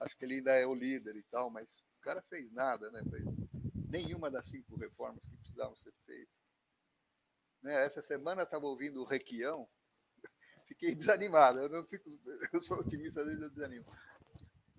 Acho 0.00 0.16
que 0.16 0.24
ele 0.24 0.36
ainda 0.36 0.52
é 0.52 0.66
o 0.66 0.74
líder 0.74 1.14
e 1.14 1.22
tal, 1.24 1.50
mas 1.50 1.78
o 1.98 2.00
cara 2.00 2.22
fez 2.22 2.50
nada, 2.52 2.90
né? 2.90 3.02
Fez 3.10 3.24
nenhuma 3.94 4.28
das 4.28 4.46
cinco 4.46 4.76
reformas 4.76 5.24
que 5.24 5.36
precisavam 5.36 5.76
ser 5.76 5.92
feitas. 6.04 6.34
Né? 7.62 7.84
Essa 7.84 8.02
semana 8.02 8.42
estava 8.42 8.66
ouvindo 8.66 9.00
o 9.00 9.04
Requião, 9.04 9.68
fiquei 10.66 10.94
desanimado. 10.96 11.60
Eu 11.60 11.68
não 11.68 11.84
fico, 11.84 12.10
eu 12.52 12.60
sou 12.60 12.78
otimista, 12.78 13.20
às 13.20 13.26
vezes 13.26 13.42
eu 13.42 13.50
desanimo. 13.50 13.86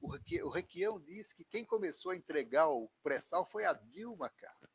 O 0.01 0.49
Requião 0.49 0.99
disse 0.99 1.33
que 1.33 1.45
quem 1.45 1.65
começou 1.65 2.11
a 2.11 2.15
entregar 2.15 2.67
o 2.67 2.91
pré-sal 3.01 3.45
foi 3.45 3.65
a 3.65 3.73
Dilma, 3.73 4.29
cara. 4.29 4.69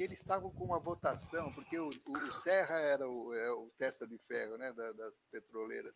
porque 0.00 0.04
eles 0.04 0.20
estavam 0.20 0.50
com 0.50 0.64
uma 0.64 0.78
votação, 0.78 1.52
porque 1.52 1.78
o, 1.78 1.88
o 1.88 2.32
Serra 2.38 2.76
era 2.76 3.06
o, 3.06 3.34
é, 3.34 3.50
o, 3.50 3.68
testa 3.76 4.06
de 4.06 4.16
ferro 4.16 4.56
né, 4.56 4.72
das, 4.72 4.96
das 4.96 5.14
petroleiras. 5.30 5.94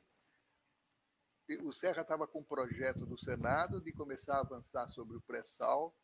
O 1.62 1.72
Serra 1.74 2.01
estava 2.01 2.26
com 2.26 2.40
um 2.40 2.45
projeto 2.45 3.05
do 3.05 3.18
Senado 3.18 3.78
de 3.80 3.92
começar 3.92 4.36
a 4.36 4.40
avançar 4.40 4.88
sobre 4.88 5.16
o 5.16 5.20
pré-sal, 5.20 5.95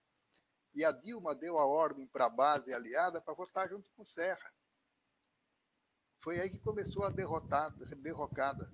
e 0.75 0.85
a 0.85 0.93
Dilma 0.93 1.35
deu 1.35 1.59
a 1.59 1.65
ordem 1.65 2.07
para 2.07 2.27
a 2.27 2.31
base 2.31 2.75
aliada 2.75 3.23
para 3.23 3.33
votar 3.33 3.69
junto 3.69 3.91
com 3.93 4.03
o 4.03 4.07
Serra. 4.07 4.53
Foi 6.23 6.39
aí 6.39 6.51
que 6.51 6.61
começou 6.61 7.05
a 7.05 7.11
derrotada, 7.11 7.87
derrocada. 7.97 8.71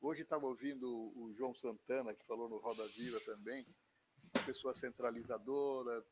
Hoje 0.00 0.22
estava 0.22 0.46
ouvindo 0.46 0.88
o 0.88 1.34
João 1.34 1.52
Santana, 1.56 2.14
que 2.14 2.24
falou 2.24 2.48
no 2.48 2.58
Roda 2.58 2.86
Viva 2.88 3.20
também, 3.26 3.66
uma 4.32 4.44
pessoa 4.46 4.72
centralizadora, 4.72 6.06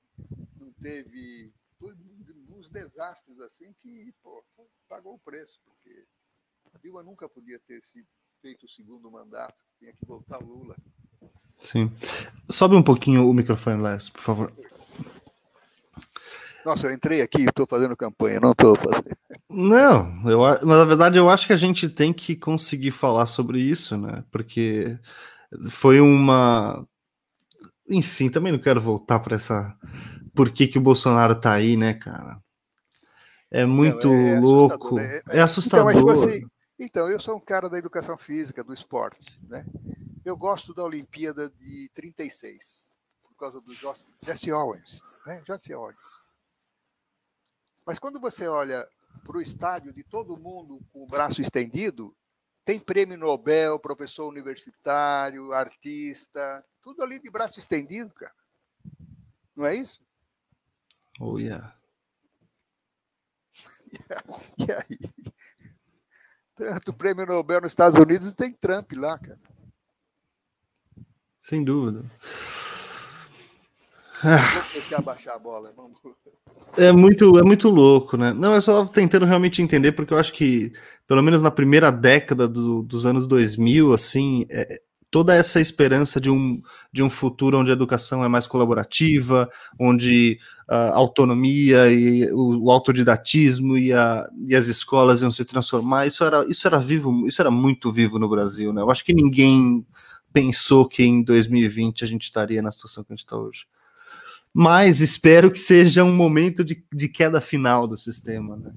não 0.56 0.72
teve 0.72 1.54
uns 1.80 2.68
desastres 2.70 3.38
assim 3.40 3.72
que 3.74 4.12
pô, 4.20 4.44
pagou 4.88 5.14
o 5.14 5.20
preço, 5.20 5.60
porque 5.64 6.08
a 6.74 6.78
Dilma 6.78 7.04
nunca 7.04 7.28
podia 7.28 7.60
ter 7.60 7.80
sido 7.84 8.08
feito 8.40 8.66
o 8.66 8.68
segundo 8.68 9.10
mandato, 9.10 9.54
tinha 9.78 9.92
que 9.92 10.04
voltar 10.06 10.38
Lula. 10.38 10.76
Sim. 11.60 11.90
Sobe 12.48 12.76
um 12.76 12.82
pouquinho 12.82 13.28
o 13.28 13.34
microfone, 13.34 13.80
Lars, 13.82 14.08
por 14.08 14.20
favor. 14.20 14.52
Nossa, 16.64 16.86
eu 16.86 16.92
entrei 16.92 17.22
aqui 17.22 17.42
e 17.42 17.46
estou 17.46 17.66
fazendo 17.66 17.96
campanha, 17.96 18.40
não 18.40 18.52
estou 18.52 18.74
fazendo. 18.76 19.04
Não, 19.48 20.30
eu, 20.30 20.40
mas 20.40 20.78
na 20.78 20.84
verdade 20.84 21.16
eu 21.16 21.30
acho 21.30 21.46
que 21.46 21.52
a 21.52 21.56
gente 21.56 21.88
tem 21.88 22.12
que 22.12 22.36
conseguir 22.36 22.90
falar 22.90 23.26
sobre 23.26 23.58
isso, 23.58 23.96
né? 23.96 24.22
Porque 24.30 24.98
foi 25.70 26.00
uma. 26.00 26.86
Enfim, 27.88 28.28
também 28.28 28.52
não 28.52 28.58
quero 28.58 28.80
voltar 28.80 29.18
para 29.20 29.36
essa 29.36 29.76
por 30.34 30.50
que, 30.50 30.68
que 30.68 30.78
o 30.78 30.82
Bolsonaro 30.82 31.34
tá 31.34 31.52
aí, 31.52 31.76
né, 31.76 31.94
cara? 31.94 32.38
É 33.50 33.64
muito 33.64 34.12
é, 34.12 34.34
é 34.34 34.40
louco. 34.40 34.98
Assustador, 34.98 35.00
né? 35.00 35.22
É 35.30 35.40
assustador. 35.40 35.90
Então, 35.90 36.14
tipo 36.14 36.26
assim, 36.28 36.46
então, 36.78 37.08
eu 37.08 37.18
sou 37.18 37.36
um 37.36 37.40
cara 37.40 37.68
da 37.68 37.76
educação 37.76 38.16
física, 38.16 38.62
do 38.62 38.72
esporte, 38.72 39.36
né? 39.48 39.66
Eu 40.24 40.36
gosto 40.36 40.72
da 40.72 40.84
Olimpíada 40.84 41.50
de 41.50 41.90
36, 41.92 42.88
por 43.22 43.34
causa 43.36 43.60
do 43.60 43.72
Jesse 44.22 44.52
Owens, 44.52 45.02
né? 45.26 45.42
Jesse 45.44 45.74
Owens. 45.74 45.98
Mas 47.84 47.98
quando 47.98 48.20
você 48.20 48.46
olha 48.46 48.88
para 49.24 49.38
o 49.38 49.42
estádio 49.42 49.92
de 49.92 50.04
todo 50.04 50.36
mundo 50.36 50.80
com 50.92 51.02
o 51.02 51.06
braço 51.06 51.40
estendido, 51.40 52.14
tem 52.64 52.78
prêmio 52.78 53.16
Nobel, 53.16 53.78
professor 53.78 54.28
universitário, 54.28 55.52
artista, 55.52 56.64
tudo 56.82 57.02
ali 57.02 57.18
de 57.18 57.30
braço 57.30 57.58
estendido, 57.58 58.12
cara. 58.14 58.34
Não 59.56 59.66
é 59.66 59.74
isso? 59.74 60.00
Oh, 61.18 61.38
yeah. 61.38 61.74
e 64.58 64.70
aí? 64.70 64.98
Tanto 66.58 66.92
prêmio 66.92 67.24
Nobel 67.24 67.60
nos 67.60 67.70
Estados 67.70 67.98
Unidos 67.98 68.34
tem 68.34 68.52
Trump 68.52 68.92
lá, 68.94 69.16
cara. 69.16 69.38
Sem 71.40 71.62
dúvida. 71.62 72.04
Bola. 75.40 75.72
É 76.76 76.90
muito, 76.90 77.38
é 77.38 77.42
muito 77.42 77.68
louco, 77.68 78.16
né? 78.16 78.32
Não, 78.32 78.54
eu 78.54 78.60
só 78.60 78.84
tentando 78.84 79.24
realmente 79.24 79.62
entender, 79.62 79.92
porque 79.92 80.12
eu 80.12 80.18
acho 80.18 80.32
que, 80.32 80.72
pelo 81.06 81.22
menos 81.22 81.40
na 81.40 81.50
primeira 81.50 81.92
década 81.92 82.48
do, 82.48 82.82
dos 82.82 83.06
anos 83.06 83.28
2000, 83.28 83.94
assim, 83.94 84.44
é, 84.50 84.82
toda 85.10 85.34
essa 85.34 85.60
esperança 85.60 86.20
de 86.20 86.30
um, 86.30 86.60
de 86.92 87.02
um 87.02 87.08
futuro 87.08 87.58
onde 87.58 87.70
a 87.70 87.74
educação 87.74 88.24
é 88.24 88.28
mais 88.28 88.46
colaborativa, 88.46 89.50
onde 89.78 90.38
a 90.66 90.94
autonomia 90.94 91.90
e 91.90 92.30
o, 92.32 92.66
o 92.66 92.70
autodidatismo 92.70 93.78
e, 93.78 93.92
a, 93.92 94.28
e, 94.46 94.54
as 94.54 94.66
escolas 94.66 95.22
iam 95.22 95.30
se 95.30 95.44
transformar, 95.44 96.06
isso 96.06 96.22
era, 96.24 96.44
isso 96.46 96.66
era 96.66 96.78
vivo, 96.78 97.26
isso 97.26 97.40
era 97.40 97.50
muito 97.50 97.90
vivo 97.90 98.18
no 98.18 98.28
Brasil, 98.28 98.72
né? 98.72 98.82
Eu 98.82 98.90
acho 98.90 99.04
que 99.04 99.14
ninguém 99.14 99.86
pensou 100.32 100.86
que 100.86 101.02
em 101.02 101.22
2020 101.22 102.04
a 102.04 102.06
gente 102.06 102.24
estaria 102.24 102.60
na 102.60 102.70
situação 102.70 103.02
que 103.02 103.12
a 103.12 103.16
gente 103.16 103.24
está 103.24 103.36
hoje. 103.36 103.66
Mas 104.52 105.00
espero 105.00 105.50
que 105.50 105.58
seja 105.58 106.04
um 106.04 106.14
momento 106.14 106.64
de, 106.64 106.84
de 106.92 107.08
queda 107.08 107.40
final 107.40 107.86
do 107.86 107.96
sistema, 107.96 108.56
né? 108.56 108.72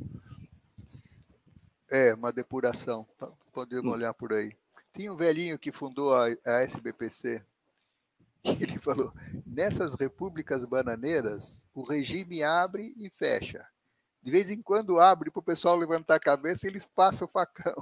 É, 1.89 2.13
uma 2.13 2.31
depuração. 2.31 3.05
Podemos 3.51 3.91
olhar 3.91 4.13
por 4.13 4.31
aí. 4.31 4.53
Tinha 4.93 5.11
um 5.11 5.15
velhinho 5.15 5.57
que 5.57 5.71
fundou 5.71 6.13
a, 6.15 6.25
a 6.45 6.61
SBPC, 6.61 7.45
e 8.43 8.49
ele 8.63 8.79
falou: 8.79 9.13
nessas 9.45 9.95
repúblicas 9.95 10.65
bananeiras, 10.65 11.61
o 11.73 11.87
regime 11.87 12.43
abre 12.43 12.93
e 12.97 13.09
fecha. 13.09 13.65
De 14.21 14.29
vez 14.29 14.51
em 14.51 14.61
quando 14.61 14.99
abre 14.99 15.31
para 15.31 15.39
o 15.39 15.43
pessoal 15.43 15.75
levantar 15.75 16.15
a 16.15 16.19
cabeça 16.19 16.67
e 16.67 16.69
eles 16.69 16.85
passam 16.95 17.27
o 17.27 17.31
facão. 17.31 17.73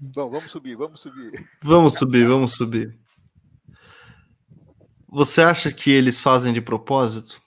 Bom, 0.00 0.30
vamos 0.30 0.50
subir, 0.50 0.74
vamos 0.76 1.00
subir. 1.00 1.48
Vamos 1.62 1.94
subir, 1.94 2.26
vamos 2.26 2.54
subir. 2.54 2.98
Você 5.08 5.40
acha 5.42 5.72
que 5.72 5.90
eles 5.90 6.20
fazem 6.20 6.52
de 6.52 6.60
propósito? 6.60 7.40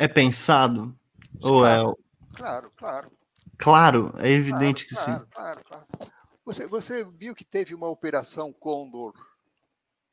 É 0.00 0.08
pensado? 0.08 0.98
Claro, 1.42 1.54
Ou 1.54 1.66
é. 1.66 1.94
Claro, 2.34 2.72
claro. 2.74 3.12
Claro, 3.58 4.14
é 4.16 4.30
evidente 4.30 4.86
claro, 4.86 5.04
que 5.04 5.04
claro, 5.04 5.24
sim. 5.24 5.30
Claro, 5.30 5.64
claro. 5.64 5.86
Você, 6.42 6.66
você 6.66 7.04
viu 7.04 7.34
que 7.34 7.44
teve 7.44 7.74
uma 7.74 7.86
operação 7.86 8.50
Condor 8.50 9.12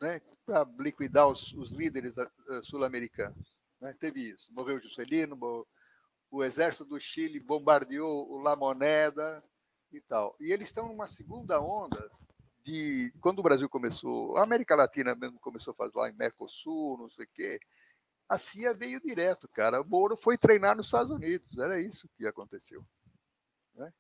né, 0.02 0.20
para 0.46 0.68
liquidar 0.78 1.30
os, 1.30 1.54
os 1.54 1.72
líderes 1.72 2.16
sul-americanos. 2.64 3.56
Né? 3.80 3.96
Teve 3.98 4.30
isso. 4.30 4.54
Morreu 4.54 4.82
Juscelino, 4.82 5.40
o 6.30 6.44
exército 6.44 6.84
do 6.84 7.00
Chile 7.00 7.40
bombardeou 7.40 8.30
o 8.30 8.40
La 8.40 8.58
Moneda 8.58 9.42
e 9.94 10.02
tal. 10.02 10.36
E 10.38 10.52
eles 10.52 10.68
estão 10.68 10.90
numa 10.90 11.08
segunda 11.08 11.62
onda 11.62 12.12
de 12.62 13.14
quando 13.22 13.40
o 13.40 13.44
Brasil 13.44 13.70
começou, 13.70 14.36
a 14.36 14.44
América 14.44 14.76
Latina 14.76 15.16
mesmo 15.16 15.40
começou 15.40 15.72
a 15.72 15.76
fazer 15.76 15.96
lá 15.96 16.10
em 16.10 16.18
Mercosul, 16.18 16.98
não 16.98 17.10
sei 17.10 17.24
o 17.24 17.30
quê 17.34 17.58
a 18.30 18.38
CIA 18.38 18.74
veio 18.74 19.02
direto, 19.02 19.48
cara. 19.48 19.82
O 19.82 19.86
Moro 19.86 20.18
foi 20.18 20.38
treinar 20.38 20.76
nos 20.76 20.88
Estados 20.88 21.12
Unidos, 21.12 21.58
era 21.58 21.80
isso 21.80 22.10
que 22.18 22.28
aconteceu. 22.28 22.86
Né? 23.76 23.92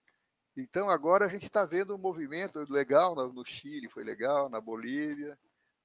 Então 0.57 0.89
agora 0.89 1.25
a 1.25 1.30
gente 1.30 1.45
está 1.45 1.65
vendo 1.65 1.95
um 1.95 1.99
movimento 1.99 2.65
legal 2.71 3.15
no 3.15 3.45
Chile, 3.45 3.89
foi 3.89 4.03
legal, 4.03 4.49
na 4.49 4.59
Bolívia, 4.59 5.38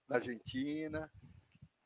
na 0.08 0.16
Argentina. 0.16 1.10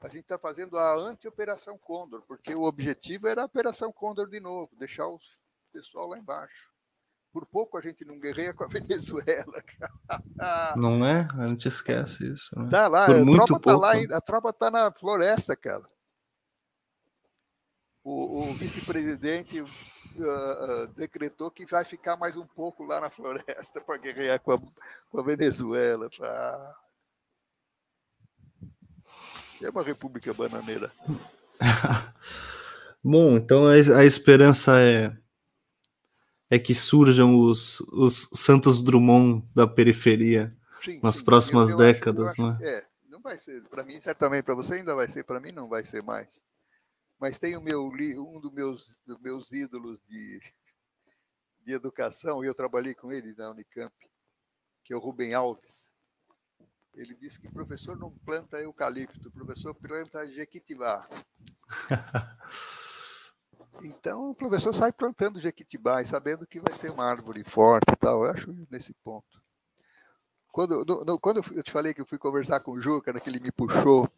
A 0.01 0.09
gente 0.09 0.21
está 0.21 0.39
fazendo 0.39 0.79
a 0.79 0.95
anti-operação 0.95 1.77
Condor, 1.79 2.23
porque 2.23 2.55
o 2.55 2.63
objetivo 2.63 3.27
era 3.27 3.43
a 3.43 3.47
Operação 3.47 3.91
Condor 3.93 4.29
de 4.29 4.39
novo, 4.41 4.71
deixar 4.79 5.09
o 5.09 5.19
pessoal 5.73 6.07
lá 6.09 6.19
embaixo. 6.19 6.71
Por 7.33 7.45
pouco 7.45 7.77
a 7.77 7.83
gente 7.83 8.05
não 8.05 8.19
guerreia 8.19 8.55
com 8.55 8.65
a 8.65 8.69
Venezuela. 8.69 9.63
não 10.77 11.05
é? 11.05 11.27
A 11.39 11.49
gente 11.49 11.69
esquece 11.69 12.33
isso. 12.33 12.59
Né? 12.59 12.71
Tá 12.71 12.89
lá, 12.89 13.07
Por 13.07 13.17
a 13.17 13.25
muito 13.25 13.47
tropa 13.47 13.61
pouco. 13.61 13.81
tá 13.81 13.87
lá, 13.95 14.17
a 14.17 14.21
tropa 14.21 14.53
tá 14.53 14.71
na 14.71 14.93
floresta, 14.93 15.57
cara. 15.57 15.85
O, 18.09 18.51
o 18.51 18.55
vice-presidente 18.55 19.61
uh, 19.61 19.67
uh, 19.67 20.87
decretou 20.95 21.51
que 21.51 21.67
vai 21.67 21.85
ficar 21.85 22.17
mais 22.17 22.37
um 22.37 22.47
pouco 22.47 22.85
lá 22.85 23.01
na 23.01 23.11
floresta 23.11 23.81
para 23.81 23.97
guerrear 23.97 24.39
com 24.39 24.53
a, 24.53 24.61
com 25.11 25.19
a 25.19 25.25
Venezuela. 25.25 26.09
Ah. 26.23 26.75
É 29.61 29.69
uma 29.69 29.83
república 29.83 30.33
bananeira. 30.33 30.89
Bom, 33.03 33.39
então 33.39 33.67
a, 33.67 33.73
a, 33.73 34.05
esperança 34.05 34.81
é 34.81 35.13
é 36.49 36.61
que 36.61 36.77
surjam 36.77 37.37
os, 37.37 37.81
os 37.93 38.31
Santos 38.35 38.85
Drummond 38.85 39.45
da 39.53 39.67
periferia 39.67 40.57
sim, 40.85 41.01
nas 41.03 41.17
sim. 41.17 41.25
próximas 41.25 41.75
décadas, 41.75 42.31
acho, 42.31 42.43
acho, 42.47 42.63
né? 42.63 42.71
É, 42.71 42.85
não 43.11 43.21
vai 43.21 43.37
ser. 43.37 43.65
Para 43.65 43.83
mim, 43.83 44.01
certamente 44.01 44.45
para 44.45 44.55
você 44.55 44.75
ainda 44.75 44.95
vai 44.95 45.09
ser. 45.09 45.25
Para 45.25 45.41
mim, 45.41 45.51
não 45.51 45.69
vai 45.69 45.85
ser 45.85 46.05
mais. 46.05 46.41
Mas 47.19 47.39
tem 47.39 47.57
o 47.57 47.63
meu 47.63 47.87
um 47.87 48.41
dos 48.41 48.53
meus, 48.53 48.99
dos 49.07 49.19
meus 49.21 49.53
ídolos 49.53 50.01
de, 50.07 50.41
de 51.65 51.73
educação 51.73 52.45
e 52.45 52.47
eu 52.47 52.55
trabalhei 52.55 52.95
com 52.95 53.13
ele 53.13 53.35
na 53.35 53.51
Unicamp, 53.51 53.95
que 54.85 54.93
é 54.93 54.97
o 54.97 55.01
Rubem 55.01 55.35
Alves. 55.35 55.91
Ele 56.95 57.15
disse 57.15 57.39
que 57.39 57.49
o 57.49 57.53
professor 57.53 57.97
não 57.97 58.11
planta 58.11 58.59
eucalipto, 58.59 59.29
o 59.29 59.33
professor 59.33 59.75
planta 59.75 60.27
jequitibá. 60.27 61.07
Então 63.83 64.31
o 64.31 64.35
professor 64.35 64.73
sai 64.73 64.93
plantando 64.93 65.41
jequitibá 65.41 66.01
e 66.01 66.07
sabendo 66.07 66.47
que 66.47 66.61
vai 66.61 66.75
ser 66.75 66.91
uma 66.91 67.05
árvore 67.05 67.45
forte 67.45 67.93
e 67.93 67.97
tal. 67.97 68.25
Eu 68.25 68.31
acho 68.31 68.67
nesse 68.71 68.95
ponto. 69.05 69.43
Quando, 70.51 70.85
no, 70.85 71.05
no, 71.05 71.21
quando 71.21 71.45
eu 71.53 71.63
te 71.63 71.71
falei 71.71 71.93
que 71.93 72.01
eu 72.01 72.07
fui 72.07 72.19
conversar 72.19 72.61
com 72.61 72.73
o 72.73 72.81
Juca, 72.81 73.13
né, 73.13 73.21
que 73.21 73.29
ele 73.29 73.41
me 73.41 73.53
puxou, 73.53 74.09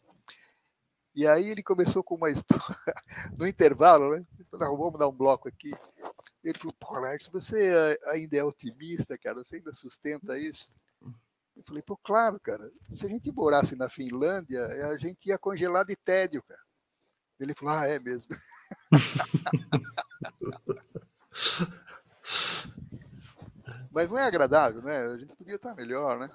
e 1.18 1.26
aí 1.26 1.48
ele 1.48 1.64
começou 1.64 2.04
com 2.04 2.14
uma 2.14 2.30
história, 2.30 2.62
no 3.36 3.44
intervalo, 3.44 4.16
né? 4.16 4.24
Falei, 4.52 4.68
vamos 4.68 5.00
dar 5.00 5.08
um 5.08 5.12
bloco 5.12 5.48
aqui. 5.48 5.72
Ele 6.44 6.56
falou, 6.56 6.72
pô, 6.78 6.94
Alex, 6.94 7.26
você 7.26 7.98
ainda 8.06 8.36
é 8.36 8.44
otimista, 8.44 9.18
cara? 9.18 9.38
Você 9.38 9.56
ainda 9.56 9.74
sustenta 9.74 10.38
isso? 10.38 10.70
Eu 11.56 11.64
falei, 11.66 11.82
pô, 11.82 11.96
claro, 11.96 12.38
cara. 12.38 12.70
Se 12.94 13.04
a 13.04 13.08
gente 13.08 13.32
morasse 13.32 13.74
na 13.74 13.90
Finlândia, 13.90 14.64
a 14.92 14.96
gente 14.96 15.28
ia 15.28 15.36
congelar 15.36 15.84
de 15.84 15.96
tédio, 15.96 16.40
cara. 16.44 16.62
Ele 17.40 17.52
falou, 17.52 17.74
ah, 17.74 17.88
é 17.88 17.98
mesmo. 17.98 18.28
Mas 23.90 24.08
não 24.08 24.18
é 24.18 24.22
agradável, 24.22 24.80
né? 24.82 24.98
A 24.98 25.16
gente 25.16 25.34
podia 25.34 25.56
estar 25.56 25.74
melhor, 25.74 26.16
né? 26.16 26.30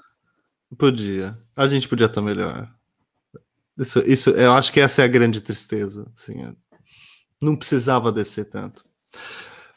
Podia. 0.78 1.38
A 1.56 1.70
gente 1.70 1.88
podia 1.88 2.08
estar 2.08 2.22
melhor. 2.22 2.70
Isso, 3.84 4.00
isso, 4.06 4.30
eu 4.32 4.54
acho 4.54 4.72
que 4.72 4.80
essa 4.80 5.02
é 5.02 5.06
a 5.06 5.08
grande 5.08 5.42
tristeza. 5.42 6.12
Assim, 6.18 6.56
não 7.42 7.56
precisava 7.56 8.12
descer 8.12 8.46
tanto. 8.46 8.84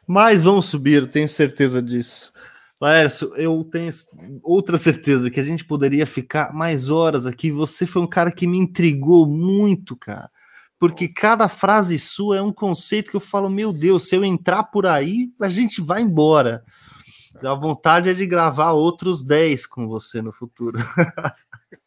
Mas 0.06 0.42
vamos 0.42 0.66
subir, 0.66 1.08
tenho 1.10 1.28
certeza 1.28 1.82
disso. 1.82 2.32
Laércio, 2.80 3.34
eu 3.36 3.64
tenho 3.64 3.90
outra 4.42 4.78
certeza 4.78 5.30
que 5.30 5.40
a 5.40 5.44
gente 5.44 5.64
poderia 5.64 6.06
ficar 6.06 6.54
mais 6.54 6.88
horas 6.88 7.26
aqui. 7.26 7.50
Você 7.50 7.86
foi 7.86 8.02
um 8.02 8.06
cara 8.06 8.30
que 8.30 8.46
me 8.46 8.58
intrigou 8.58 9.26
muito, 9.26 9.96
cara 9.96 10.30
porque 10.78 11.08
cada 11.08 11.48
frase 11.48 11.98
sua 11.98 12.36
é 12.36 12.42
um 12.42 12.52
conceito 12.52 13.10
que 13.10 13.16
eu 13.16 13.20
falo, 13.20 13.48
meu 13.48 13.72
Deus, 13.72 14.08
se 14.08 14.14
eu 14.14 14.24
entrar 14.24 14.64
por 14.64 14.86
aí, 14.86 15.30
a 15.40 15.48
gente 15.48 15.80
vai 15.80 16.02
embora. 16.02 16.62
A 17.42 17.54
vontade 17.54 18.08
é 18.08 18.14
de 18.14 18.26
gravar 18.26 18.72
outros 18.72 19.22
10 19.24 19.66
com 19.66 19.88
você 19.88 20.20
no 20.22 20.32
futuro. 20.32 20.78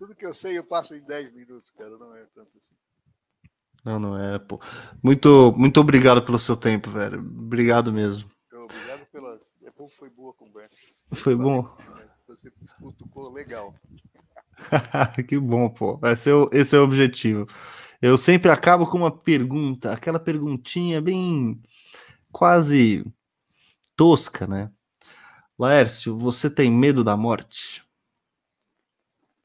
Tudo 0.00 0.14
que 0.14 0.24
eu 0.24 0.32
sei 0.32 0.56
eu 0.56 0.64
passo 0.64 0.94
em 0.94 1.00
10 1.02 1.34
minutos, 1.34 1.70
cara, 1.72 1.90
não 1.90 2.16
é 2.16 2.24
tanto 2.34 2.56
assim. 2.56 2.74
Não, 3.84 4.00
não 4.00 4.18
é, 4.18 4.38
pô. 4.38 4.58
Muito, 5.02 5.54
muito 5.58 5.78
obrigado 5.78 6.22
pelo 6.22 6.38
seu 6.38 6.56
tempo, 6.56 6.90
velho. 6.90 7.18
Obrigado 7.20 7.92
mesmo. 7.92 8.26
Obrigado 8.50 9.04
pela. 9.12 9.38
É 9.62 9.70
bom, 9.76 9.90
foi 9.90 10.08
boa 10.08 10.30
a 10.30 10.34
conversa. 10.34 10.80
Foi 11.12 11.36
bom. 11.36 11.76
Você 12.26 12.50
escutou 12.64 13.30
legal. 13.30 13.74
que 15.28 15.38
bom, 15.38 15.68
pô. 15.68 16.00
Esse 16.04 16.30
é, 16.30 16.34
o, 16.34 16.48
esse 16.50 16.74
é 16.74 16.78
o 16.78 16.84
objetivo. 16.84 17.46
Eu 18.00 18.16
sempre 18.16 18.50
acabo 18.50 18.86
com 18.86 18.96
uma 18.96 19.14
pergunta, 19.14 19.92
aquela 19.92 20.18
perguntinha 20.18 21.02
bem 21.02 21.60
quase 22.32 23.04
tosca, 23.94 24.46
né? 24.46 24.70
Laércio, 25.58 26.16
você 26.16 26.48
tem 26.48 26.70
medo 26.70 27.04
da 27.04 27.18
morte? 27.18 27.84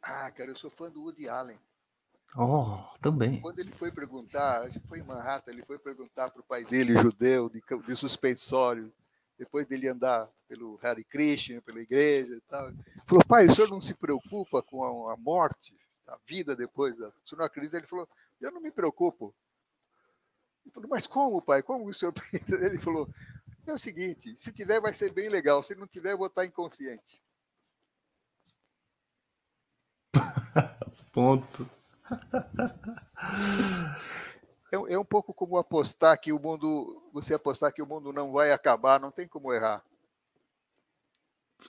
Ah, 0.06 0.30
cara, 0.30 0.51
eu 0.51 0.56
sou 0.56 0.70
fã 0.70 0.91
do 0.91 1.01
Woody 1.01 1.28
Allen. 1.28 1.60
Oh, 2.38 2.78
também. 3.01 3.41
Quando 3.41 3.60
ele 3.60 3.72
foi 3.72 3.91
perguntar, 3.91 4.64
acho 4.64 4.80
que 4.80 4.88
foi 4.88 4.99
em 4.99 5.03
Manhattan, 5.03 5.51
ele 5.51 5.66
foi 5.66 5.80
perguntar 5.80 6.30
para 6.30 6.41
o 6.41 6.45
pai 6.45 6.64
dele, 6.64 6.95
judeu, 7.01 7.49
de, 7.49 7.60
de 7.88 7.95
suspensório, 7.95 8.93
depois 9.38 9.66
dele 9.66 9.88
andar 9.88 10.30
pelo 10.47 10.76
Harry 10.76 11.03
Christian, 11.03 11.60
pela 11.62 11.80
igreja 11.80 12.36
e 12.36 12.41
tal. 12.41 12.72
Falou, 13.08 13.26
pai, 13.28 13.47
o 13.47 13.56
senhor 13.56 13.70
não 13.70 13.82
se 13.82 13.95
preocupa 13.95 14.62
com 14.62 14.84
a, 14.84 15.14
a 15.14 15.18
morte, 15.18 15.76
a 16.08 16.18
vida 16.28 16.56
depois? 16.56 16.95
Da... 16.95 17.08
O 17.08 17.28
senhor 17.28 17.39
não 17.39 17.45
acredita? 17.45 17.78
Ele 17.78 17.88
falou, 17.88 18.08
eu 18.39 18.51
não 18.51 18.62
me 18.62 18.72
preocupo. 18.72 19.34
Ele 20.64 20.74
falou, 20.74 20.89
mas 20.89 21.08
como, 21.08 21.41
pai? 21.41 21.64
Como 21.64 21.89
o 21.89 21.93
senhor 21.93 22.12
pensa? 22.14 22.56
Ele 22.64 22.78
falou, 22.80 23.10
é 23.66 23.74
o 23.74 23.80
seguinte, 23.80 24.36
se 24.38 24.51
tiver 24.51 24.80
vai 24.80 24.93
ser 24.93 25.12
bem 25.12 25.30
legal, 25.30 25.64
se 25.64 25.74
não 25.74 25.88
tiver 25.88 26.12
eu 26.12 26.18
vou 26.20 26.28
estar 26.28 26.45
inconsciente. 26.45 27.20
Ponto. 31.11 31.70
É, 34.72 34.93
é 34.93 34.99
um 34.99 35.05
pouco 35.05 35.34
como 35.34 35.57
apostar 35.57 36.20
que 36.20 36.32
o 36.32 36.39
mundo, 36.39 37.01
você 37.13 37.34
apostar 37.34 37.74
que 37.74 37.82
o 37.82 37.88
mundo 37.88 38.11
não 38.11 38.32
vai 38.32 38.51
acabar, 38.51 38.99
não 38.99 39.11
tem 39.11 39.28
como 39.28 39.53
errar. 39.53 39.84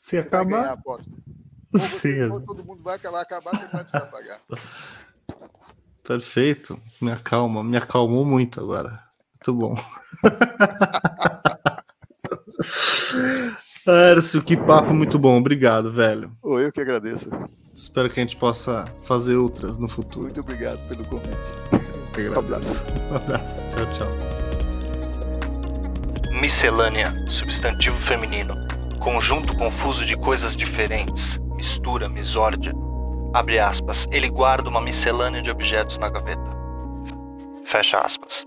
Se 0.00 0.10
você 0.10 0.18
acabar. 0.18 0.72
Aposta. 0.72 1.10
Ou 1.72 1.80
você, 1.80 2.24
ou 2.30 2.40
todo 2.40 2.64
mundo 2.64 2.82
vai 2.82 2.94
acabar, 2.94 3.20
acabar, 3.20 3.50
você 3.50 3.66
vai 3.66 3.84
precisar 3.84 4.06
pagar. 4.06 4.40
Perfeito. 6.02 6.80
Me 7.02 7.10
acalma, 7.10 7.62
me 7.62 7.76
acalmou 7.76 8.24
muito 8.24 8.60
agora. 8.60 9.02
Muito 9.34 9.52
bom. 9.52 9.74
Ércio, 13.86 14.42
que 14.42 14.56
papo 14.56 14.94
muito 14.94 15.18
bom. 15.18 15.36
Obrigado, 15.36 15.92
velho. 15.92 16.34
Eu 16.42 16.72
que 16.72 16.80
agradeço. 16.80 17.28
Espero 17.76 18.08
que 18.08 18.18
a 18.18 18.22
gente 18.22 18.36
possa 18.36 18.86
fazer 19.02 19.36
outras 19.36 19.76
no 19.76 19.86
futuro. 19.86 20.24
Muito 20.24 20.40
obrigado 20.40 20.78
pelo 20.88 21.04
convite. 21.04 21.36
Um 22.34 22.38
abraço. 22.38 22.82
Um 23.10 23.16
abraço. 23.16 23.62
Tchau, 23.70 23.86
tchau. 23.98 24.08
Miscelânea, 26.40 27.14
substantivo 27.28 28.00
feminino. 28.00 28.54
Conjunto 28.98 29.54
confuso 29.58 30.06
de 30.06 30.16
coisas 30.16 30.56
diferentes. 30.56 31.38
Mistura, 31.54 32.08
misórdia. 32.08 32.72
Abre 33.34 33.58
aspas. 33.58 34.08
Ele 34.10 34.30
guarda 34.30 34.70
uma 34.70 34.80
miscelânea 34.80 35.42
de 35.42 35.50
objetos 35.50 35.98
na 35.98 36.08
gaveta. 36.08 36.50
Fecha 37.66 37.98
aspas. 37.98 38.46